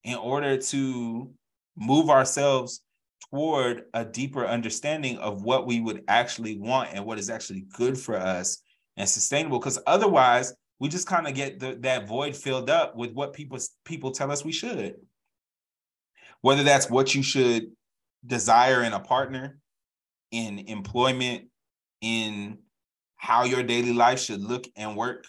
in 0.03 0.15
order 0.15 0.57
to 0.57 1.31
move 1.77 2.09
ourselves 2.09 2.81
toward 3.29 3.83
a 3.93 4.05
deeper 4.05 4.45
understanding 4.45 5.17
of 5.17 5.43
what 5.43 5.65
we 5.65 5.79
would 5.79 6.03
actually 6.07 6.57
want 6.59 6.89
and 6.93 7.05
what 7.05 7.19
is 7.19 7.29
actually 7.29 7.65
good 7.73 7.97
for 7.97 8.15
us 8.15 8.61
and 8.97 9.07
sustainable. 9.07 9.59
Because 9.59 9.79
otherwise, 9.87 10.53
we 10.79 10.89
just 10.89 11.07
kind 11.07 11.27
of 11.27 11.33
get 11.33 11.59
the, 11.59 11.77
that 11.81 12.07
void 12.07 12.35
filled 12.35 12.69
up 12.69 12.95
with 12.95 13.13
what 13.13 13.33
people 13.33 13.57
people 13.85 14.11
tell 14.11 14.31
us 14.31 14.43
we 14.43 14.51
should. 14.51 14.95
Whether 16.41 16.63
that's 16.63 16.89
what 16.89 17.15
you 17.15 17.23
should 17.23 17.71
desire 18.25 18.83
in 18.83 18.93
a 18.93 18.99
partner, 18.99 19.59
in 20.31 20.59
employment, 20.59 21.45
in 22.01 22.59
how 23.15 23.43
your 23.43 23.63
daily 23.63 23.93
life 23.93 24.19
should 24.19 24.41
look 24.41 24.65
and 24.75 24.95
work, 24.95 25.25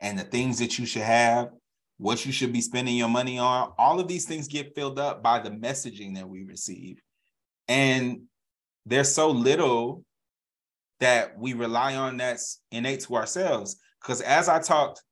and 0.00 0.18
the 0.18 0.24
things 0.24 0.58
that 0.58 0.78
you 0.78 0.86
should 0.86 1.02
have, 1.02 1.50
what 2.04 2.26
you 2.26 2.32
should 2.32 2.52
be 2.52 2.60
spending 2.60 2.94
your 2.94 3.08
money 3.08 3.38
on. 3.38 3.72
All 3.78 3.98
of 3.98 4.08
these 4.08 4.26
things 4.26 4.46
get 4.46 4.74
filled 4.74 4.98
up 4.98 5.22
by 5.22 5.38
the 5.38 5.48
messaging 5.48 6.16
that 6.16 6.28
we 6.28 6.44
receive. 6.44 7.00
And 7.66 8.24
there's 8.84 9.10
so 9.10 9.30
little 9.30 10.04
that 11.00 11.38
we 11.38 11.54
rely 11.54 11.96
on 11.96 12.18
that's 12.18 12.60
innate 12.70 13.00
to 13.04 13.16
ourselves. 13.16 13.76
Because 14.02 14.20
as 14.20 14.50
I 14.50 14.60
talked, 14.60 15.02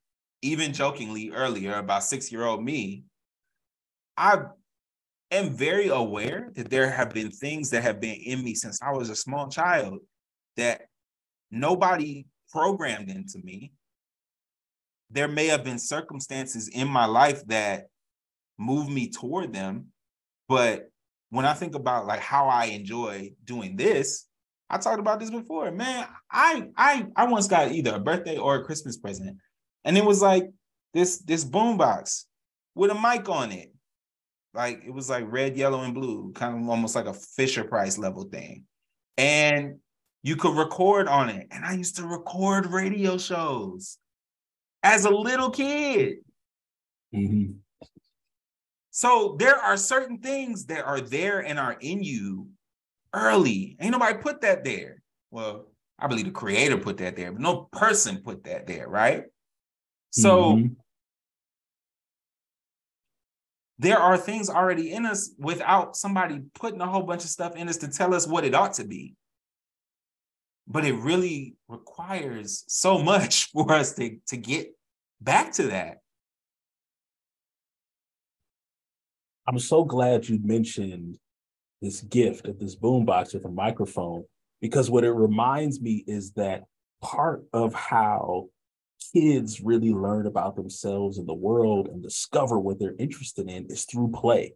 even 0.43 0.74
jokingly 0.74 1.30
earlier 1.30 1.76
about 1.76 2.05
six 2.05 2.30
year 2.30 2.45
old 2.45 2.62
me, 2.62 3.05
I 4.18 4.43
am 5.30 5.57
very 5.57 5.88
aware 5.88 6.53
that 6.57 6.68
there 6.68 6.90
have 6.90 7.14
been 7.14 7.30
things 7.30 7.70
that 7.70 7.84
have 7.84 8.01
been 8.01 8.16
in 8.16 8.45
me 8.45 8.55
since 8.55 8.78
I 8.82 8.93
was 8.93 9.09
a 9.09 9.16
small 9.16 9.49
child 9.49 10.01
that 10.59 10.82
nobody 11.51 12.26
programmed 12.51 13.09
into 13.09 13.38
me. 13.43 13.72
There 15.13 15.29
may 15.29 15.47
have 15.47 15.63
been 15.63 15.79
circumstances 15.79 16.69
in 16.69 16.89
my 16.89 17.05
life 17.05 17.47
that 17.47 17.87
moved 18.59 18.91
me 18.91 19.11
toward 19.11 19.53
them, 19.53 19.87
but 20.49 20.91
when 21.31 21.45
I 21.45 21.55
think 21.55 21.75
about 21.75 22.07
like 22.07 22.21
how 22.21 22.49
I 22.49 22.67
enjoy 22.67 23.33
doing 23.45 23.77
this, 23.77 24.27
I 24.71 24.79
talked 24.79 25.01
about 25.01 25.21
this 25.21 25.31
before. 25.31 25.71
Man, 25.71 26.07
I 26.31 26.69
I 26.77 27.07
I 27.15 27.27
once 27.27 27.47
got 27.47 27.73
either 27.73 27.95
a 27.95 28.01
birthday 28.01 28.39
or 28.39 28.57
a 28.57 28.65
Christmas 28.65 28.97
present, 28.97 29.37
and 29.85 29.99
it 29.99 30.05
was 30.05 30.23
like 30.23 30.45
this 30.95 31.19
this 31.19 31.45
boombox 31.45 32.25
with 32.75 32.91
a 32.91 32.95
mic 32.95 33.29
on 33.29 33.53
it. 33.53 33.73
Like 34.55 34.83
it 34.87 34.93
was 34.93 35.11
like 35.11 35.25
red, 35.31 35.57
yellow, 35.57 35.83
and 35.83 35.95
blue, 35.95 36.33
kind 36.33 36.57
of 36.63 36.69
almost 36.69 36.95
like 36.95 37.07
a 37.07 37.15
Fisher 37.15 37.65
Price 37.65 37.99
level 37.99 38.25
thing. 38.25 38.65
And 39.19 39.79
you 40.23 40.37
could 40.37 40.57
record 40.57 41.09
on 41.09 41.29
it. 41.29 41.49
And 41.51 41.65
I 41.65 41.73
used 41.73 41.97
to 41.97 42.07
record 42.07 42.67
radio 42.67 43.19
shows 43.19 43.99
as 44.83 45.05
a 45.05 45.11
little 45.11 45.51
kid. 45.51 46.18
Mm-hmm. 47.14 47.53
So 48.91 49.37
there 49.39 49.57
are 49.57 49.76
certain 49.76 50.18
things 50.18 50.66
that 50.66 50.85
are 50.85 51.01
there 51.01 51.41
and 51.41 51.59
are 51.59 51.76
in 51.80 52.03
you 52.03 52.49
early. 53.14 53.76
Ain't 53.80 53.93
nobody 53.93 54.18
put 54.18 54.43
that 54.43 54.64
there. 54.64 55.03
Well, 55.30 55.66
I 55.99 56.09
believe 56.09 56.26
the 56.26 56.30
creator 56.30 56.76
put 56.76 56.99
that 56.99 57.16
there, 57.16 57.33
but 57.33 57.41
no 57.41 57.68
person 57.72 58.18
put 58.18 58.45
that 58.45 58.66
there, 58.66 58.89
right? 58.89 59.24
So 60.11 60.57
mm-hmm. 60.57 60.74
there 63.78 63.99
are 63.99 64.18
things 64.18 64.51
already 64.51 64.93
in 64.93 65.07
us 65.07 65.33
without 65.39 65.97
somebody 65.97 66.43
putting 66.55 66.80
a 66.80 66.87
whole 66.87 67.05
bunch 67.05 67.24
of 67.24 67.30
stuff 67.30 67.57
in 67.57 67.68
us 67.68 67.78
to 67.78 67.89
tell 67.89 68.14
us 68.14 68.26
what 68.26 68.45
it 68.45 68.55
ought 68.55 68.74
to 68.74 68.85
be. 68.85 69.14
But 70.67 70.85
it 70.85 70.95
really 70.95 71.57
requires 71.69 72.65
so 72.69 72.99
much 72.99 73.51
for 73.53 73.73
us 73.73 73.95
to, 73.95 74.19
to 74.29 74.37
get 74.37 74.75
back 75.21 75.53
to 75.53 75.65
that. 75.65 75.99
I'm 79.47 79.59
so 79.59 79.85
glad 79.85 80.29
you 80.29 80.39
mentioned 80.43 81.19
this 81.81 82.01
gift 82.01 82.47
of 82.47 82.61
this 82.61 82.77
boombox 82.77 83.35
with 83.35 83.45
a 83.45 83.51
microphone 83.51 84.25
because 84.61 84.89
what 84.89 85.03
it 85.03 85.11
reminds 85.11 85.81
me 85.81 86.05
is 86.07 86.33
that 86.35 86.63
part 87.03 87.45
of 87.53 87.75
how 87.75 88.49
kids 89.13 89.61
really 89.61 89.93
learn 89.93 90.27
about 90.27 90.55
themselves 90.55 91.19
and 91.19 91.29
the 91.29 91.35
world 91.35 91.89
and 91.89 92.03
discover 92.03 92.59
what 92.59 92.79
they're 92.79 92.95
interested 92.99 93.51
in 93.51 93.67
is 93.67 93.85
through 93.85 94.13
play. 94.13 94.55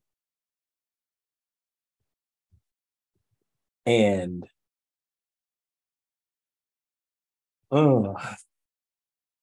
And 3.85 4.45
uh, 7.71 8.15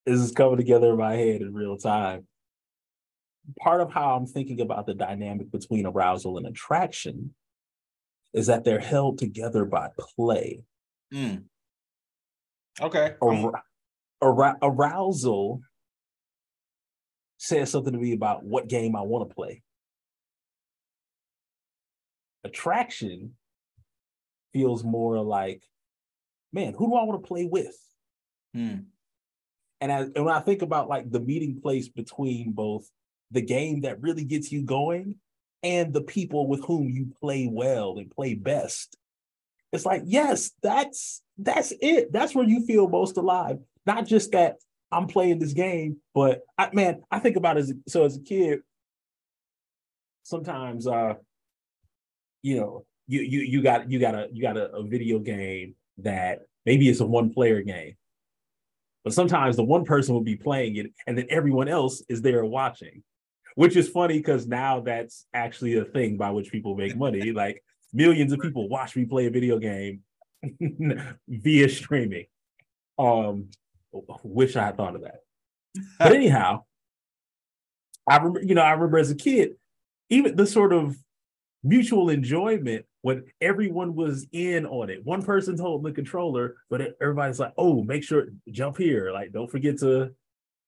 this 0.06 0.20
is 0.20 0.32
coming 0.32 0.58
together 0.58 0.92
in 0.92 0.98
my 0.98 1.16
head 1.16 1.42
in 1.42 1.54
real 1.54 1.78
time. 1.78 2.28
Part 3.60 3.82
of 3.82 3.92
how 3.92 4.16
I'm 4.16 4.26
thinking 4.26 4.62
about 4.62 4.86
the 4.86 4.94
dynamic 4.94 5.52
between 5.52 5.86
arousal 5.86 6.38
and 6.38 6.48
attraction 6.48 7.34
is 8.34 8.48
that 8.48 8.64
they're 8.64 8.80
held 8.80 9.18
together 9.18 9.66
by 9.66 9.90
play. 10.16 10.64
Mm. 11.14 11.44
Okay. 12.82 13.14
Ar- 13.22 13.64
ar- 14.22 14.58
arousal 14.62 15.62
says 17.38 17.70
something 17.70 17.94
to 17.94 18.00
me 18.00 18.14
about 18.14 18.44
what 18.44 18.68
game 18.68 18.96
I 18.96 19.02
want 19.02 19.30
to 19.30 19.36
play. 19.36 19.62
Attraction 22.46 23.34
feels 24.54 24.84
more 24.84 25.22
like, 25.22 25.64
man, 26.52 26.74
who 26.74 26.90
do 26.90 26.96
I 26.96 27.04
want 27.04 27.22
to 27.22 27.28
play 27.28 27.46
with? 27.46 27.76
Hmm. 28.54 28.76
And, 29.82 29.92
as, 29.92 30.10
and 30.16 30.26
when 30.26 30.34
I 30.34 30.40
think 30.40 30.62
about 30.62 30.90
like 30.90 31.12
the 31.12 31.20
meeting 31.20 31.60
place 31.62 31.88
between 31.90 32.52
both 32.52 32.90
the 33.32 33.42
game 33.42 33.82
that 33.82 34.02
really 34.02 34.24
gets 34.24 34.52
you 34.52 34.62
going 34.62 35.16
and 35.62 35.94
the 35.94 36.02
people 36.02 36.48
with 36.48 36.64
whom 36.64 36.90
you 36.90 37.08
play 37.20 37.48
well 37.52 37.98
and 37.98 38.10
play 38.10 38.34
best, 38.34 38.98
it's 39.74 39.86
like, 39.86 40.04
yes, 40.06 40.52
that's 40.62 41.22
that's 41.38 41.74
it. 41.82 42.14
That's 42.14 42.36
where 42.36 42.48
you 42.48 42.66
feel 42.66 42.88
most 42.88 43.18
alive. 43.18 43.58
Not 43.86 44.06
just 44.06 44.32
that 44.32 44.58
I'm 44.92 45.08
playing 45.08 45.40
this 45.40 45.54
game, 45.54 45.98
but 46.14 46.42
I, 46.58 46.70
man, 46.74 47.02
I 47.10 47.20
think 47.20 47.36
about 47.36 47.58
as 47.58 47.74
so 47.88 48.06
as 48.06 48.16
a 48.16 48.22
kid. 48.22 48.60
Sometimes, 50.22 50.88
uh, 50.88 51.16
you 52.44 52.58
know, 52.58 52.86
you 53.08 53.22
you 53.22 53.40
you 53.40 53.62
got 53.62 53.90
you 53.90 54.00
got 54.00 54.16
a 54.16 54.28
you 54.32 54.42
got 54.42 54.58
a, 54.58 54.72
a 54.74 54.84
video 54.84 55.20
game 55.20 55.76
that 55.98 56.42
maybe 56.66 56.88
it's 56.88 57.00
a 57.02 57.06
one 57.06 57.34
player 57.34 57.62
game, 57.64 57.96
but 59.04 59.14
sometimes 59.14 59.56
the 59.56 59.64
one 59.64 59.86
person 59.86 60.14
will 60.14 60.22
be 60.22 60.36
playing 60.36 60.78
it, 60.78 60.92
and 61.08 61.18
then 61.18 61.28
everyone 61.30 61.68
else 61.68 62.02
is 62.08 62.22
there 62.22 62.46
watching, 62.46 63.04
which 63.56 63.76
is 63.76 63.90
funny 63.90 64.18
because 64.18 64.48
now 64.48 64.80
that's 64.80 65.26
actually 65.34 65.78
a 65.78 65.86
thing 65.86 66.18
by 66.18 66.32
which 66.32 66.52
people 66.52 66.76
make 66.76 66.96
money. 66.96 67.32
like 67.34 67.64
millions 67.92 68.32
of 68.32 68.40
people 68.40 68.70
watch 68.70 68.96
me 68.96 69.06
play 69.06 69.26
a 69.26 69.32
video 69.32 69.60
game 69.60 70.02
via 71.28 71.70
streaming. 71.70 72.26
Um, 72.98 73.50
wish 74.24 74.56
I 74.56 74.66
had 74.66 74.78
thought 74.78 74.96
of 74.96 75.02
that. 75.02 75.22
But 76.00 76.12
anyhow, 76.14 76.64
I 78.08 78.18
remember, 78.18 78.42
you 78.42 78.56
know, 78.56 78.62
I 78.62 78.72
remember 78.72 78.98
as 78.98 79.12
a 79.12 79.16
kid, 79.16 79.56
even 80.10 80.36
the 80.36 80.48
sort 80.48 80.74
of 80.74 80.98
mutual 81.64 82.10
enjoyment 82.10 82.86
when 83.02 83.24
everyone 83.42 83.96
was 83.96 84.28
in 84.32 84.66
on 84.66 84.90
it. 84.90 85.06
One 85.06 85.24
person's 85.24 85.60
holding 85.60 85.90
the 85.90 85.96
controller, 85.96 86.56
but 86.70 86.96
everybody's 87.02 87.40
like, 87.40 87.54
"Oh, 87.58 87.84
make 87.84 88.04
sure 88.04 88.28
jump 88.52 88.78
here! 88.78 89.12
Like, 89.12 89.32
don't 89.32 89.52
forget 89.52 89.80
to 89.80 90.12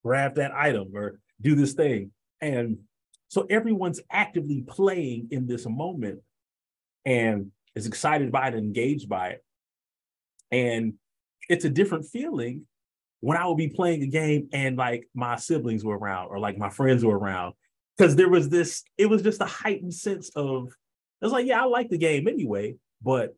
grab 0.03 0.35
that 0.35 0.53
item 0.53 0.91
or 0.93 1.19
do 1.41 1.55
this 1.55 1.73
thing." 1.73 2.11
And 2.41 2.79
so 3.27 3.45
everyone's 3.49 4.01
actively 4.11 4.63
playing 4.67 5.29
in 5.31 5.47
this 5.47 5.65
moment 5.67 6.21
and 7.05 7.51
is 7.75 7.87
excited 7.87 8.31
by 8.31 8.47
it, 8.47 8.55
engaged 8.55 9.09
by 9.09 9.29
it. 9.29 9.45
And 10.51 10.93
it's 11.49 11.65
a 11.65 11.69
different 11.69 12.05
feeling 12.05 12.65
when 13.19 13.37
I 13.37 13.47
would 13.47 13.57
be 13.57 13.67
playing 13.67 14.03
a 14.03 14.07
game 14.07 14.49
and 14.53 14.77
like 14.77 15.09
my 15.13 15.35
siblings 15.35 15.83
were 15.83 15.97
around 15.97 16.27
or 16.27 16.39
like 16.39 16.57
my 16.57 16.69
friends 16.69 17.03
were 17.03 17.17
around. 17.17 17.53
Because 17.97 18.15
there 18.15 18.29
was 18.29 18.49
this, 18.49 18.83
it 18.97 19.07
was 19.07 19.21
just 19.21 19.41
a 19.41 19.45
heightened 19.45 19.93
sense 19.93 20.29
of, 20.35 20.71
it 21.21 21.25
was 21.25 21.31
like, 21.31 21.45
yeah, 21.45 21.61
I 21.61 21.65
like 21.65 21.89
the 21.89 21.97
game 21.97 22.27
anyway, 22.27 22.75
but 23.01 23.35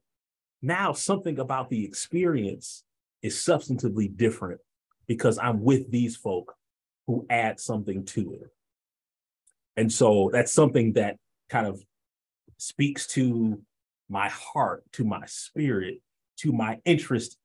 now 0.62 0.94
something 0.94 1.40
about 1.40 1.70
the 1.70 1.86
experience 1.86 2.84
is 3.22 3.36
substantively 3.36 4.16
different 4.16 4.60
because 5.08 5.38
I'm 5.38 5.62
with 5.64 5.92
these 5.92 6.16
folk 6.16 6.56
who 7.06 7.26
add 7.30 7.60
something 7.60 8.06
to 8.06 8.34
it. 8.34 8.50
And 9.78 9.92
so 9.92 10.30
that's 10.34 10.52
something 10.52 10.94
that 10.94 11.18
kind 11.50 11.68
of 11.68 11.82
speaks 12.58 13.08
to 13.08 13.62
my 14.10 14.30
heart, 14.30 14.84
to 14.94 15.04
my 15.04 15.26
spirit, 15.28 16.02
to 16.38 16.52
my 16.52 16.80
interest 16.84 17.38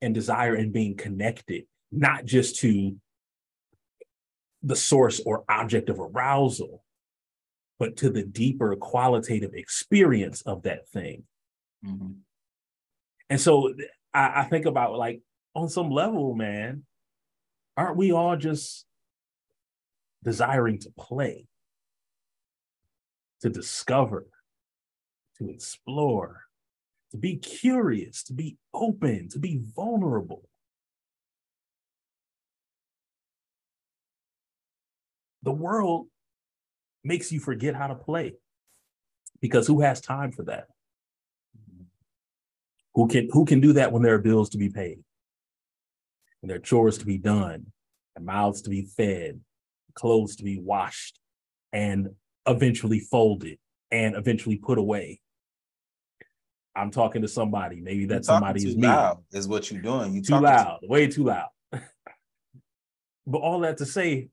and 0.00 0.14
desire 0.14 0.54
in 0.54 0.70
being 0.70 0.96
connected, 0.96 1.64
not 1.90 2.24
just 2.24 2.60
to 2.60 2.96
the 4.62 4.76
source 4.76 5.20
or 5.24 5.44
object 5.48 5.90
of 5.90 5.98
arousal, 5.98 6.83
but 7.78 7.96
to 7.98 8.10
the 8.10 8.22
deeper 8.22 8.74
qualitative 8.76 9.54
experience 9.54 10.42
of 10.42 10.62
that 10.62 10.88
thing. 10.88 11.24
Mm-hmm. 11.84 12.12
And 13.30 13.40
so 13.40 13.74
I, 14.12 14.42
I 14.42 14.44
think 14.44 14.66
about 14.66 14.96
like 14.96 15.20
on 15.54 15.68
some 15.68 15.90
level, 15.90 16.34
man, 16.34 16.84
aren't 17.76 17.96
we 17.96 18.12
all 18.12 18.36
just 18.36 18.86
desiring 20.22 20.78
to 20.80 20.90
play, 20.98 21.46
to 23.42 23.50
discover, 23.50 24.26
to 25.38 25.48
explore, 25.50 26.42
to 27.10 27.18
be 27.18 27.36
curious, 27.36 28.22
to 28.24 28.32
be 28.32 28.56
open, 28.72 29.28
to 29.28 29.38
be 29.38 29.60
vulnerable. 29.76 30.48
The 35.42 35.52
world 35.52 36.06
makes 37.04 37.30
you 37.30 37.38
forget 37.38 37.74
how 37.74 37.86
to 37.86 37.94
play 37.94 38.34
because 39.40 39.66
who 39.66 39.80
has 39.82 40.00
time 40.00 40.32
for 40.32 40.42
that? 40.44 40.66
Who 42.94 43.08
can 43.08 43.28
who 43.30 43.44
can 43.44 43.60
do 43.60 43.74
that 43.74 43.92
when 43.92 44.02
there 44.02 44.14
are 44.14 44.18
bills 44.20 44.50
to 44.50 44.58
be 44.58 44.70
paid? 44.70 45.00
And 46.42 46.50
there 46.50 46.56
are 46.56 46.60
chores 46.60 46.98
to 46.98 47.06
be 47.06 47.18
done, 47.18 47.66
and 48.16 48.24
mouths 48.24 48.62
to 48.62 48.70
be 48.70 48.82
fed, 48.82 49.40
clothes 49.94 50.36
to 50.36 50.44
be 50.44 50.58
washed, 50.58 51.18
and 51.72 52.10
eventually 52.46 53.00
folded 53.00 53.58
and 53.90 54.14
eventually 54.16 54.56
put 54.56 54.78
away. 54.78 55.20
I'm 56.76 56.90
talking 56.90 57.22
to 57.22 57.28
somebody. 57.28 57.80
Maybe 57.80 58.06
that 58.06 58.24
somebody 58.24 58.66
is 58.66 58.76
me. 58.76 58.86
Loud 58.88 59.24
is 59.32 59.48
what 59.48 59.70
you're 59.70 59.82
doing. 59.82 60.14
You 60.14 60.22
too 60.22 60.40
loud, 60.40 60.78
to- 60.82 60.88
way 60.88 61.06
too 61.06 61.24
loud. 61.24 61.48
but 61.72 63.38
all 63.38 63.60
that 63.60 63.78
to 63.78 63.86
say, 63.86 64.28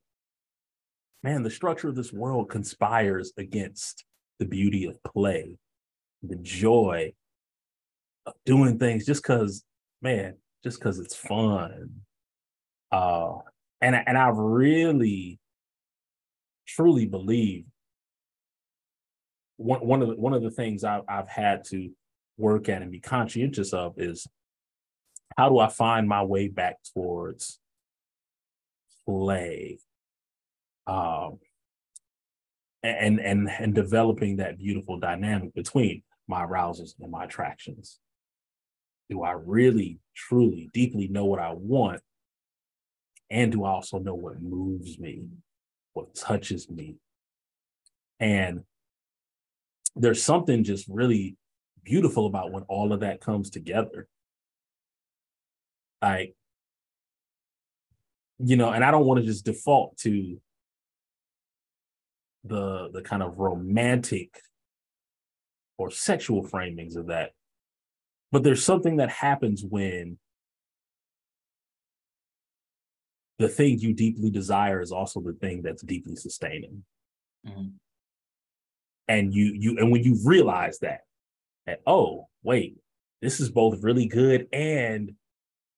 man, 1.22 1.42
the 1.42 1.50
structure 1.50 1.88
of 1.88 1.94
this 1.94 2.12
world 2.12 2.50
conspires 2.50 3.32
against 3.36 4.04
the 4.38 4.44
beauty 4.44 4.86
of 4.86 5.02
play, 5.04 5.56
the 6.22 6.36
joy 6.36 7.12
of 8.26 8.34
doing 8.44 8.78
things 8.78 9.06
just 9.06 9.22
because, 9.22 9.64
man, 10.00 10.34
just 10.64 10.78
because 10.78 10.98
it's 10.98 11.14
fun. 11.14 11.90
Uh, 12.90 13.38
and 13.80 13.96
and 14.06 14.18
I 14.18 14.30
really, 14.34 15.38
truly 16.66 17.06
believe 17.06 17.64
one 19.56 19.80
one 19.80 20.02
of 20.02 20.08
the 20.08 20.16
one 20.16 20.34
of 20.34 20.42
the 20.42 20.50
things 20.50 20.84
I've 20.84 21.02
I've 21.08 21.28
had 21.28 21.64
to 21.70 21.90
work 22.36 22.68
at 22.68 22.82
and 22.82 22.90
be 22.90 23.00
conscientious 23.00 23.72
of 23.72 23.94
is 23.98 24.26
how 25.36 25.48
do 25.48 25.58
I 25.58 25.68
find 25.68 26.08
my 26.08 26.22
way 26.22 26.48
back 26.48 26.76
towards 26.94 27.58
play? 29.06 29.78
Um, 30.86 31.38
and 32.82 33.20
and 33.20 33.48
and 33.48 33.74
developing 33.74 34.36
that 34.36 34.58
beautiful 34.58 34.98
dynamic 34.98 35.54
between 35.54 36.02
my 36.26 36.44
arousals 36.44 36.94
and 37.00 37.10
my 37.10 37.24
attractions. 37.24 38.00
Do 39.10 39.22
I 39.22 39.32
really, 39.32 39.98
truly, 40.16 40.70
deeply 40.72 41.08
know 41.08 41.26
what 41.26 41.38
I 41.38 41.52
want? 41.52 42.00
And 43.30 43.52
do 43.52 43.64
I 43.64 43.70
also 43.70 43.98
know 43.98 44.14
what 44.14 44.42
moves 44.42 44.98
me, 44.98 45.28
what 45.92 46.14
touches 46.14 46.68
me? 46.70 46.96
And 48.20 48.62
there's 49.94 50.22
something 50.22 50.64
just 50.64 50.88
really 50.88 51.36
beautiful 51.82 52.26
about 52.26 52.52
when 52.52 52.62
all 52.64 52.92
of 52.92 53.00
that 53.00 53.20
comes 53.20 53.50
together. 53.50 54.08
Like, 56.00 56.34
you 58.38 58.56
know, 58.56 58.70
and 58.70 58.84
I 58.84 58.90
don't 58.90 59.06
want 59.06 59.20
to 59.20 59.26
just 59.26 59.44
default 59.44 59.98
to 59.98 60.40
the 62.44 62.90
the 62.92 63.02
kind 63.02 63.22
of 63.22 63.38
romantic 63.38 64.40
or 65.78 65.90
sexual 65.90 66.44
framings 66.44 66.96
of 66.96 67.06
that. 67.08 67.30
But 68.30 68.42
there's 68.42 68.64
something 68.64 68.96
that 68.96 69.10
happens 69.10 69.64
when 69.64 70.18
the 73.38 73.48
thing 73.48 73.78
you 73.78 73.92
deeply 73.94 74.30
desire 74.30 74.80
is 74.80 74.92
also 74.92 75.20
the 75.20 75.32
thing 75.34 75.62
that's 75.62 75.82
deeply 75.82 76.16
sustaining. 76.16 76.84
Mm-hmm. 77.46 77.68
And 79.08 79.34
you 79.34 79.52
you 79.58 79.78
and 79.78 79.90
when 79.90 80.02
you 80.04 80.18
realize 80.24 80.78
that, 80.80 81.00
that 81.66 81.80
oh 81.86 82.28
wait, 82.42 82.76
this 83.20 83.40
is 83.40 83.50
both 83.50 83.82
really 83.82 84.06
good 84.06 84.48
and 84.52 85.12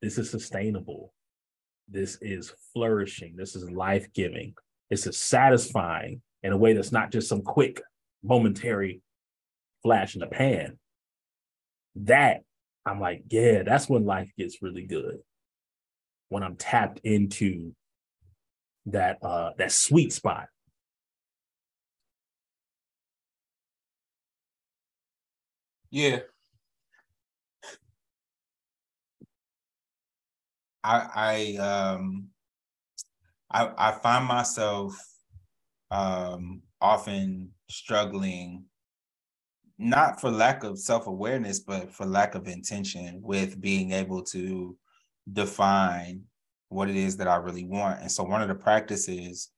this 0.03 0.19
is 0.19 0.31
sustainable. 0.31 1.13
this 1.89 2.19
is 2.21 2.53
flourishing. 2.73 3.35
This 3.37 3.57
is 3.57 3.71
life 3.71 4.07
giving. 4.15 4.55
This 4.91 5.07
is 5.07 5.19
satisfying 5.19 6.23
in 6.45 6.53
a 6.53 6.57
way 6.57 6.75
that's 6.75 6.93
not 6.93 7.11
just 7.11 7.29
some 7.29 7.43
quick, 7.43 7.81
momentary 8.23 9.01
flash 9.83 10.15
in 10.15 10.21
the 10.21 10.27
pan. 10.27 10.79
That 11.97 12.43
I'm 12.85 13.01
like, 13.01 13.25
yeah, 13.31 13.63
that's 13.63 13.89
when 13.89 14.05
life 14.05 14.31
gets 14.39 14.61
really 14.63 14.85
good. 14.85 15.19
When 16.29 16.43
I'm 16.43 16.57
tapped 16.57 17.01
into 17.03 17.75
that 18.87 19.19
uh 19.23 19.53
that 19.57 19.73
sweet 19.73 20.13
spot. 20.13 20.49
Yeah. 25.91 26.21
I 30.83 31.57
I 31.57 31.57
um 31.57 32.29
I 33.51 33.71
I 33.79 33.93
find 33.93 34.27
myself 34.27 34.95
um 35.95 36.61
often 36.81 37.49
struggling 37.71 38.65
not 39.79 40.21
for 40.21 40.31
lack 40.31 40.65
of 40.65 40.79
self-awareness 40.79 41.61
but 41.61 41.93
for 41.93 42.05
lack 42.05 42.35
of 42.35 42.49
intention 42.49 43.21
with 43.23 43.61
being 43.61 43.93
able 43.93 44.23
to 44.23 44.77
define 45.33 46.23
what 46.69 46.91
it 46.91 46.97
is 46.97 47.17
that 47.17 47.29
I 47.29 47.37
really 47.37 47.65
want. 47.65 48.01
And 48.01 48.11
so 48.11 48.25
one 48.25 48.43
of 48.43 48.49
the 48.49 48.55
practices 48.55 49.51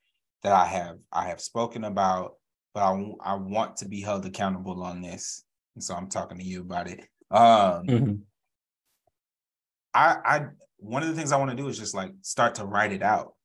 that 0.42 0.52
I 0.52 0.66
have 0.66 0.98
I 1.12 1.28
have 1.28 1.40
spoken 1.40 1.84
about 1.84 2.34
but 2.74 2.82
I 2.82 3.12
I 3.24 3.34
want 3.34 3.76
to 3.78 3.88
be 3.88 4.02
held 4.02 4.26
accountable 4.26 4.82
on 4.82 5.00
this. 5.00 5.44
And 5.74 5.82
so 5.82 5.94
I'm 5.94 6.08
talking 6.08 6.38
to 6.38 6.44
you 6.44 6.60
about 6.60 6.88
it. 6.88 7.00
Um 7.30 7.86
mm-hmm. 7.86 8.14
I 9.94 10.16
I 10.24 10.40
one 10.76 11.02
of 11.02 11.08
the 11.08 11.14
things 11.14 11.32
I 11.32 11.38
want 11.38 11.50
to 11.50 11.56
do 11.56 11.68
is 11.68 11.78
just 11.78 11.94
like 11.94 12.12
start 12.20 12.56
to 12.56 12.66
write 12.66 12.92
it 12.92 13.02
out. 13.02 13.35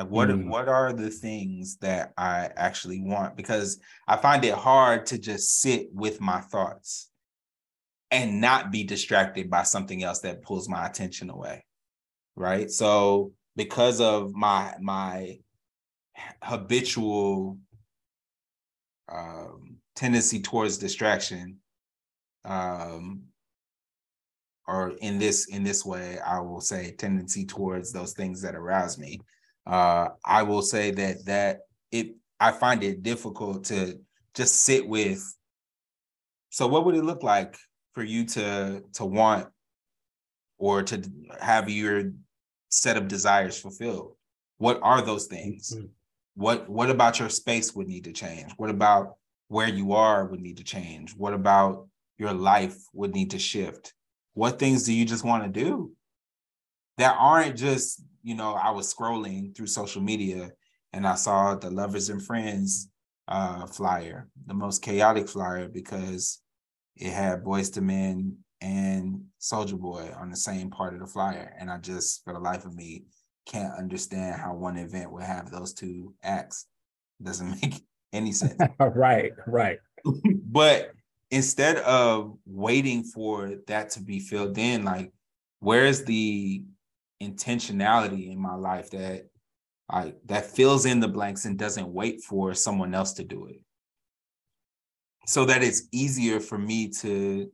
Like 0.00 0.08
what 0.08 0.28
mm. 0.30 0.48
what 0.48 0.66
are 0.66 0.94
the 0.94 1.10
things 1.10 1.76
that 1.78 2.14
I 2.16 2.48
actually 2.56 3.02
want? 3.02 3.36
Because 3.36 3.78
I 4.08 4.16
find 4.16 4.42
it 4.46 4.54
hard 4.54 5.04
to 5.06 5.18
just 5.18 5.60
sit 5.60 5.88
with 5.92 6.22
my 6.22 6.40
thoughts 6.40 7.10
and 8.10 8.40
not 8.40 8.72
be 8.72 8.82
distracted 8.82 9.50
by 9.50 9.62
something 9.62 10.02
else 10.02 10.20
that 10.20 10.40
pulls 10.40 10.70
my 10.70 10.86
attention 10.86 11.28
away. 11.28 11.66
Right. 12.34 12.70
So 12.70 13.32
because 13.56 14.00
of 14.00 14.32
my 14.32 14.72
my 14.80 15.40
habitual 16.42 17.58
um, 19.12 19.76
tendency 19.96 20.40
towards 20.40 20.78
distraction, 20.78 21.58
um, 22.46 23.24
or 24.66 24.94
in 25.02 25.18
this 25.18 25.48
in 25.48 25.64
this 25.64 25.84
way 25.84 26.18
i 26.20 26.38
will 26.38 26.60
say 26.60 26.92
tendency 26.92 27.44
towards 27.44 27.92
those 27.92 28.12
things 28.12 28.40
that 28.40 28.54
arouse 28.54 28.98
me 28.98 29.18
uh 29.66 30.08
i 30.24 30.42
will 30.42 30.62
say 30.62 30.90
that 30.90 31.24
that 31.26 31.60
it 31.90 32.14
i 32.38 32.50
find 32.50 32.82
it 32.82 33.02
difficult 33.02 33.64
to 33.64 33.98
just 34.34 34.64
sit 34.64 34.86
with 34.86 35.22
so 36.50 36.66
what 36.66 36.84
would 36.84 36.96
it 36.96 37.04
look 37.04 37.22
like 37.22 37.56
for 37.92 38.02
you 38.02 38.24
to 38.24 38.82
to 38.94 39.04
want 39.04 39.48
or 40.58 40.82
to 40.82 41.02
have 41.40 41.70
your 41.70 42.12
set 42.68 42.96
of 42.96 43.08
desires 43.08 43.58
fulfilled? 43.58 44.14
What 44.58 44.80
are 44.82 45.02
those 45.02 45.26
things? 45.26 45.74
Mm-hmm. 45.74 45.86
what 46.34 46.68
what 46.68 46.90
about 46.90 47.18
your 47.18 47.28
space 47.28 47.74
would 47.74 47.88
need 47.88 48.04
to 48.04 48.12
change? 48.12 48.52
What 48.56 48.70
about 48.70 49.16
where 49.48 49.68
you 49.68 49.92
are 49.92 50.26
would 50.26 50.40
need 50.40 50.58
to 50.58 50.64
change? 50.64 51.14
What 51.16 51.34
about 51.34 51.88
your 52.18 52.32
life 52.32 52.76
would 52.92 53.14
need 53.14 53.30
to 53.30 53.38
shift? 53.38 53.94
What 54.34 54.58
things 54.58 54.84
do 54.84 54.92
you 54.92 55.04
just 55.04 55.24
want 55.24 55.42
to 55.42 55.64
do 55.64 55.92
that 57.00 57.16
aren't 57.18 57.56
just 57.56 58.02
you 58.22 58.34
know 58.34 58.54
i 58.54 58.70
was 58.70 58.92
scrolling 58.92 59.54
through 59.54 59.66
social 59.66 60.02
media 60.02 60.50
and 60.92 61.06
i 61.06 61.14
saw 61.14 61.54
the 61.54 61.70
lovers 61.70 62.08
and 62.08 62.22
friends 62.22 62.88
uh, 63.28 63.64
flyer 63.66 64.28
the 64.46 64.54
most 64.54 64.82
chaotic 64.82 65.28
flyer 65.28 65.68
because 65.68 66.40
it 67.00 67.12
had 67.12 67.42
Boyz 67.42 67.76
II 67.76 67.82
Men 67.82 68.36
and 68.60 69.24
Soulja 69.40 69.78
Boy 69.78 70.12
on 70.18 70.30
the 70.30 70.36
same 70.36 70.70
part 70.70 70.94
of 70.94 71.00
the 71.00 71.06
flyer. 71.06 71.54
And 71.58 71.70
i 71.70 71.78
just 71.78 72.22
for 72.24 72.32
the 72.34 72.38
life 72.38 72.64
of 72.64 72.74
me 72.74 73.04
can't 73.46 73.74
understand 73.78 74.40
how 74.40 74.54
one 74.54 74.76
event 74.76 75.10
would 75.10 75.22
have 75.22 75.50
those 75.50 75.72
two 75.72 76.14
acts. 76.22 76.66
It 77.20 77.24
doesn't 77.24 77.50
make 77.62 77.82
any 78.12 78.32
sense. 78.32 78.54
Right 78.78 79.32
right. 79.46 79.78
But 80.52 80.92
instead 81.30 81.76
of 81.78 82.36
waiting 82.44 83.04
for 83.04 83.54
that 83.68 83.90
to 83.90 84.00
be 84.00 84.18
filled 84.18 84.58
in, 84.58 84.84
like 84.84 85.12
where's 85.60 86.04
the 86.04 86.64
intentionality 87.22 88.30
in 88.30 88.38
my 88.38 88.54
life 88.54 88.90
that 88.90 89.28
I 89.90 90.14
that 90.26 90.46
fills 90.46 90.86
in 90.86 91.00
the 91.00 91.08
blanks 91.08 91.44
and 91.44 91.58
doesn't 91.58 91.88
wait 91.88 92.22
for 92.22 92.54
someone 92.54 92.94
else 92.94 93.12
to 93.14 93.24
do 93.24 93.46
it. 93.46 93.60
So 95.26 95.44
that 95.44 95.62
it's 95.62 95.82
easier 95.92 96.40
for 96.40 96.58
me 96.58 96.88
to 97.00 97.50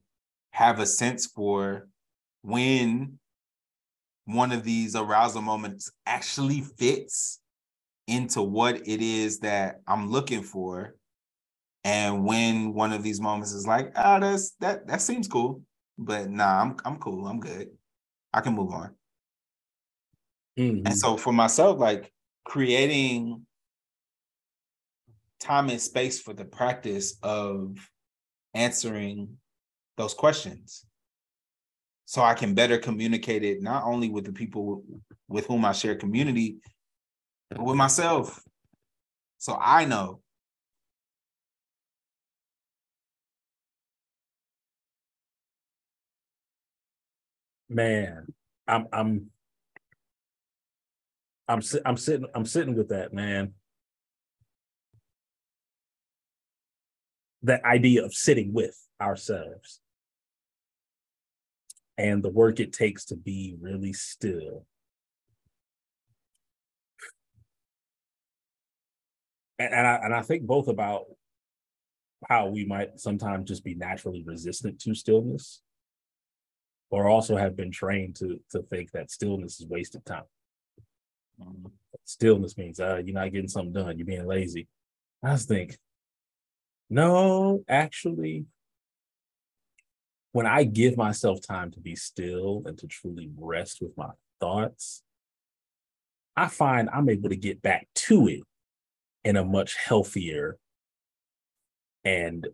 have 0.50 0.78
a 0.78 0.86
sense 0.86 1.26
for 1.26 1.88
when 2.42 3.18
one 4.24 4.52
of 4.52 4.64
these 4.64 4.96
arousal 4.96 5.42
moments 5.42 5.90
actually 6.06 6.60
fits 6.60 7.40
into 8.06 8.42
what 8.42 8.76
it 8.86 9.00
is 9.02 9.40
that 9.40 9.80
I'm 9.86 10.10
looking 10.10 10.42
for 10.42 10.96
and 11.86 12.24
when 12.24 12.74
one 12.74 12.92
of 12.92 13.04
these 13.04 13.20
moments 13.20 13.52
is 13.52 13.64
like, 13.64 13.92
oh, 13.94 14.18
that's 14.18 14.52
that 14.60 14.88
that 14.88 15.00
seems 15.00 15.28
cool, 15.28 15.62
but 15.96 16.28
nah, 16.28 16.60
I'm 16.60 16.76
I'm 16.84 16.98
cool, 16.98 17.28
I'm 17.28 17.38
good. 17.38 17.68
I 18.32 18.40
can 18.40 18.54
move 18.54 18.72
on. 18.72 18.94
Mm-hmm. 20.58 20.86
And 20.86 20.96
so 20.96 21.16
for 21.16 21.32
myself, 21.32 21.78
like 21.78 22.12
creating 22.44 23.42
time 25.40 25.68
and 25.68 25.80
space 25.80 26.20
for 26.20 26.32
the 26.32 26.44
practice 26.44 27.18
of 27.22 27.76
answering 28.54 29.36
those 29.96 30.14
questions 30.14 30.86
so 32.06 32.22
I 32.22 32.34
can 32.34 32.54
better 32.54 32.78
communicate 32.78 33.42
it 33.42 33.62
not 33.62 33.84
only 33.84 34.08
with 34.08 34.24
the 34.24 34.32
people 34.32 34.82
with 35.28 35.46
whom 35.46 35.64
I 35.64 35.72
share 35.72 35.96
community, 35.96 36.56
but 37.50 37.60
with 37.60 37.76
myself. 37.76 38.42
So 39.38 39.58
I 39.60 39.84
know 39.84 40.20
man, 47.68 48.26
I'm 48.66 48.86
I'm 48.92 49.30
I'm 51.48 51.60
I'm 51.84 51.96
sitting 51.96 52.26
I'm 52.34 52.46
sitting 52.46 52.74
with 52.74 52.88
that 52.88 53.12
man. 53.12 53.54
That 57.42 57.64
idea 57.64 58.04
of 58.04 58.12
sitting 58.12 58.52
with 58.52 58.76
ourselves 59.00 59.80
and 61.98 62.22
the 62.22 62.28
work 62.30 62.60
it 62.60 62.72
takes 62.72 63.04
to 63.06 63.16
be 63.16 63.56
really 63.60 63.92
still. 63.92 64.66
And, 69.58 69.72
and 69.72 69.86
I 69.86 69.94
and 70.02 70.14
I 70.14 70.22
think 70.22 70.42
both 70.42 70.68
about 70.68 71.04
how 72.28 72.48
we 72.48 72.64
might 72.64 72.98
sometimes 72.98 73.48
just 73.48 73.64
be 73.64 73.74
naturally 73.74 74.24
resistant 74.26 74.80
to 74.80 74.94
stillness 74.94 75.62
or 76.90 77.08
also 77.08 77.36
have 77.36 77.56
been 77.56 77.70
trained 77.70 78.16
to 78.16 78.40
to 78.50 78.62
think 78.62 78.90
that 78.92 79.10
stillness 79.10 79.60
is 79.60 79.66
wasted 79.66 80.04
time. 80.04 80.24
Um, 81.40 81.72
stillness 82.04 82.56
means 82.56 82.80
uh, 82.80 83.00
you're 83.04 83.14
not 83.14 83.32
getting 83.32 83.48
something 83.48 83.72
done. 83.72 83.98
You're 83.98 84.06
being 84.06 84.26
lazy. 84.26 84.68
I 85.22 85.32
just 85.32 85.48
think, 85.48 85.76
no, 86.88 87.64
actually, 87.68 88.46
when 90.32 90.46
I 90.46 90.64
give 90.64 90.96
myself 90.96 91.40
time 91.40 91.70
to 91.72 91.80
be 91.80 91.96
still 91.96 92.62
and 92.66 92.76
to 92.78 92.86
truly 92.86 93.30
rest 93.36 93.80
with 93.80 93.96
my 93.96 94.10
thoughts, 94.40 95.02
I 96.36 96.48
find 96.48 96.90
I'm 96.92 97.08
able 97.08 97.30
to 97.30 97.36
get 97.36 97.62
back 97.62 97.88
to 97.94 98.28
it 98.28 98.42
in 99.24 99.36
a 99.36 99.44
much 99.44 99.76
healthier 99.76 100.58
and 102.04 102.46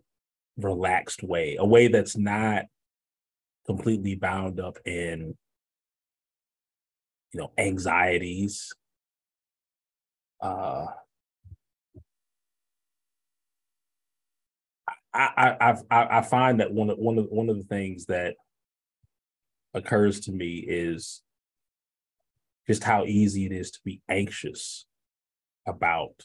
relaxed 0.57 1.23
way, 1.23 1.57
a 1.59 1.65
way 1.65 1.87
that's 1.87 2.17
not 2.17 2.65
completely 3.65 4.15
bound 4.15 4.59
up 4.59 4.77
in 4.85 5.37
you 7.33 7.39
know 7.39 7.51
anxieties 7.57 8.71
uh 10.41 10.85
I, 15.15 15.55
I 15.61 15.75
I 15.91 16.17
I 16.17 16.21
find 16.21 16.59
that 16.59 16.71
one 16.71 16.89
of 16.89 16.97
one 16.97 17.19
of 17.19 17.27
one 17.29 17.49
of 17.49 17.57
the 17.57 17.63
things 17.63 18.07
that 18.07 18.35
occurs 19.75 20.21
to 20.21 20.31
me 20.31 20.65
is 20.67 21.21
just 22.67 22.83
how 22.83 23.05
easy 23.05 23.45
it 23.45 23.51
is 23.51 23.69
to 23.71 23.79
be 23.85 24.01
anxious 24.09 24.85
about 25.67 26.23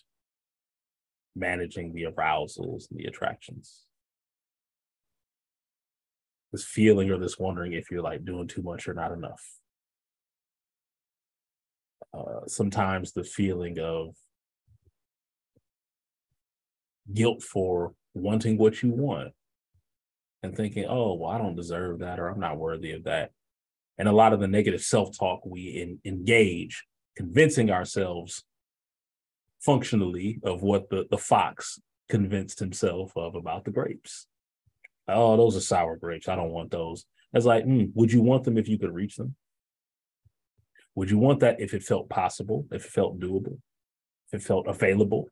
managing 1.37 1.93
the 1.93 2.07
arousals 2.07 2.91
and 2.91 2.99
the 2.99 3.05
attractions 3.05 3.85
this 6.53 6.65
feeling 6.65 7.11
or 7.11 7.19
this 7.19 7.39
wondering 7.39 7.73
if 7.73 7.91
you're 7.91 8.03
like 8.03 8.25
doing 8.25 8.47
too 8.47 8.63
much 8.63 8.89
or 8.89 8.95
not 8.95 9.13
enough. 9.13 9.58
Uh, 12.17 12.47
sometimes 12.47 13.13
the 13.13 13.25
feeling 13.25 13.79
of 13.79 14.15
guilt 17.13 17.43
for 17.43 17.95
wanting 18.15 18.59
what 18.59 18.83
you 18.83 18.91
want 18.91 19.33
and 20.43 20.57
thinking, 20.57 20.87
oh, 20.89 21.15
well, 21.15 21.31
I 21.31 21.39
don't 21.39 21.57
deserve 21.57 22.01
that 22.01 22.19
or 22.19 22.29
I'm 22.29 22.41
not 22.41 22.59
worthy 22.59 22.93
of 22.93 23.05
that. 23.05 23.33
And 23.99 24.09
a 24.09 24.13
lot 24.13 24.33
of 24.33 24.41
the 24.41 24.49
negative 24.49 24.83
self 24.83 25.17
talk 25.19 25.45
we 25.45 25.63
in, 25.63 26.01
engage, 26.05 26.85
convincing 27.17 27.71
ourselves 27.71 28.45
functionally 29.61 30.39
of 30.45 30.63
what 30.63 30.89
the, 30.89 31.07
the 31.11 31.19
fox 31.19 31.81
convinced 32.09 32.61
himself 32.61 33.13
of 33.17 33.35
about 33.35 33.65
the 33.65 33.71
grapes. 33.71 34.27
Oh, 35.09 35.37
those 35.37 35.57
are 35.57 35.61
sour 35.61 35.97
grapes. 35.97 36.29
I 36.29 36.37
don't 36.37 36.53
want 36.53 36.71
those. 36.71 37.05
It's 37.33 37.47
like, 37.47 37.65
mm, 37.65 37.91
would 37.95 38.13
you 38.13 38.23
want 38.23 38.45
them 38.45 38.57
if 38.57 38.69
you 38.69 38.79
could 38.79 38.95
reach 38.95 39.17
them? 39.17 39.35
Would 40.99 41.13
you 41.13 41.19
want 41.19 41.39
that 41.41 41.61
if 41.61 41.75
it 41.75 41.85
felt 41.85 42.09
possible, 42.09 42.67
if 42.73 42.85
it 42.85 42.91
felt 42.91 43.21
doable, 43.21 43.61
if 44.33 44.41
it 44.41 44.43
felt 44.45 44.67
available? 44.67 45.29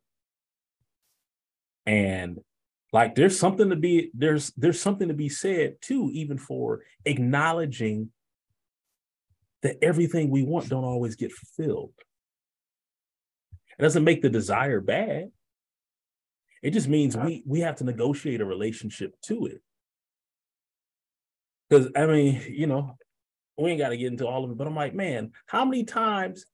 And 1.85 2.39
like 2.93 3.15
there's 3.15 3.37
something 3.37 3.69
to 3.71 3.75
be 3.75 4.09
there's 4.13 4.53
there's 4.55 4.79
something 4.79 5.09
to 5.09 5.13
be 5.13 5.27
said 5.27 5.75
too, 5.81 6.09
even 6.13 6.37
for 6.37 6.83
acknowledging 7.03 8.11
that 9.61 9.75
everything 9.81 10.29
we 10.29 10.41
want 10.41 10.69
don't 10.69 10.85
always 10.85 11.17
get 11.17 11.33
fulfilled. 11.33 11.91
It 13.77 13.81
doesn't 13.81 14.05
make 14.05 14.21
the 14.21 14.29
desire 14.29 14.79
bad. 14.79 15.31
It 16.63 16.71
just 16.71 16.87
means 16.87 17.17
we 17.17 17.43
we 17.45 17.59
have 17.59 17.75
to 17.79 17.83
negotiate 17.83 18.39
a 18.39 18.45
relationship 18.45 19.15
to 19.25 19.47
it. 19.47 19.61
Because 21.67 21.89
I 21.93 22.05
mean, 22.05 22.41
you 22.47 22.67
know, 22.67 22.95
we 23.57 23.71
ain't 23.71 23.79
got 23.79 23.89
to 23.89 23.97
get 23.97 24.11
into 24.11 24.27
all 24.27 24.43
of 24.43 24.51
it, 24.51 24.57
but 24.57 24.67
I'm 24.67 24.75
like, 24.75 24.93
man, 24.93 25.31
how 25.47 25.65
many 25.65 25.83
times 25.83 26.45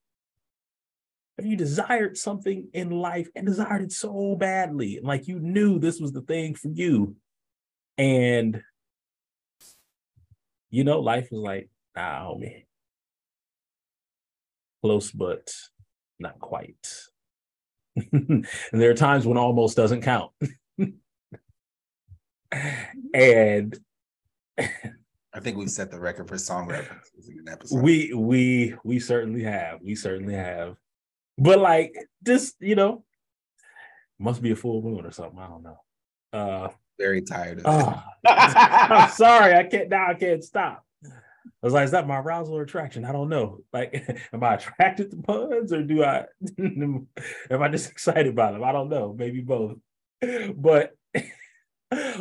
have 1.37 1.45
you 1.45 1.57
desired 1.57 2.17
something 2.17 2.69
in 2.73 2.91
life 2.91 3.27
and 3.35 3.45
desired 3.45 3.81
it 3.81 3.91
so 3.91 4.35
badly? 4.35 4.97
And 4.97 5.05
like 5.05 5.27
you 5.27 5.39
knew 5.39 5.79
this 5.79 5.99
was 5.99 6.13
the 6.13 6.21
thing 6.21 6.55
for 6.55 6.69
you. 6.69 7.15
And 7.97 8.61
you 10.69 10.83
know, 10.83 10.99
life 11.01 11.25
is 11.31 11.37
like, 11.37 11.69
nah, 11.95 12.21
homie. 12.21 12.65
Close, 14.81 15.11
but 15.11 15.53
not 16.19 16.39
quite. 16.39 16.87
and 18.11 18.47
there 18.71 18.89
are 18.89 18.95
times 18.95 19.27
when 19.27 19.37
almost 19.37 19.77
doesn't 19.77 20.01
count. 20.01 20.31
and 23.13 23.77
I 25.33 25.39
think 25.39 25.57
we 25.57 25.67
set 25.67 25.89
the 25.89 25.99
record 25.99 26.27
for 26.27 26.37
song 26.37 26.67
references 26.67 27.27
in 27.27 27.39
an 27.39 27.49
episode. 27.49 27.81
We 27.81 28.13
we 28.13 28.75
we 28.83 28.99
certainly 28.99 29.43
have. 29.43 29.81
We 29.81 29.95
certainly 29.95 30.35
have. 30.35 30.75
But 31.37 31.59
like 31.59 31.95
just, 32.23 32.55
you 32.59 32.75
know, 32.75 33.03
must 34.19 34.41
be 34.41 34.51
a 34.51 34.55
full 34.55 34.81
moon 34.83 35.05
or 35.05 35.11
something. 35.11 35.39
I 35.39 35.47
don't 35.47 35.63
know. 35.63 35.77
Uh 36.31 36.69
very 36.99 37.21
tired 37.21 37.59
of 37.59 37.65
uh, 37.65 38.01
it. 38.23 38.29
I'm 38.29 39.09
sorry, 39.11 39.55
I 39.55 39.63
can't 39.63 39.89
now 39.89 40.09
I 40.09 40.13
can't 40.13 40.43
stop. 40.43 40.85
I 41.05 41.65
was 41.65 41.73
like, 41.73 41.85
is 41.85 41.91
that 41.91 42.07
my 42.07 42.19
arousal 42.19 42.57
or 42.57 42.61
attraction? 42.61 43.05
I 43.05 43.11
don't 43.11 43.29
know. 43.29 43.59
Like, 43.71 44.07
am 44.33 44.43
I 44.43 44.55
attracted 44.55 45.11
to 45.11 45.17
puns 45.17 45.73
or 45.73 45.81
do 45.81 46.03
I 46.03 46.25
am 46.59 47.07
I 47.49 47.69
just 47.69 47.89
excited 47.89 48.35
by 48.35 48.51
them? 48.51 48.63
I 48.63 48.71
don't 48.71 48.89
know. 48.89 49.15
Maybe 49.17 49.41
both. 49.41 49.77
But 50.55 50.95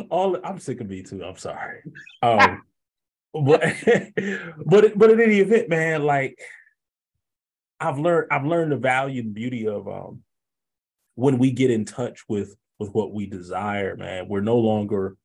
all 0.09 0.39
I'm 0.43 0.59
sick 0.59 0.81
of 0.81 0.89
me 0.89 1.03
too. 1.03 1.23
I'm 1.23 1.37
sorry. 1.37 1.81
Um 2.23 2.63
but 3.33 3.61
but 4.65 4.97
but 4.97 5.09
in 5.11 5.21
any 5.21 5.39
event, 5.39 5.69
man, 5.69 6.03
like 6.03 6.39
I've 7.79 7.99
learned 7.99 8.27
I've 8.31 8.45
learned 8.45 8.71
the 8.71 8.77
value 8.77 9.21
and 9.21 9.33
beauty 9.33 9.67
of 9.67 9.87
um 9.87 10.21
when 11.15 11.37
we 11.37 11.51
get 11.51 11.71
in 11.71 11.85
touch 11.85 12.23
with 12.27 12.55
with 12.79 12.91
what 12.91 13.13
we 13.13 13.25
desire, 13.25 13.95
man. 13.95 14.27
We're 14.27 14.41
no 14.41 14.57
longer 14.57 15.15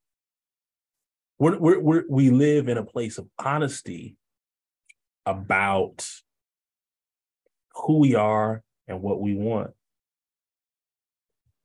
we're, 1.39 1.59
we're, 1.59 1.81
we're 1.81 2.05
we 2.09 2.31
live 2.31 2.69
in 2.69 2.79
a 2.79 2.85
place 2.85 3.19
of 3.19 3.29
honesty 3.39 4.17
about 5.25 6.09
who 7.75 7.99
we 7.99 8.15
are 8.15 8.63
and 8.89 9.03
what 9.03 9.21
we 9.21 9.35
want. 9.35 9.71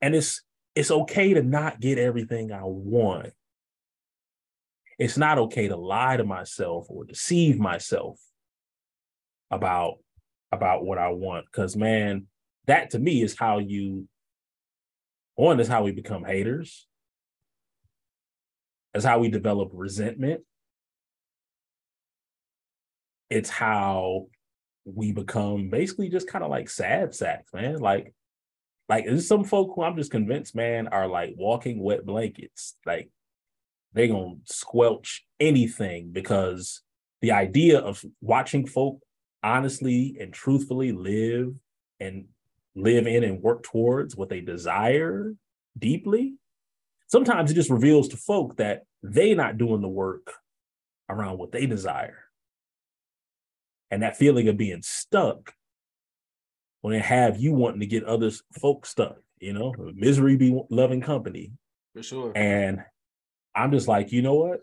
And 0.01 0.13
it's 0.13 0.43
it's 0.75 0.91
okay 0.91 1.33
to 1.33 1.41
not 1.41 1.79
get 1.79 1.97
everything 1.97 2.51
I 2.51 2.63
want 2.63 3.33
it's 5.03 5.17
not 5.17 5.37
okay 5.37 5.67
to 5.67 5.75
lie 5.75 6.15
to 6.15 6.23
myself 6.23 6.85
or 6.87 7.03
deceive 7.03 7.59
myself 7.59 8.21
about 9.51 9.95
about 10.49 10.85
what 10.85 10.97
I 10.97 11.09
want. 11.09 11.51
Cause 11.51 11.75
man, 11.75 12.27
that 12.67 12.91
to 12.91 12.99
me 12.99 13.21
is 13.21 13.37
how 13.37 13.59
you 13.59 14.07
one 15.35 15.59
is 15.59 15.67
how 15.67 15.83
we 15.83 15.91
become 15.91 16.23
haters. 16.23 16.87
That's 18.93 19.03
how 19.03 19.19
we 19.19 19.27
develop 19.27 19.71
resentment. 19.73 20.43
It's 23.29 23.49
how 23.49 24.27
we 24.85 25.11
become 25.11 25.69
basically 25.69 26.07
just 26.07 26.29
kind 26.29 26.45
of 26.45 26.49
like 26.49 26.69
sad 26.69 27.13
sacks, 27.13 27.53
man. 27.53 27.79
Like, 27.79 28.13
like 28.87 29.03
there's 29.03 29.27
some 29.27 29.43
folk 29.43 29.73
who 29.75 29.83
I'm 29.83 29.97
just 29.97 30.11
convinced, 30.11 30.55
man, 30.55 30.87
are 30.87 31.09
like 31.09 31.33
walking 31.35 31.83
wet 31.83 32.05
blankets. 32.05 32.75
Like 32.85 33.09
they're 33.93 34.07
gonna 34.07 34.35
squelch 34.45 35.25
anything 35.39 36.11
because 36.11 36.81
the 37.21 37.31
idea 37.31 37.79
of 37.79 38.03
watching 38.21 38.65
folk 38.65 38.99
honestly 39.43 40.17
and 40.19 40.33
truthfully 40.33 40.91
live 40.91 41.53
and 41.99 42.25
live 42.75 43.07
in 43.07 43.23
and 43.23 43.41
work 43.41 43.63
towards 43.63 44.15
what 44.15 44.29
they 44.29 44.41
desire 44.41 45.33
deeply 45.77 46.35
sometimes 47.07 47.51
it 47.51 47.55
just 47.55 47.69
reveals 47.69 48.07
to 48.07 48.17
folk 48.17 48.57
that 48.57 48.83
they 49.03 49.33
not 49.33 49.57
doing 49.57 49.81
the 49.81 49.87
work 49.87 50.33
around 51.09 51.37
what 51.37 51.51
they 51.51 51.65
desire. 51.65 52.23
And 53.91 54.01
that 54.01 54.17
feeling 54.17 54.47
of 54.47 54.57
being 54.57 54.81
stuck 54.81 55.53
when 56.81 56.93
they 56.93 56.99
have 56.99 57.37
you 57.37 57.53
wanting 57.53 57.81
to 57.81 57.85
get 57.85 58.03
others 58.05 58.41
folk 58.59 58.85
stuck 58.85 59.17
you 59.43 59.53
know? 59.53 59.73
Misery 59.93 60.37
be 60.37 60.57
loving 60.69 61.01
company. 61.01 61.51
For 61.93 62.01
sure. 62.01 62.31
And 62.33 62.79
I'm 63.55 63.71
just 63.71 63.87
like, 63.87 64.11
you 64.11 64.21
know 64.21 64.35
what? 64.35 64.59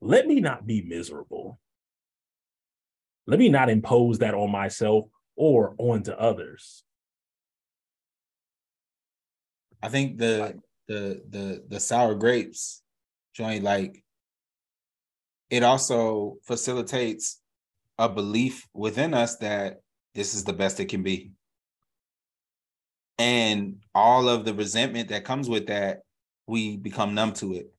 Let 0.00 0.26
me 0.26 0.40
not 0.40 0.66
be 0.66 0.82
miserable. 0.82 1.58
Let 3.26 3.38
me 3.38 3.48
not 3.48 3.70
impose 3.70 4.18
that 4.18 4.34
on 4.34 4.50
myself 4.50 5.06
or 5.36 5.74
onto 5.78 6.12
others. 6.12 6.84
I 9.82 9.88
think 9.88 10.18
the 10.18 10.60
the 10.88 11.22
the 11.28 11.64
the 11.68 11.80
sour 11.80 12.14
grapes 12.14 12.82
joint 13.34 13.64
like 13.64 14.04
it 15.50 15.62
also 15.62 16.36
facilitates 16.42 17.40
a 17.98 18.08
belief 18.08 18.66
within 18.72 19.14
us 19.14 19.36
that 19.36 19.80
this 20.14 20.34
is 20.34 20.44
the 20.44 20.52
best 20.52 20.80
it 20.80 20.86
can 20.86 21.02
be. 21.02 21.32
And 23.18 23.76
all 23.94 24.28
of 24.28 24.44
the 24.44 24.54
resentment 24.54 25.10
that 25.10 25.24
comes 25.24 25.48
with 25.48 25.66
that 25.66 26.00
we 26.46 26.76
become 26.76 27.14
numb 27.14 27.32
to 27.34 27.54
it. 27.54 27.72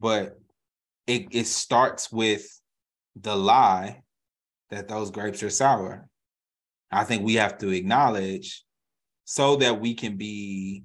But 0.00 0.38
it 1.06 1.28
it 1.30 1.46
starts 1.46 2.12
with 2.12 2.46
the 3.16 3.34
lie 3.34 4.02
that 4.70 4.88
those 4.88 5.10
grapes 5.10 5.42
are 5.42 5.50
sour. 5.50 6.08
I 6.90 7.04
think 7.04 7.24
we 7.24 7.34
have 7.34 7.58
to 7.58 7.70
acknowledge 7.70 8.64
so 9.24 9.56
that 9.56 9.80
we 9.80 9.94
can 9.94 10.16
be 10.16 10.84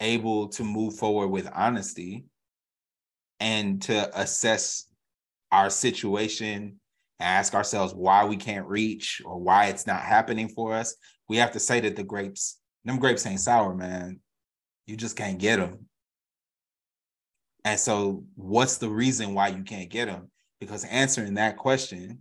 able 0.00 0.48
to 0.48 0.64
move 0.64 0.96
forward 0.96 1.28
with 1.28 1.50
honesty 1.52 2.24
and 3.40 3.82
to 3.82 4.20
assess 4.20 4.86
our 5.50 5.70
situation 5.70 6.78
ask 7.20 7.54
ourselves 7.54 7.92
why 7.94 8.24
we 8.24 8.36
can't 8.36 8.66
reach 8.66 9.20
or 9.24 9.38
why 9.38 9.66
it's 9.66 9.86
not 9.86 10.02
happening 10.02 10.48
for 10.48 10.72
us 10.72 10.94
we 11.28 11.36
have 11.36 11.50
to 11.50 11.58
say 11.58 11.80
that 11.80 11.96
the 11.96 12.04
grapes 12.04 12.60
them 12.84 12.98
grapes 12.98 13.26
ain't 13.26 13.40
sour 13.40 13.74
man 13.74 14.20
you 14.88 14.96
just 14.96 15.16
can't 15.16 15.38
get 15.38 15.56
them. 15.56 15.86
And 17.64 17.78
so, 17.78 18.24
what's 18.34 18.78
the 18.78 18.88
reason 18.88 19.34
why 19.34 19.48
you 19.48 19.62
can't 19.62 19.90
get 19.90 20.06
them? 20.06 20.30
Because 20.60 20.84
answering 20.84 21.34
that 21.34 21.58
question 21.58 22.20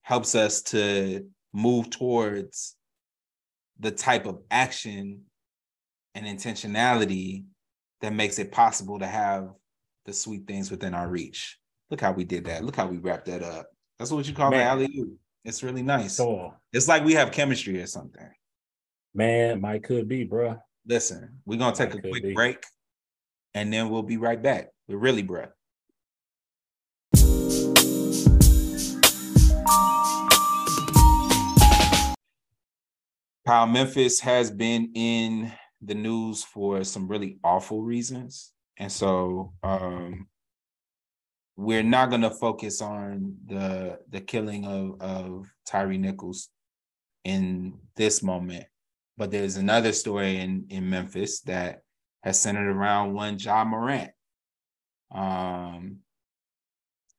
helps 0.00 0.34
us 0.34 0.62
to 0.62 1.26
move 1.52 1.90
towards 1.90 2.76
the 3.78 3.90
type 3.90 4.26
of 4.26 4.40
action 4.50 5.20
and 6.14 6.26
intentionality 6.26 7.44
that 8.00 8.14
makes 8.14 8.38
it 8.38 8.50
possible 8.50 8.98
to 8.98 9.06
have 9.06 9.50
the 10.06 10.12
sweet 10.12 10.46
things 10.46 10.70
within 10.70 10.94
our 10.94 11.08
reach. 11.08 11.58
Look 11.90 12.00
how 12.00 12.12
we 12.12 12.24
did 12.24 12.46
that. 12.46 12.64
Look 12.64 12.74
how 12.74 12.86
we 12.86 12.96
wrapped 12.96 13.26
that 13.26 13.42
up. 13.42 13.66
That's 13.98 14.10
what 14.10 14.26
you 14.26 14.32
call 14.32 14.50
Man. 14.50 14.60
an 14.60 14.66
alley 14.66 15.04
It's 15.44 15.62
really 15.62 15.82
nice. 15.82 16.16
Cool. 16.16 16.54
It's 16.72 16.88
like 16.88 17.04
we 17.04 17.12
have 17.12 17.32
chemistry 17.32 17.80
or 17.80 17.86
something. 17.86 18.28
Man, 19.14 19.60
might 19.60 19.84
could 19.84 20.08
be, 20.08 20.24
bro. 20.24 20.56
Listen, 20.86 21.38
we're 21.46 21.58
gonna 21.58 21.76
take 21.76 21.90
that 21.90 22.04
a 22.04 22.08
quick 22.08 22.22
be. 22.24 22.34
break 22.34 22.64
and 23.54 23.72
then 23.72 23.88
we'll 23.88 24.02
be 24.02 24.16
right 24.16 24.42
back 24.42 24.68
with 24.88 24.98
really 24.98 25.22
bruh. 25.22 25.48
Kyle 33.46 33.66
Memphis 33.66 34.20
has 34.20 34.50
been 34.50 34.90
in 34.94 35.52
the 35.80 35.94
news 35.94 36.42
for 36.42 36.82
some 36.84 37.08
really 37.08 37.38
awful 37.44 37.82
reasons. 37.82 38.52
And 38.78 38.90
so 38.90 39.52
um, 39.62 40.28
we're 41.56 41.82
not 41.82 42.10
going 42.10 42.22
to 42.22 42.30
focus 42.30 42.80
on 42.80 43.36
the 43.46 43.98
the 44.08 44.20
killing 44.20 44.64
of 44.64 45.00
of 45.00 45.46
Tyre 45.66 45.98
Nichols 45.98 46.48
in 47.24 47.78
this 47.94 48.22
moment 48.22 48.64
but 49.22 49.30
there's 49.30 49.56
another 49.56 49.92
story 49.92 50.38
in 50.38 50.66
in 50.68 50.90
Memphis 50.90 51.42
that 51.42 51.82
has 52.24 52.40
centered 52.40 52.68
around 52.68 53.14
one 53.14 53.38
Ja 53.38 53.64
Morant. 53.64 54.10
Um, 55.14 55.98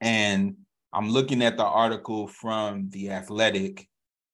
and 0.01 0.58
I'm 0.91 1.10
looking 1.10 1.41
at 1.41 1.56
the 1.56 1.64
article 1.64 2.28
from 2.28 2.89
the 2.89 3.12
Athletic 3.12 3.88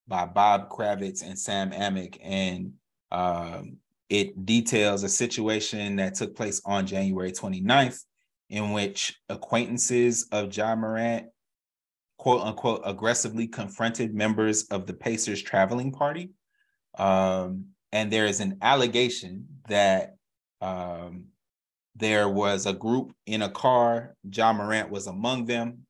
by 0.07 0.25
Bob 0.25 0.71
Kravitz 0.71 1.21
and 1.23 1.37
Sam 1.37 1.69
Amick, 1.69 2.17
and 2.23 2.73
um, 3.11 3.77
it 4.09 4.47
details 4.47 5.03
a 5.03 5.09
situation 5.09 5.97
that 5.97 6.15
took 6.15 6.35
place 6.35 6.63
on 6.65 6.87
January 6.87 7.31
29th 7.31 8.03
in 8.49 8.71
which 8.71 9.15
acquaintances 9.29 10.27
of 10.31 10.57
Ja 10.57 10.75
Morant, 10.75 11.27
quote 12.17 12.41
unquote, 12.41 12.81
aggressively 12.83 13.47
confronted 13.47 14.15
members 14.15 14.63
of 14.71 14.87
the 14.87 14.93
Pacers 14.95 15.43
traveling 15.43 15.91
party. 15.91 16.31
Um, 16.97 17.65
and 17.91 18.11
there 18.11 18.25
is 18.25 18.39
an 18.39 18.57
allegation 18.61 19.47
that 19.67 20.15
um, 20.61 21.25
there 21.95 22.29
was 22.29 22.65
a 22.65 22.73
group 22.73 23.13
in 23.25 23.41
a 23.41 23.49
car. 23.49 24.15
Ja 24.23 24.53
Morant 24.53 24.89
was 24.89 25.07
among 25.07 25.45
them, 25.45 25.85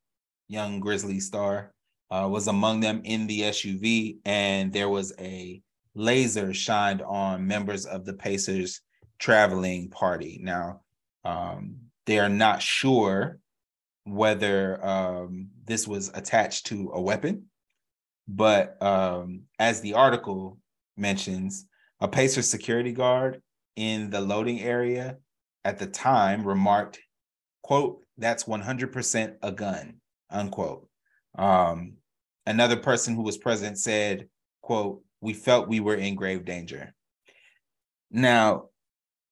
young 0.47 0.79
Grizzly 0.79 1.19
star, 1.19 1.71
uh, 2.11 2.27
was 2.29 2.47
among 2.47 2.79
them 2.79 3.01
in 3.03 3.27
the 3.27 3.41
SUV, 3.41 4.17
and 4.25 4.71
there 4.73 4.89
was 4.89 5.13
a 5.19 5.61
laser 5.95 6.53
shined 6.53 7.01
on 7.01 7.47
members 7.47 7.85
of 7.85 8.05
the 8.05 8.13
Pacers 8.13 8.81
traveling 9.19 9.89
party. 9.89 10.39
Now, 10.41 10.81
um, 11.25 11.75
they 12.05 12.19
are 12.19 12.29
not 12.29 12.61
sure 12.61 13.39
whether 14.05 14.83
um, 14.85 15.49
this 15.65 15.87
was 15.87 16.09
attached 16.13 16.67
to 16.67 16.91
a 16.93 17.01
weapon, 17.01 17.45
but 18.27 18.81
um, 18.81 19.41
as 19.59 19.81
the 19.81 19.93
article 19.93 20.57
mentions, 20.99 21.65
a 21.99 22.07
Pacer 22.07 22.41
security 22.41 22.91
guard 22.91 23.41
in 23.75 24.09
the 24.09 24.21
loading 24.21 24.59
area 24.61 25.17
at 25.65 25.79
the 25.79 25.87
time 25.87 26.45
remarked, 26.45 26.99
quote, 27.63 28.01
that's 28.17 28.43
100% 28.43 29.35
a 29.41 29.51
gun, 29.51 29.95
unquote. 30.29 30.87
Um, 31.37 31.93
another 32.45 32.77
person 32.77 33.15
who 33.15 33.23
was 33.23 33.37
present 33.37 33.77
said, 33.77 34.27
quote, 34.61 35.01
we 35.21 35.33
felt 35.33 35.67
we 35.67 35.79
were 35.79 35.95
in 35.95 36.15
grave 36.15 36.45
danger. 36.45 36.93
Now, 38.11 38.65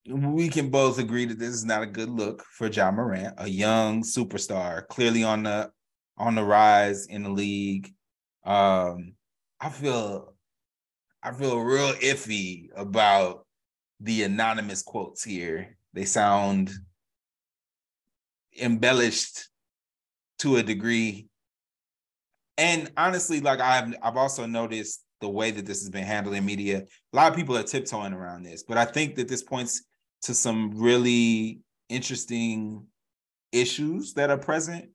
we 0.07 0.49
can 0.49 0.69
both 0.69 0.99
agree 0.99 1.25
that 1.25 1.39
this 1.39 1.53
is 1.53 1.65
not 1.65 1.83
a 1.83 1.87
good 1.87 2.09
look 2.09 2.43
for 2.51 2.67
Ja 2.67 2.91
Morant, 2.91 3.33
a 3.37 3.49
young 3.49 4.03
superstar, 4.03 4.87
clearly 4.87 5.23
on 5.23 5.43
the 5.43 5.69
on 6.17 6.35
the 6.35 6.43
rise 6.43 7.05
in 7.07 7.23
the 7.23 7.29
league. 7.29 7.93
Um, 8.43 9.13
I 9.59 9.69
feel 9.69 10.33
I 11.27 11.33
feel 11.33 11.59
real 11.59 11.91
iffy 11.95 12.69
about 12.73 13.45
the 13.99 14.23
anonymous 14.23 14.81
quotes 14.81 15.25
here. 15.25 15.75
They 15.91 16.05
sound 16.05 16.71
embellished 18.57 19.49
to 20.39 20.55
a 20.55 20.63
degree. 20.63 21.27
And 22.57 22.89
honestly, 22.95 23.41
like 23.41 23.59
I've 23.59 23.93
I've 24.01 24.15
also 24.15 24.45
noticed 24.45 25.03
the 25.19 25.27
way 25.27 25.51
that 25.51 25.65
this 25.65 25.81
has 25.81 25.89
been 25.89 26.05
handled 26.05 26.33
in 26.33 26.45
media. 26.45 26.85
A 27.11 27.15
lot 27.15 27.29
of 27.29 27.37
people 27.37 27.57
are 27.57 27.63
tiptoeing 27.63 28.13
around 28.13 28.43
this, 28.43 28.63
but 28.63 28.77
I 28.77 28.85
think 28.85 29.15
that 29.15 29.27
this 29.27 29.43
points 29.43 29.83
to 30.21 30.33
some 30.33 30.79
really 30.79 31.59
interesting 31.89 32.85
issues 33.51 34.13
that 34.13 34.29
are 34.29 34.37
present, 34.37 34.91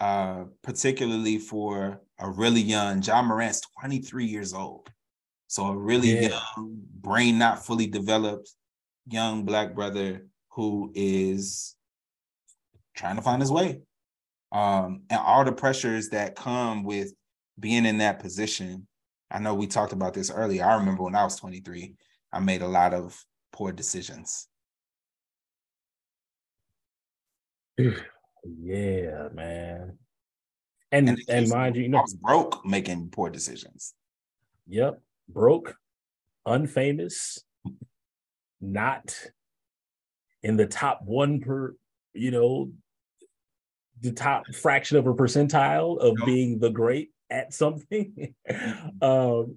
uh, 0.00 0.44
particularly 0.62 1.36
for 1.36 2.00
a 2.20 2.30
really 2.30 2.62
young 2.62 3.02
Ja 3.02 3.20
Morant's 3.20 3.60
23 3.82 4.24
years 4.24 4.54
old. 4.54 4.88
So 5.54 5.66
a 5.66 5.76
really 5.76 6.20
yeah. 6.20 6.40
young, 6.56 6.80
brain 7.00 7.38
not 7.38 7.64
fully 7.64 7.86
developed, 7.86 8.50
young 9.06 9.44
black 9.44 9.72
brother 9.72 10.26
who 10.48 10.90
is 10.96 11.76
trying 12.96 13.14
to 13.14 13.22
find 13.22 13.40
his 13.40 13.52
way. 13.52 13.82
Um, 14.50 15.02
and 15.08 15.20
all 15.20 15.44
the 15.44 15.52
pressures 15.52 16.08
that 16.08 16.34
come 16.34 16.82
with 16.82 17.12
being 17.60 17.86
in 17.86 17.98
that 17.98 18.18
position. 18.18 18.88
I 19.30 19.38
know 19.38 19.54
we 19.54 19.68
talked 19.68 19.92
about 19.92 20.12
this 20.12 20.28
earlier. 20.28 20.64
I 20.64 20.74
remember 20.74 21.04
when 21.04 21.14
I 21.14 21.22
was 21.22 21.36
23, 21.36 21.94
I 22.32 22.40
made 22.40 22.62
a 22.62 22.66
lot 22.66 22.92
of 22.92 23.16
poor 23.52 23.70
decisions. 23.70 24.48
Yeah, 28.60 29.28
man. 29.32 29.96
And 30.92 31.08
and, 31.08 31.18
and 31.30 31.48
mind 31.48 31.76
you, 31.76 31.84
you 31.84 31.88
know, 31.88 31.96
I 31.96 32.02
was 32.02 32.12
broke 32.12 32.62
making 32.66 33.08
poor 33.08 33.30
decisions. 33.30 33.94
Yep, 34.66 35.00
broke, 35.28 35.74
unfamous, 36.46 37.40
not 38.60 39.16
in 40.42 40.56
the 40.56 40.66
top 40.66 41.00
one 41.04 41.40
per, 41.40 41.74
you 42.12 42.30
know, 42.30 42.70
the 44.00 44.12
top 44.12 44.46
fraction 44.54 44.96
of 44.98 45.06
a 45.06 45.14
percentile 45.14 45.98
of 45.98 46.16
being 46.26 46.58
the 46.58 46.70
great 46.70 47.10
at 47.30 47.52
something. 47.54 48.34
um, 49.02 49.56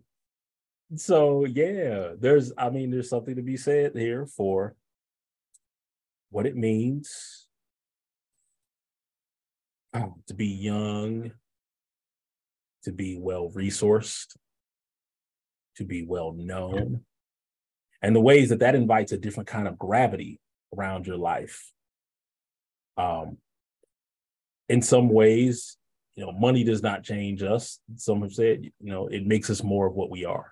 so 0.95 1.45
yeah, 1.45 2.13
there's, 2.17 2.53
I 2.57 2.69
mean, 2.69 2.91
there's 2.91 3.09
something 3.09 3.35
to 3.35 3.41
be 3.41 3.57
said 3.57 3.95
here 3.95 4.25
for 4.25 4.75
what 6.29 6.45
it 6.45 6.55
means 6.55 7.47
to 10.27 10.33
be 10.33 10.47
young, 10.47 11.31
to 12.83 12.91
be 12.91 13.17
well 13.17 13.49
resourced, 13.49 14.35
to 15.77 15.85
be 15.85 16.05
well 16.05 16.33
known, 16.33 17.01
and 18.01 18.15
the 18.15 18.21
ways 18.21 18.49
that 18.49 18.59
that 18.59 18.75
invites 18.75 19.11
a 19.11 19.17
different 19.17 19.47
kind 19.47 19.67
of 19.67 19.77
gravity 19.77 20.39
around 20.75 21.07
your 21.07 21.17
life. 21.17 21.71
Um, 22.97 23.37
in 24.69 24.81
some 24.81 25.09
ways, 25.09 25.77
you 26.15 26.25
know, 26.25 26.31
money 26.31 26.63
does 26.63 26.81
not 26.81 27.03
change 27.03 27.43
us. 27.43 27.79
Some 27.95 28.21
have 28.21 28.33
said, 28.33 28.63
you 28.63 28.91
know, 28.91 29.07
it 29.07 29.25
makes 29.25 29.49
us 29.49 29.63
more 29.63 29.87
of 29.87 29.93
what 29.93 30.09
we 30.09 30.25
are. 30.25 30.51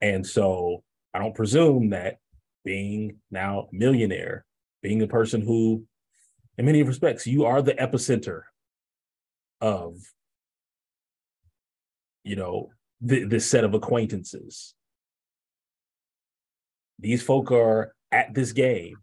And 0.00 0.26
so 0.26 0.82
I 1.14 1.18
don't 1.18 1.34
presume 1.34 1.90
that 1.90 2.16
being 2.64 3.18
now 3.30 3.60
a 3.60 3.74
millionaire, 3.74 4.44
being 4.82 5.02
a 5.02 5.06
person 5.06 5.42
who 5.42 5.86
in 6.58 6.64
many 6.64 6.82
respects, 6.82 7.26
you 7.26 7.44
are 7.44 7.60
the 7.60 7.74
epicenter 7.74 8.42
of, 9.60 9.96
you 12.24 12.36
know, 12.36 12.70
th- 13.06 13.28
this 13.28 13.50
set 13.50 13.64
of 13.64 13.74
acquaintances. 13.74 14.74
These 16.98 17.22
folk 17.22 17.50
are 17.50 17.94
at 18.10 18.34
this 18.34 18.52
game. 18.52 18.96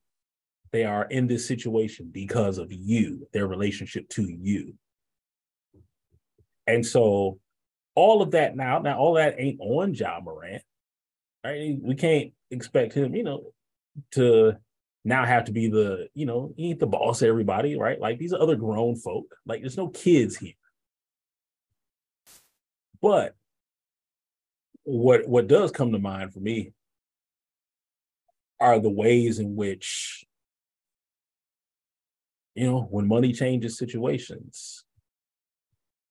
They 0.72 0.86
are 0.86 1.06
in 1.06 1.28
this 1.28 1.48
situation 1.48 2.10
because 2.12 2.58
of 2.58 2.72
you, 2.72 3.28
their 3.32 3.46
relationship 3.48 4.10
to 4.10 4.24
you. 4.24 4.74
And 6.66 6.86
so 6.86 7.40
all 7.96 8.22
of 8.22 8.32
that 8.32 8.56
now, 8.56 8.80
now 8.80 8.98
all 8.98 9.14
that 9.14 9.36
ain't 9.38 9.60
on 9.62 9.94
Ja 9.94 10.20
Morant. 10.20 10.64
Right? 11.44 11.78
We 11.82 11.96
can't 11.96 12.32
expect 12.50 12.94
him, 12.94 13.14
you 13.14 13.24
know, 13.24 13.54
to 14.12 14.54
now 15.06 15.26
have 15.26 15.46
to 15.46 15.52
be 15.52 15.68
the, 15.68 16.08
you 16.14 16.26
know, 16.26 16.54
he 16.56 16.70
ain't 16.70 16.80
the 16.80 16.88
boss 16.88 17.22
of 17.22 17.28
everybody, 17.28 17.78
right? 17.78 18.00
Like 18.00 18.18
these 18.18 18.34
are 18.34 18.42
other 18.42 18.56
grown 18.56 18.96
folk. 18.96 19.36
Like 19.46 19.62
there's 19.62 19.78
no 19.78 19.90
kids 19.90 20.38
here. 20.38 20.54
But 23.02 23.36
what 24.84 25.28
what 25.28 25.48
does 25.48 25.72
come 25.72 25.92
to 25.92 26.00
mind 26.00 26.34
for 26.34 26.40
me 26.40 26.72
are 28.60 28.80
the 28.80 28.90
ways 28.90 29.40
in 29.40 29.56
which 29.56 30.26
you 32.56 32.66
know 32.66 32.82
when 32.92 33.08
money 33.08 33.34
changes 33.34 33.78
situations 33.78 34.84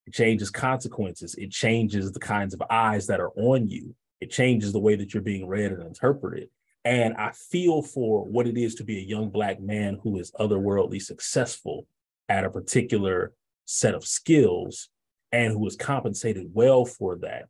it 0.06 0.14
changes 0.14 0.50
consequences 0.50 1.34
it 1.36 1.50
changes 1.50 2.12
the 2.12 2.20
kinds 2.20 2.54
of 2.54 2.62
eyes 2.70 3.06
that 3.06 3.20
are 3.20 3.32
on 3.36 3.68
you 3.68 3.94
it 4.22 4.30
changes 4.30 4.72
the 4.72 4.78
way 4.78 4.94
that 4.94 5.12
you're 5.12 5.20
being 5.20 5.48
read 5.48 5.72
and 5.72 5.82
interpreted. 5.82 6.48
And 6.84 7.14
I 7.14 7.32
feel 7.32 7.82
for 7.82 8.24
what 8.24 8.46
it 8.46 8.56
is 8.56 8.76
to 8.76 8.84
be 8.84 8.98
a 8.98 9.04
young 9.04 9.30
Black 9.30 9.60
man 9.60 9.98
who 10.00 10.16
is 10.16 10.30
otherworldly 10.38 11.02
successful 11.02 11.88
at 12.28 12.44
a 12.44 12.50
particular 12.50 13.32
set 13.64 13.96
of 13.96 14.06
skills 14.06 14.90
and 15.32 15.52
who 15.52 15.66
is 15.66 15.74
compensated 15.74 16.50
well 16.52 16.84
for 16.84 17.16
that, 17.16 17.48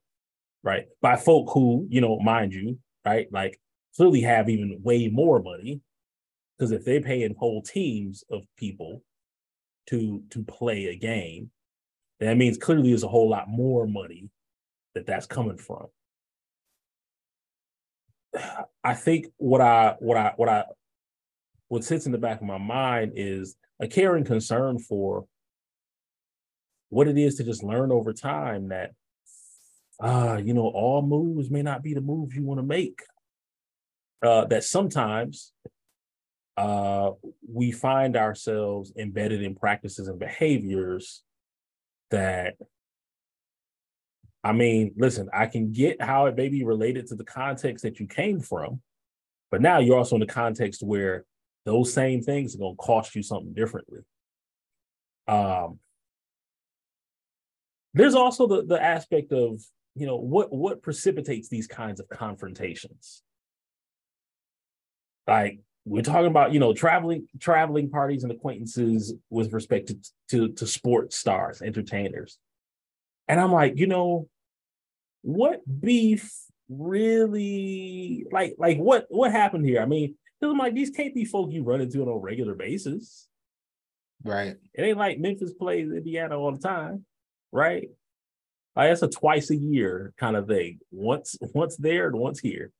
right? 0.62 0.86
By 1.00 1.16
folk 1.16 1.50
who, 1.52 1.86
you 1.90 2.00
know, 2.00 2.18
mind 2.20 2.52
you, 2.52 2.78
right, 3.04 3.26
like 3.32 3.60
clearly 3.96 4.22
have 4.22 4.48
even 4.48 4.80
way 4.82 5.08
more 5.08 5.42
money. 5.42 5.80
Because 6.58 6.72
if 6.72 6.84
they're 6.84 7.00
paying 7.00 7.34
whole 7.36 7.62
teams 7.62 8.24
of 8.30 8.44
people 8.56 9.02
to 9.88 10.22
to 10.30 10.44
play 10.44 10.86
a 10.86 10.96
game, 10.96 11.50
that 12.20 12.36
means 12.36 12.58
clearly 12.58 12.90
there's 12.90 13.02
a 13.02 13.08
whole 13.08 13.28
lot 13.28 13.48
more 13.48 13.86
money 13.86 14.28
that 14.94 15.06
that's 15.06 15.26
coming 15.26 15.58
from. 15.58 15.86
I 18.84 18.94
think 18.94 19.26
what 19.38 19.60
I 19.60 19.96
what 19.98 20.16
I 20.16 20.32
what 20.36 20.48
I 20.48 20.64
what 21.68 21.84
sits 21.84 22.06
in 22.06 22.12
the 22.12 22.18
back 22.18 22.40
of 22.40 22.46
my 22.46 22.58
mind 22.58 23.12
is 23.16 23.56
a 23.80 23.88
caring 23.88 24.24
concern 24.24 24.78
for 24.78 25.24
what 26.90 27.08
it 27.08 27.16
is 27.16 27.36
to 27.36 27.44
just 27.44 27.62
learn 27.62 27.90
over 27.90 28.12
time 28.12 28.68
that 28.68 28.92
uh 30.03 30.40
you 30.42 30.53
know 30.53 30.66
all 30.66 31.00
moves 31.00 31.50
may 31.50 31.62
not 31.62 31.82
be 31.82 31.94
the 31.94 32.00
moves 32.00 32.34
you 32.34 32.42
want 32.42 32.59
to 32.59 32.66
make 32.66 33.00
uh 34.24 34.44
that 34.46 34.64
sometimes 34.64 35.53
uh 36.57 37.11
we 37.48 37.70
find 37.70 38.16
ourselves 38.16 38.92
embedded 38.98 39.42
in 39.42 39.55
practices 39.55 40.09
and 40.09 40.18
behaviors 40.18 41.22
that 42.11 42.57
I 44.44 44.53
mean, 44.53 44.92
listen, 44.96 45.28
I 45.32 45.46
can 45.46 45.70
get 45.70 46.03
how 46.03 46.26
it 46.26 46.36
may 46.36 46.48
be 46.48 46.64
related 46.64 47.07
to 47.09 47.14
the 47.14 47.24
context 47.24 47.84
that 47.84 48.00
you 48.00 48.07
came 48.07 48.40
from, 48.40 48.80
but 49.50 49.62
now 49.62 49.78
you're 49.78 49.96
also 49.96 50.16
in 50.16 50.20
the 50.20 50.26
context 50.26 50.82
where 50.82 51.24
those 51.64 51.92
same 51.92 52.22
things 52.22 52.55
are 52.55 52.59
going 52.59 52.74
to 52.74 52.82
cost 52.82 53.14
you 53.14 53.22
something 53.22 53.53
differently. 53.53 54.00
Um, 55.28 55.78
there's 57.94 58.16
also 58.16 58.46
the 58.48 58.64
the 58.64 58.82
aspect 58.82 59.32
of 59.32 59.62
you 59.95 60.07
know 60.07 60.16
what 60.16 60.53
what 60.53 60.82
precipitates 60.82 61.49
these 61.49 61.66
kinds 61.66 62.01
of 62.01 62.09
confrontations. 62.09 63.22
Like 65.26 65.61
we're 65.84 66.03
talking 66.03 66.26
about 66.26 66.53
you 66.53 66.61
know 66.61 66.72
traveling 66.72 67.26
traveling 67.38 67.90
parties 67.90 68.22
and 68.22 68.32
acquaintances 68.32 69.14
with 69.30 69.53
respect 69.53 69.88
to 69.88 69.99
to, 70.30 70.53
to 70.55 70.66
sports 70.66 71.16
stars, 71.16 71.62
entertainers, 71.62 72.38
and 73.28 73.40
I'm 73.40 73.53
like, 73.53 73.76
you 73.76 73.86
know, 73.86 74.28
what 75.22 75.61
beef 75.80 76.32
really 76.68 78.24
like 78.32 78.55
like 78.59 78.78
what 78.78 79.07
what 79.11 79.32
happened 79.32 79.66
here? 79.66 79.82
I 79.82 79.86
mean, 79.86 80.14
because 80.40 80.53
I'm 80.53 80.59
like 80.59 80.74
these 80.74 80.90
can't 80.90 81.14
be 81.14 81.24
folk 81.24 81.53
you 81.53 81.62
run 81.62 81.80
into 81.80 82.03
on 82.03 82.09
a 82.09 82.16
regular 82.16 82.55
basis. 82.55 83.28
Right. 84.24 84.57
It 84.74 84.82
ain't 84.82 84.99
like 84.99 85.18
Memphis 85.18 85.53
plays 85.53 85.90
Indiana 85.90 86.38
all 86.38 86.53
the 86.53 86.59
time, 86.59 87.05
right? 87.51 87.88
Like 88.75 88.91
that's 88.91 89.03
a 89.03 89.09
twice 89.09 89.51
a 89.51 89.57
year 89.57 90.14
kind 90.18 90.37
of 90.37 90.47
thing. 90.47 90.79
Once 90.91 91.37
once 91.55 91.77
there 91.77 92.07
and 92.09 92.16
once 92.16 92.41
here. 92.41 92.70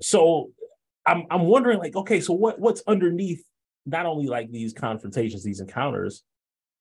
So 0.00 0.50
I'm 1.06 1.24
I'm 1.30 1.42
wondering 1.42 1.78
like, 1.78 1.96
okay, 1.96 2.20
so 2.20 2.32
what 2.32 2.60
what's 2.60 2.82
underneath 2.86 3.42
not 3.86 4.06
only 4.06 4.26
like 4.26 4.50
these 4.50 4.72
confrontations, 4.72 5.42
these 5.42 5.60
encounters, 5.60 6.22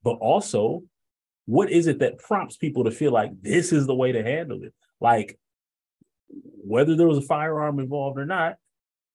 but 0.04 0.18
also 0.18 0.84
what 1.46 1.72
is 1.72 1.88
it 1.88 2.00
that 2.00 2.20
prompts 2.20 2.58
people 2.58 2.84
to 2.84 2.92
feel 2.92 3.12
like 3.12 3.32
this 3.42 3.72
is 3.72 3.88
the 3.88 3.96
way 3.96 4.12
to 4.12 4.22
handle 4.22 4.62
it? 4.64 4.74
Like 5.00 5.40
whether 6.30 6.96
there 6.96 7.08
was 7.08 7.18
a 7.18 7.22
firearm 7.22 7.80
involved 7.80 8.20
or 8.20 8.26
not. 8.26 8.56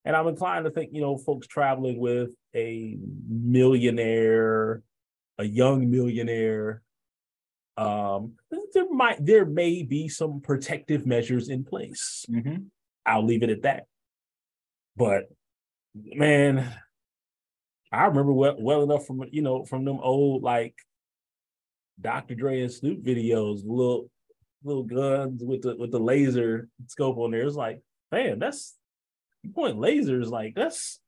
And 0.05 0.17
I'm 0.17 0.27
inclined 0.27 0.65
to 0.65 0.71
think, 0.71 0.91
you 0.93 1.01
know, 1.01 1.17
folks 1.17 1.47
traveling 1.47 2.01
with 2.01 2.31
a 2.57 2.97
millionaire, 3.29 4.83
a 5.39 5.45
young 5.45 5.91
millionaire, 5.91 6.82
um, 7.77 8.35
there 8.75 8.91
might 8.91 9.25
there 9.25 9.47
may 9.47 9.83
be 9.83 10.09
some 10.09 10.41
protective 10.41 11.07
measures 11.07 11.49
in 11.49 11.65
place. 11.65 12.27
Mm-hmm. 12.31 12.65
I'll 13.07 13.25
leave 13.25 13.43
it 13.43 13.51
at 13.51 13.63
that. 13.63 13.87
But 14.97 15.25
man, 15.95 16.71
I 17.91 18.05
remember 18.07 18.33
well, 18.33 18.57
well 18.59 18.83
enough 18.83 19.07
from 19.07 19.25
you 19.31 19.43
know 19.43 19.65
from 19.65 19.85
them 19.85 20.01
old 20.03 20.43
like 20.43 20.75
Dr. 22.01 22.35
Dre 22.35 22.61
and 22.61 22.73
Snoop 22.73 23.03
videos, 23.03 23.63
little 23.65 24.11
little 24.65 24.85
guns 24.85 25.43
with 25.43 25.63
the 25.63 25.77
with 25.77 25.91
the 25.91 26.01
laser 26.01 26.69
scope 26.89 27.19
on 27.19 27.31
there. 27.31 27.47
It's 27.47 27.57
like, 27.57 27.81
man, 28.11 28.39
that's 28.39 28.77
point 29.55 29.77
lasers 29.77 30.31
like 30.31 30.55
that's 30.55 31.01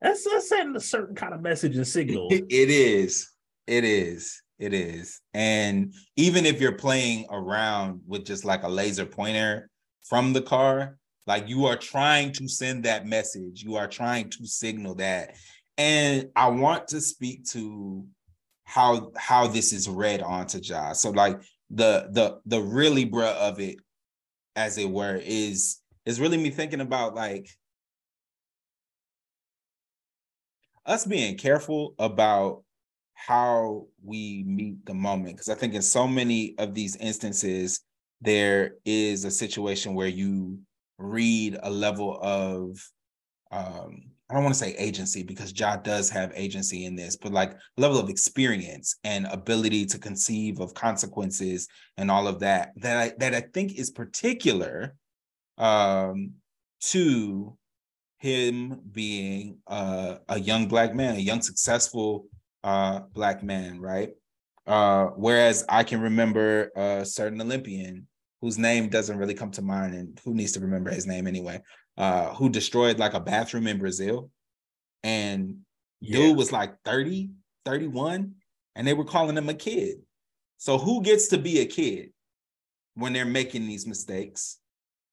that's, 0.00 0.24
that's 0.24 0.48
sending 0.48 0.76
a 0.76 0.80
certain 0.80 1.14
kind 1.14 1.34
of 1.34 1.40
message 1.40 1.76
and 1.76 1.86
signal. 1.86 2.28
it 2.30 2.46
is. 2.50 3.30
It 3.66 3.84
is. 3.84 4.42
It 4.58 4.72
is. 4.72 5.20
And 5.34 5.94
even 6.16 6.46
if 6.46 6.60
you're 6.60 6.72
playing 6.72 7.26
around 7.30 8.00
with 8.06 8.24
just 8.24 8.44
like 8.44 8.62
a 8.62 8.68
laser 8.68 9.04
pointer 9.04 9.70
from 10.04 10.32
the 10.32 10.40
car, 10.40 10.98
like 11.26 11.48
you 11.48 11.66
are 11.66 11.76
trying 11.76 12.32
to 12.32 12.48
send 12.48 12.84
that 12.84 13.06
message, 13.06 13.62
you 13.62 13.76
are 13.76 13.88
trying 13.88 14.30
to 14.30 14.46
signal 14.46 14.94
that. 14.96 15.34
And 15.76 16.30
I 16.36 16.48
want 16.48 16.88
to 16.88 17.00
speak 17.00 17.44
to 17.50 18.06
how 18.64 19.12
how 19.16 19.46
this 19.46 19.72
is 19.72 19.88
read 19.88 20.22
onto 20.22 20.58
Ja. 20.58 20.92
So 20.92 21.10
like 21.10 21.40
the 21.70 22.08
the 22.12 22.40
the 22.46 22.60
really 22.60 23.04
bruh 23.04 23.34
of 23.34 23.60
it, 23.60 23.76
as 24.54 24.78
it 24.78 24.90
were, 24.90 25.16
is 25.16 25.80
is 26.06 26.20
really 26.20 26.38
me 26.38 26.50
thinking 26.50 26.80
about 26.80 27.14
like 27.14 27.48
us 30.86 31.04
being 31.04 31.36
careful 31.36 31.94
about 31.98 32.62
how 33.16 33.86
we 34.04 34.44
meet 34.46 34.84
the 34.84 34.94
moment 34.94 35.34
because 35.34 35.48
i 35.48 35.54
think 35.54 35.74
in 35.74 35.82
so 35.82 36.06
many 36.06 36.54
of 36.58 36.74
these 36.74 36.96
instances 36.96 37.80
there 38.20 38.74
is 38.84 39.24
a 39.24 39.30
situation 39.30 39.94
where 39.94 40.06
you 40.06 40.58
read 40.98 41.58
a 41.62 41.70
level 41.70 42.18
of 42.22 42.78
um 43.52 44.02
i 44.28 44.34
don't 44.34 44.44
want 44.44 44.54
to 44.54 44.58
say 44.58 44.74
agency 44.76 45.22
because 45.22 45.58
Ja 45.58 45.76
does 45.76 46.10
have 46.10 46.30
agency 46.34 46.84
in 46.84 46.94
this 46.94 47.16
but 47.16 47.32
like 47.32 47.56
level 47.78 47.98
of 47.98 48.10
experience 48.10 48.96
and 49.02 49.26
ability 49.26 49.86
to 49.86 49.98
conceive 49.98 50.60
of 50.60 50.74
consequences 50.74 51.68
and 51.96 52.10
all 52.10 52.28
of 52.28 52.38
that 52.40 52.72
that 52.76 52.98
i 52.98 53.12
that 53.18 53.34
i 53.34 53.40
think 53.40 53.78
is 53.78 53.90
particular 53.90 54.94
um 55.56 56.32
to 56.80 57.56
him 58.18 58.80
being 58.92 59.58
uh, 59.66 60.16
a 60.28 60.40
young 60.40 60.68
black 60.68 60.94
man 60.94 61.16
a 61.16 61.18
young 61.18 61.42
successful 61.42 62.26
uh, 62.66 63.00
black 63.14 63.44
man, 63.44 63.80
right? 63.80 64.10
Uh, 64.66 65.06
whereas 65.14 65.64
I 65.68 65.84
can 65.84 66.00
remember 66.00 66.72
a 66.74 67.06
certain 67.06 67.40
Olympian 67.40 68.08
whose 68.42 68.58
name 68.58 68.88
doesn't 68.88 69.16
really 69.16 69.34
come 69.34 69.52
to 69.52 69.62
mind, 69.62 69.94
and 69.94 70.20
who 70.24 70.34
needs 70.34 70.52
to 70.52 70.60
remember 70.60 70.90
his 70.90 71.06
name 71.06 71.28
anyway, 71.28 71.62
uh, 71.96 72.34
who 72.34 72.50
destroyed 72.50 72.98
like 72.98 73.14
a 73.14 73.20
bathroom 73.20 73.68
in 73.68 73.78
Brazil. 73.78 74.30
And 75.04 75.58
yeah. 76.00 76.18
dude 76.18 76.36
was 76.36 76.50
like 76.50 76.74
30, 76.84 77.30
31, 77.64 78.34
and 78.74 78.86
they 78.86 78.94
were 78.94 79.04
calling 79.04 79.36
him 79.36 79.48
a 79.48 79.54
kid. 79.54 79.98
So 80.58 80.76
who 80.76 81.02
gets 81.02 81.28
to 81.28 81.38
be 81.38 81.60
a 81.60 81.66
kid 81.66 82.10
when 82.94 83.12
they're 83.12 83.24
making 83.24 83.66
these 83.66 83.86
mistakes? 83.86 84.58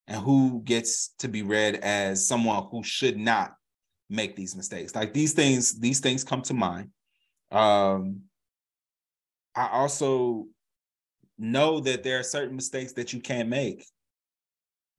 And 0.07 0.19
who 0.19 0.61
gets 0.63 1.09
to 1.19 1.27
be 1.27 1.43
read 1.43 1.75
as 1.75 2.27
someone 2.27 2.65
who 2.71 2.83
should 2.83 3.17
not 3.17 3.53
make 4.09 4.35
these 4.35 4.55
mistakes? 4.55 4.95
Like 4.95 5.13
these 5.13 5.33
things, 5.33 5.79
these 5.79 5.99
things 5.99 6.23
come 6.23 6.41
to 6.41 6.53
mind. 6.55 6.89
Um, 7.53 8.21
I 9.55 9.69
also 9.69 10.47
know 11.37 11.79
that 11.81 12.03
there 12.03 12.19
are 12.19 12.23
certain 12.23 12.55
mistakes 12.55 12.93
that 12.93 13.13
you 13.13 13.19
can't 13.19 13.49
make 13.49 13.85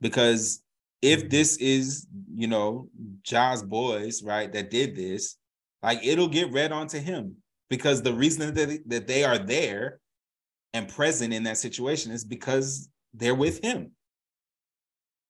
because 0.01 0.62
if 1.02 1.20
mm-hmm. 1.20 1.28
this 1.28 1.56
is, 1.56 2.06
you 2.35 2.47
know, 2.47 2.89
Ja's 3.22 3.62
boys, 3.62 4.22
right, 4.22 4.52
that 4.52 4.70
did 4.70 4.94
this, 4.94 5.36
like 5.82 6.01
it'll 6.05 6.28
get 6.28 6.52
read 6.52 6.72
onto 6.72 6.98
him 6.98 7.36
because 7.68 8.02
the 8.02 8.14
reason 8.14 8.55
that, 8.55 8.82
that 8.86 9.06
they 9.06 9.24
are 9.24 9.39
there 9.39 10.01
and 10.72 10.89
present 10.89 11.32
in 11.32 11.43
that 11.44 11.59
situation 11.59 12.12
is 12.12 12.24
because 12.24 12.89
they're 13.12 13.35
with 13.35 13.62
him. 13.62 13.93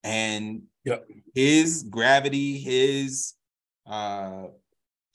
And 0.02 0.62
yep. 0.84 1.06
his 1.34 1.84
gravity, 1.84 2.58
his 2.58 3.34
uh 3.86 4.44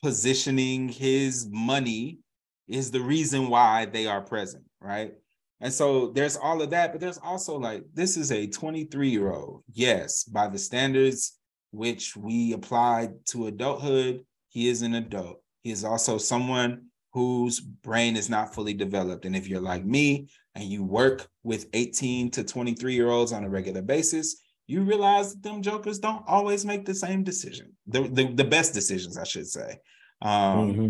positioning 0.02 0.90
his 0.90 1.48
money 1.52 2.20
is 2.68 2.92
the 2.92 3.02
reason 3.02 3.50
why 3.50 3.86
they 3.86 4.06
are 4.08 4.22
present, 4.22 4.64
right? 4.82 5.14
And 5.62 5.74
so 5.74 6.12
there's 6.12 6.38
all 6.38 6.62
of 6.62 6.70
that, 6.70 6.92
but 6.92 7.02
there's 7.02 7.18
also 7.18 7.58
like 7.58 7.84
this 7.94 8.16
is 8.16 8.32
a 8.32 8.48
23 8.48 9.10
year 9.10 9.32
old. 9.32 9.64
Yes, 9.72 10.24
by 10.24 10.48
the 10.48 10.58
standards 10.58 11.38
which 11.72 12.16
we 12.16 12.54
applied 12.54 13.12
to 13.28 13.48
adulthood, 13.48 14.22
he 14.50 14.68
is 14.70 14.82
an 14.82 14.96
adult. 14.96 15.42
He 15.64 15.72
is 15.72 15.84
also 15.84 16.18
someone 16.18 16.86
whose 17.12 17.60
brain 17.60 18.16
is 18.16 18.30
not 18.30 18.54
fully 18.54 18.74
developed. 18.74 19.26
And 19.26 19.36
if 19.36 19.48
you're 19.48 19.60
like 19.60 19.84
me 19.84 20.30
and 20.56 20.64
you 20.64 20.84
work 20.84 21.28
with 21.44 21.68
18 21.74 22.32
to 22.32 22.44
23 22.44 22.94
year 22.94 23.10
olds 23.10 23.34
on 23.34 23.44
a 23.44 23.50
regular 23.50 23.82
basis, 23.82 24.42
you 24.70 24.84
realize 24.84 25.34
that 25.34 25.42
them 25.42 25.64
jokers 25.64 25.98
don't 25.98 26.24
always 26.28 26.64
make 26.64 26.86
the 26.86 26.94
same 26.94 27.24
decision, 27.24 27.72
the, 27.88 28.04
the, 28.04 28.32
the 28.34 28.44
best 28.44 28.72
decisions, 28.72 29.18
I 29.18 29.24
should 29.24 29.48
say. 29.48 29.80
Um, 30.22 30.32
mm-hmm. 30.32 30.90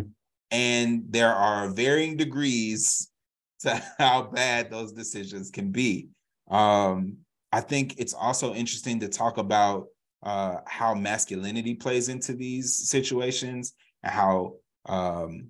And 0.52 1.04
there 1.10 1.34
are 1.34 1.70
varying 1.70 2.18
degrees 2.18 3.10
to 3.62 3.82
how 3.98 4.24
bad 4.24 4.70
those 4.70 4.92
decisions 4.92 5.50
can 5.50 5.72
be. 5.72 6.10
Um, 6.52 7.20
I 7.54 7.62
think 7.62 7.96
it's 7.98 8.14
also 8.14 8.54
interesting 8.54 9.00
to 9.00 9.08
talk 9.08 9.38
about 9.38 9.86
uh, 10.24 10.58
how 10.68 10.94
masculinity 10.94 11.74
plays 11.74 12.10
into 12.10 12.34
these 12.34 12.90
situations 12.90 13.76
and 14.04 14.12
how 14.12 14.56
um, 14.88 15.48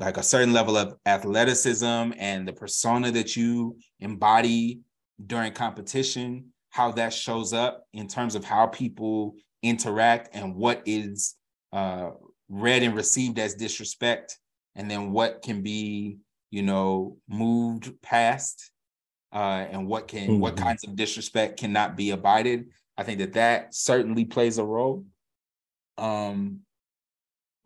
like 0.00 0.16
a 0.16 0.22
certain 0.22 0.52
level 0.52 0.76
of 0.76 0.96
athleticism 1.06 2.12
and 2.18 2.48
the 2.48 2.52
persona 2.52 3.12
that 3.12 3.36
you 3.36 3.76
embody 4.00 4.80
during 5.24 5.52
competition 5.52 6.51
how 6.72 6.90
that 6.90 7.12
shows 7.12 7.52
up 7.52 7.84
in 7.92 8.08
terms 8.08 8.34
of 8.34 8.44
how 8.44 8.66
people 8.66 9.34
interact 9.62 10.34
and 10.34 10.56
what 10.56 10.82
is 10.86 11.36
uh, 11.72 12.10
read 12.48 12.82
and 12.82 12.96
received 12.96 13.38
as 13.38 13.54
disrespect, 13.54 14.38
and 14.74 14.90
then 14.90 15.12
what 15.12 15.42
can 15.42 15.62
be, 15.62 16.16
you 16.50 16.62
know, 16.62 17.18
moved 17.28 17.92
past, 18.02 18.70
uh, 19.34 19.66
and 19.70 19.86
what 19.86 20.08
can 20.08 20.28
mm-hmm. 20.28 20.40
what 20.40 20.56
kinds 20.56 20.82
of 20.84 20.96
disrespect 20.96 21.58
cannot 21.58 21.94
be 21.94 22.10
abided. 22.10 22.64
I 22.96 23.02
think 23.02 23.18
that 23.18 23.34
that 23.34 23.74
certainly 23.74 24.24
plays 24.24 24.56
a 24.56 24.64
role. 24.64 25.04
Um, 25.98 26.60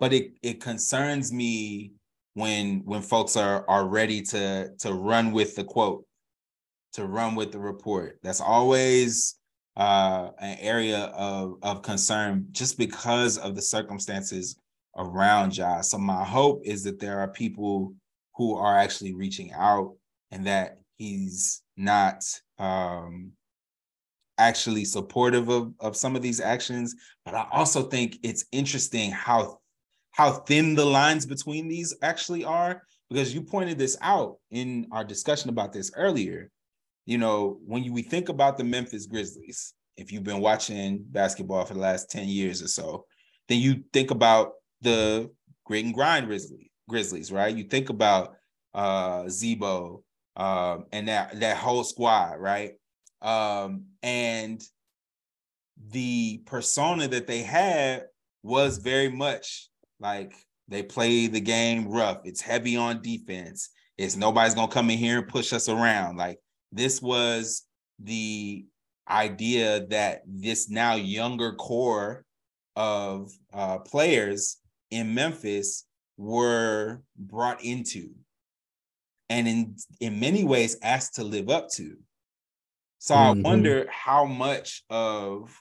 but 0.00 0.12
it 0.12 0.32
it 0.42 0.60
concerns 0.60 1.32
me 1.32 1.92
when 2.34 2.80
when 2.84 3.02
folks 3.02 3.36
are 3.36 3.64
are 3.68 3.86
ready 3.86 4.20
to 4.22 4.72
to 4.80 4.92
run 4.92 5.30
with 5.30 5.54
the 5.54 5.64
quote 5.64 6.04
to 6.96 7.06
run 7.06 7.34
with 7.34 7.52
the 7.52 7.58
report. 7.58 8.18
That's 8.22 8.40
always 8.40 9.36
uh, 9.76 10.30
an 10.40 10.56
area 10.60 11.12
of, 11.14 11.58
of 11.62 11.82
concern 11.82 12.46
just 12.52 12.78
because 12.78 13.36
of 13.36 13.54
the 13.54 13.60
circumstances 13.60 14.58
around 14.96 15.54
Ja. 15.56 15.82
So 15.82 15.98
my 15.98 16.24
hope 16.24 16.62
is 16.64 16.82
that 16.84 16.98
there 16.98 17.20
are 17.20 17.28
people 17.28 17.94
who 18.36 18.56
are 18.56 18.78
actually 18.78 19.14
reaching 19.14 19.52
out 19.52 19.94
and 20.30 20.46
that 20.46 20.78
he's 20.96 21.62
not 21.76 22.24
um, 22.58 23.32
actually 24.38 24.86
supportive 24.86 25.50
of, 25.50 25.74
of 25.80 25.96
some 25.96 26.16
of 26.16 26.22
these 26.22 26.40
actions. 26.40 26.94
But 27.26 27.34
I 27.34 27.46
also 27.52 27.82
think 27.82 28.18
it's 28.22 28.46
interesting 28.52 29.10
how 29.10 29.58
how 30.12 30.32
thin 30.32 30.74
the 30.74 30.84
lines 30.86 31.26
between 31.26 31.68
these 31.68 31.94
actually 32.00 32.42
are 32.42 32.82
because 33.10 33.34
you 33.34 33.42
pointed 33.42 33.76
this 33.76 33.98
out 34.00 34.38
in 34.50 34.86
our 34.90 35.04
discussion 35.04 35.50
about 35.50 35.74
this 35.74 35.92
earlier 35.94 36.50
you 37.06 37.18
know, 37.18 37.58
when 37.64 37.84
you, 37.84 37.92
we 37.92 38.02
think 38.02 38.28
about 38.28 38.58
the 38.58 38.64
Memphis 38.64 39.06
Grizzlies, 39.06 39.72
if 39.96 40.12
you've 40.12 40.24
been 40.24 40.40
watching 40.40 41.04
basketball 41.10 41.64
for 41.64 41.74
the 41.74 41.80
last 41.80 42.10
10 42.10 42.28
years 42.28 42.62
or 42.62 42.68
so, 42.68 43.06
then 43.48 43.58
you 43.58 43.84
think 43.92 44.10
about 44.10 44.52
the 44.82 45.30
grit 45.64 45.84
and 45.84 45.94
grind 45.94 46.26
Grizzlies, 46.26 46.68
Grizzlies, 46.88 47.32
right? 47.32 47.54
You 47.54 47.64
think 47.64 47.88
about 47.88 48.34
uh 48.74 49.26
Z-Bo 49.28 50.04
um, 50.36 50.84
and 50.92 51.08
that 51.08 51.40
that 51.40 51.56
whole 51.56 51.82
squad, 51.82 52.38
right? 52.38 52.72
Um, 53.22 53.86
and 54.02 54.62
the 55.88 56.42
persona 56.46 57.08
that 57.08 57.26
they 57.26 57.42
had 57.42 58.04
was 58.42 58.78
very 58.78 59.08
much 59.08 59.68
like 59.98 60.34
they 60.68 60.82
play 60.82 61.26
the 61.26 61.40
game 61.40 61.88
rough. 61.88 62.18
It's 62.24 62.40
heavy 62.40 62.76
on 62.76 63.02
defense. 63.02 63.70
It's 63.96 64.16
nobody's 64.16 64.54
gonna 64.54 64.70
come 64.70 64.90
in 64.90 64.98
here 64.98 65.18
and 65.18 65.28
push 65.28 65.52
us 65.52 65.68
around. 65.68 66.16
Like 66.16 66.38
this 66.72 67.00
was 67.00 67.62
the 67.98 68.66
idea 69.08 69.86
that 69.86 70.22
this 70.26 70.68
now 70.68 70.94
younger 70.94 71.52
core 71.52 72.24
of 72.74 73.32
uh, 73.52 73.78
players 73.78 74.58
in 74.90 75.14
Memphis 75.14 75.86
were 76.16 77.00
brought 77.16 77.62
into 77.64 78.10
and 79.28 79.48
in 79.48 79.76
in 80.00 80.20
many 80.20 80.44
ways 80.44 80.76
asked 80.82 81.14
to 81.16 81.24
live 81.24 81.48
up 81.48 81.68
to. 81.70 81.96
So 82.98 83.14
mm-hmm. 83.14 83.46
I 83.46 83.48
wonder 83.48 83.86
how 83.90 84.24
much 84.24 84.84
of 84.90 85.58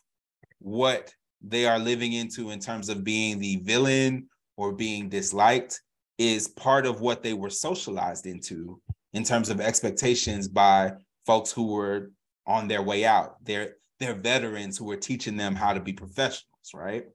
what 0.59 1.13
they 1.41 1.65
are 1.65 1.79
living 1.79 2.13
into 2.13 2.51
in 2.51 2.59
terms 2.59 2.89
of 2.89 3.03
being 3.03 3.39
the 3.39 3.57
villain 3.57 4.27
or 4.57 4.71
being 4.71 5.09
disliked 5.09 5.81
is 6.17 6.47
part 6.47 6.85
of 6.85 7.01
what 7.01 7.21
they 7.21 7.33
were 7.33 7.49
socialized 7.49 8.25
into 8.25 8.81
in 9.15 9.23
terms 9.23 9.49
of 9.49 9.61
expectations 9.61 10.47
by 10.49 10.91
folks 11.25 11.49
who 11.49 11.67
were 11.67 12.11
on 12.45 12.67
their 12.67 12.83
way 12.83 13.05
out. 13.05 13.37
They're 13.43 13.75
they're 13.99 14.13
veterans 14.13 14.77
who 14.77 14.85
were 14.85 14.97
teaching 14.97 15.37
them 15.37 15.55
how 15.55 15.73
to 15.73 15.79
be 15.79 15.93
professionals, 15.93 16.71
right? 16.73 17.05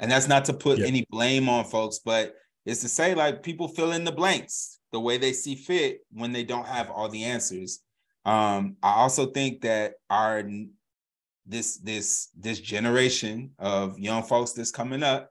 And 0.00 0.10
that's 0.10 0.26
not 0.26 0.44
to 0.46 0.52
put 0.52 0.80
yeah. 0.80 0.86
any 0.86 1.06
blame 1.08 1.48
on 1.48 1.64
folks, 1.64 2.00
but 2.04 2.34
it's 2.66 2.80
to 2.80 2.88
say 2.88 3.14
like 3.14 3.44
people 3.44 3.68
fill 3.68 3.92
in 3.92 4.02
the 4.02 4.10
blanks 4.10 4.80
the 4.90 4.98
way 4.98 5.16
they 5.16 5.32
see 5.32 5.54
fit 5.54 6.00
when 6.10 6.32
they 6.32 6.42
don't 6.42 6.66
have 6.66 6.90
all 6.90 7.08
the 7.08 7.22
answers. 7.22 7.80
Um, 8.24 8.76
I 8.82 8.94
also 8.94 9.26
think 9.26 9.60
that 9.60 9.94
our 10.10 10.42
this 11.46 11.76
this 11.76 12.30
this 12.36 12.58
generation 12.58 13.52
of 13.60 13.96
young 13.96 14.24
folks 14.24 14.52
that's 14.52 14.72
coming 14.72 15.04
up 15.04 15.30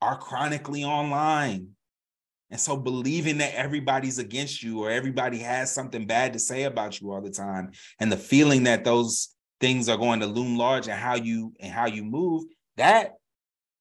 are 0.00 0.16
chronically 0.16 0.84
online 0.84 1.70
and 2.50 2.60
so 2.60 2.76
believing 2.76 3.38
that 3.38 3.54
everybody's 3.54 4.18
against 4.18 4.62
you 4.62 4.82
or 4.82 4.90
everybody 4.90 5.38
has 5.38 5.72
something 5.72 6.06
bad 6.06 6.32
to 6.32 6.38
say 6.38 6.64
about 6.64 7.00
you 7.00 7.12
all 7.12 7.20
the 7.20 7.30
time 7.30 7.72
and 8.00 8.10
the 8.10 8.16
feeling 8.16 8.64
that 8.64 8.84
those 8.84 9.34
things 9.60 9.88
are 9.88 9.98
going 9.98 10.20
to 10.20 10.26
loom 10.26 10.56
large 10.56 10.88
and 10.88 10.98
how 10.98 11.14
you 11.14 11.52
and 11.60 11.72
how 11.72 11.86
you 11.86 12.04
move, 12.04 12.44
that 12.76 13.12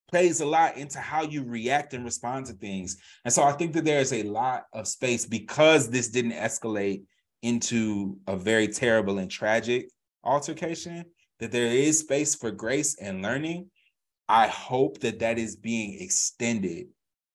plays 0.10 0.42
a 0.42 0.46
lot 0.46 0.78
into 0.78 1.00
how 1.00 1.24
you 1.24 1.44
react 1.44 1.94
and 1.94 2.04
respond 2.04 2.46
to 2.46 2.54
things. 2.54 2.98
And 3.26 3.34
so 3.34 3.44
I 3.44 3.52
think 3.54 3.74
that 3.74 3.86
there 3.86 4.00
is 4.00 4.14
a 4.14 4.24
lot 4.24 4.64
of 4.74 4.88
space 4.88 5.26
because 5.26 5.90
this 5.90 6.10
didn't 6.10 6.32
escalate 6.32 7.04
into 7.42 8.18
a 8.28 8.36
very 8.36 8.68
terrible 8.68 9.20
and 9.20 9.30
tragic 9.30 9.90
altercation 10.24 11.06
that 11.40 11.52
there 11.52 11.68
is 11.68 12.00
space 12.00 12.36
for 12.36 12.52
grace 12.52 12.98
and 13.00 13.22
learning. 13.22 13.70
I 14.28 14.48
hope 14.48 15.00
that 15.00 15.20
that 15.20 15.38
is 15.38 15.56
being 15.56 16.02
extended 16.02 16.88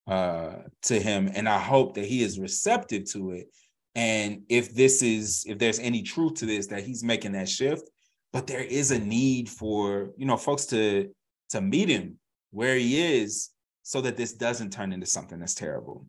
uh, 0.07 0.55
to 0.83 0.99
him, 0.99 1.31
and 1.35 1.49
I 1.49 1.59
hope 1.59 1.95
that 1.95 2.05
he 2.05 2.23
is 2.23 2.39
receptive 2.39 3.05
to 3.13 3.33
it. 3.33 3.49
And 3.95 4.43
if 4.49 4.75
this 4.75 5.03
is, 5.03 5.45
if 5.47 5.59
there's 5.59 5.79
any 5.79 6.03
truth 6.03 6.35
to 6.35 6.47
this, 6.47 6.67
that 6.69 6.85
he's 6.85 7.05
making 7.05 7.33
that 7.33 7.49
shift, 7.49 7.89
but 8.33 8.47
there 8.47 8.65
is 8.65 8.91
a 8.91 8.99
need 8.99 9.49
for 9.49 10.11
you 10.17 10.27
know 10.27 10.37
folks 10.37 10.67
to 10.67 11.11
to 11.51 11.61
meet 11.61 11.89
him 11.89 12.19
where 12.51 12.77
he 12.77 13.23
is, 13.23 13.51
so 13.83 14.01
that 14.01 14.17
this 14.17 14.33
doesn't 14.33 14.73
turn 14.73 14.93
into 14.93 15.07
something 15.07 15.39
that's 15.39 15.55
terrible. 15.55 16.07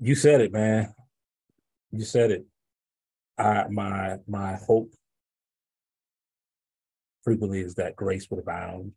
You 0.00 0.14
said 0.14 0.40
it, 0.40 0.52
man. 0.52 0.94
You 1.90 2.04
said 2.04 2.30
it. 2.30 2.46
I 3.36 3.66
my 3.68 4.16
my 4.26 4.54
hope 4.66 4.92
frequently 7.22 7.60
is 7.60 7.74
that 7.74 7.94
grace 7.94 8.28
would 8.30 8.40
abound 8.40 8.92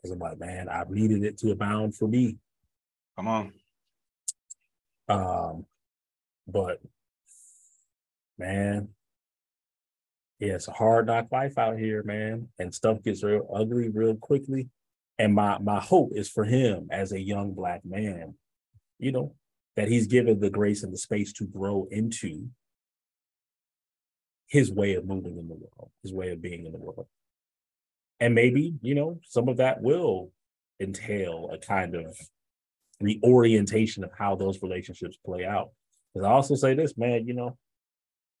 because 0.00 0.14
I'm 0.14 0.18
like, 0.18 0.38
man, 0.38 0.68
I've 0.68 0.90
needed 0.90 1.24
it 1.24 1.38
to 1.38 1.50
abound 1.50 1.94
for 1.94 2.08
me. 2.08 2.36
Come 3.16 3.28
on. 3.28 3.52
Um, 5.08 5.66
but 6.46 6.80
man, 8.38 8.88
yeah, 10.38 10.54
it's 10.54 10.68
a 10.68 10.72
hard 10.72 11.06
knock 11.06 11.26
life 11.30 11.58
out 11.58 11.78
here, 11.78 12.02
man, 12.02 12.48
and 12.58 12.74
stuff 12.74 13.02
gets 13.02 13.22
real 13.22 13.48
ugly 13.54 13.88
real 13.88 14.16
quickly. 14.16 14.68
And 15.18 15.34
my 15.34 15.58
my 15.58 15.80
hope 15.80 16.12
is 16.14 16.30
for 16.30 16.44
him 16.44 16.88
as 16.90 17.12
a 17.12 17.20
young 17.20 17.52
black 17.52 17.84
man, 17.84 18.34
you 18.98 19.12
know, 19.12 19.34
that 19.76 19.88
he's 19.88 20.06
given 20.06 20.40
the 20.40 20.48
grace 20.48 20.82
and 20.82 20.92
the 20.92 20.98
space 20.98 21.32
to 21.34 21.44
grow 21.44 21.86
into 21.90 22.48
his 24.46 24.72
way 24.72 24.94
of 24.94 25.04
moving 25.04 25.38
in 25.38 25.48
the 25.48 25.54
world, 25.54 25.90
his 26.02 26.12
way 26.12 26.30
of 26.30 26.40
being 26.40 26.64
in 26.64 26.72
the 26.72 26.78
world 26.78 27.06
and 28.20 28.34
maybe 28.34 28.74
you 28.82 28.94
know 28.94 29.18
some 29.24 29.48
of 29.48 29.56
that 29.56 29.82
will 29.82 30.30
entail 30.78 31.50
a 31.52 31.58
kind 31.58 31.94
of 31.94 32.16
reorientation 33.00 34.04
of 34.04 34.10
how 34.16 34.36
those 34.36 34.62
relationships 34.62 35.18
play 35.24 35.44
out. 35.44 35.70
Because 36.12 36.26
i 36.26 36.30
also 36.30 36.54
say 36.54 36.74
this 36.74 36.96
man 36.96 37.26
you 37.26 37.34
know 37.34 37.56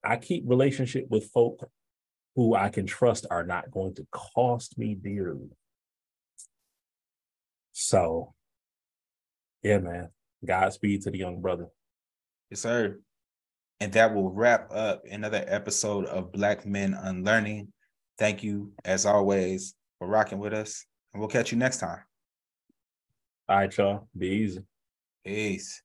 i 0.04 0.16
keep 0.16 0.44
relationship 0.46 1.06
with 1.08 1.30
folk 1.30 1.68
who 2.36 2.54
i 2.54 2.68
can 2.68 2.86
trust 2.86 3.26
are 3.30 3.44
not 3.44 3.70
going 3.70 3.94
to 3.94 4.06
cost 4.12 4.78
me 4.78 4.94
dearly. 4.94 5.50
So 7.72 8.34
yeah 9.62 9.78
man 9.78 10.10
godspeed 10.44 11.02
to 11.02 11.10
the 11.10 11.18
young 11.18 11.40
brother. 11.40 11.66
Yes 12.50 12.60
sir. 12.60 12.98
And 13.82 13.92
that 13.94 14.14
will 14.14 14.30
wrap 14.30 14.68
up 14.72 15.04
another 15.10 15.42
episode 15.46 16.04
of 16.04 16.32
black 16.32 16.66
men 16.66 16.92
unlearning 16.92 17.72
Thank 18.20 18.42
you, 18.44 18.74
as 18.84 19.06
always, 19.06 19.74
for 19.98 20.06
rocking 20.06 20.38
with 20.38 20.52
us. 20.52 20.84
And 21.14 21.20
we'll 21.20 21.30
catch 21.30 21.52
you 21.52 21.58
next 21.58 21.78
time. 21.78 22.00
All 23.48 23.56
right, 23.56 23.76
y'all. 23.78 24.08
Be 24.16 24.28
easy. 24.28 24.60
Peace. 25.24 25.82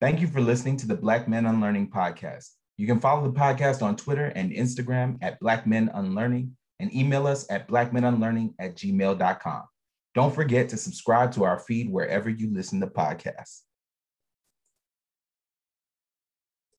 Thank 0.00 0.22
you 0.22 0.26
for 0.26 0.40
listening 0.40 0.78
to 0.78 0.86
the 0.86 0.94
Black 0.94 1.28
Men 1.28 1.44
Unlearning 1.44 1.90
podcast. 1.90 2.52
You 2.78 2.86
can 2.86 3.00
follow 3.00 3.30
the 3.30 3.38
podcast 3.38 3.82
on 3.82 3.96
Twitter 3.96 4.32
and 4.34 4.50
Instagram 4.50 5.18
at 5.20 5.38
Black 5.40 5.66
Men 5.66 5.90
Unlearning 5.92 6.56
and 6.78 6.94
email 6.94 7.26
us 7.26 7.46
at 7.50 7.68
blackmenunlearning 7.68 8.54
at 8.58 8.76
gmail.com. 8.76 9.62
Don't 10.14 10.34
forget 10.34 10.70
to 10.70 10.78
subscribe 10.78 11.32
to 11.32 11.44
our 11.44 11.58
feed 11.58 11.90
wherever 11.90 12.30
you 12.30 12.50
listen 12.50 12.80
to 12.80 12.86
podcasts. 12.86 13.60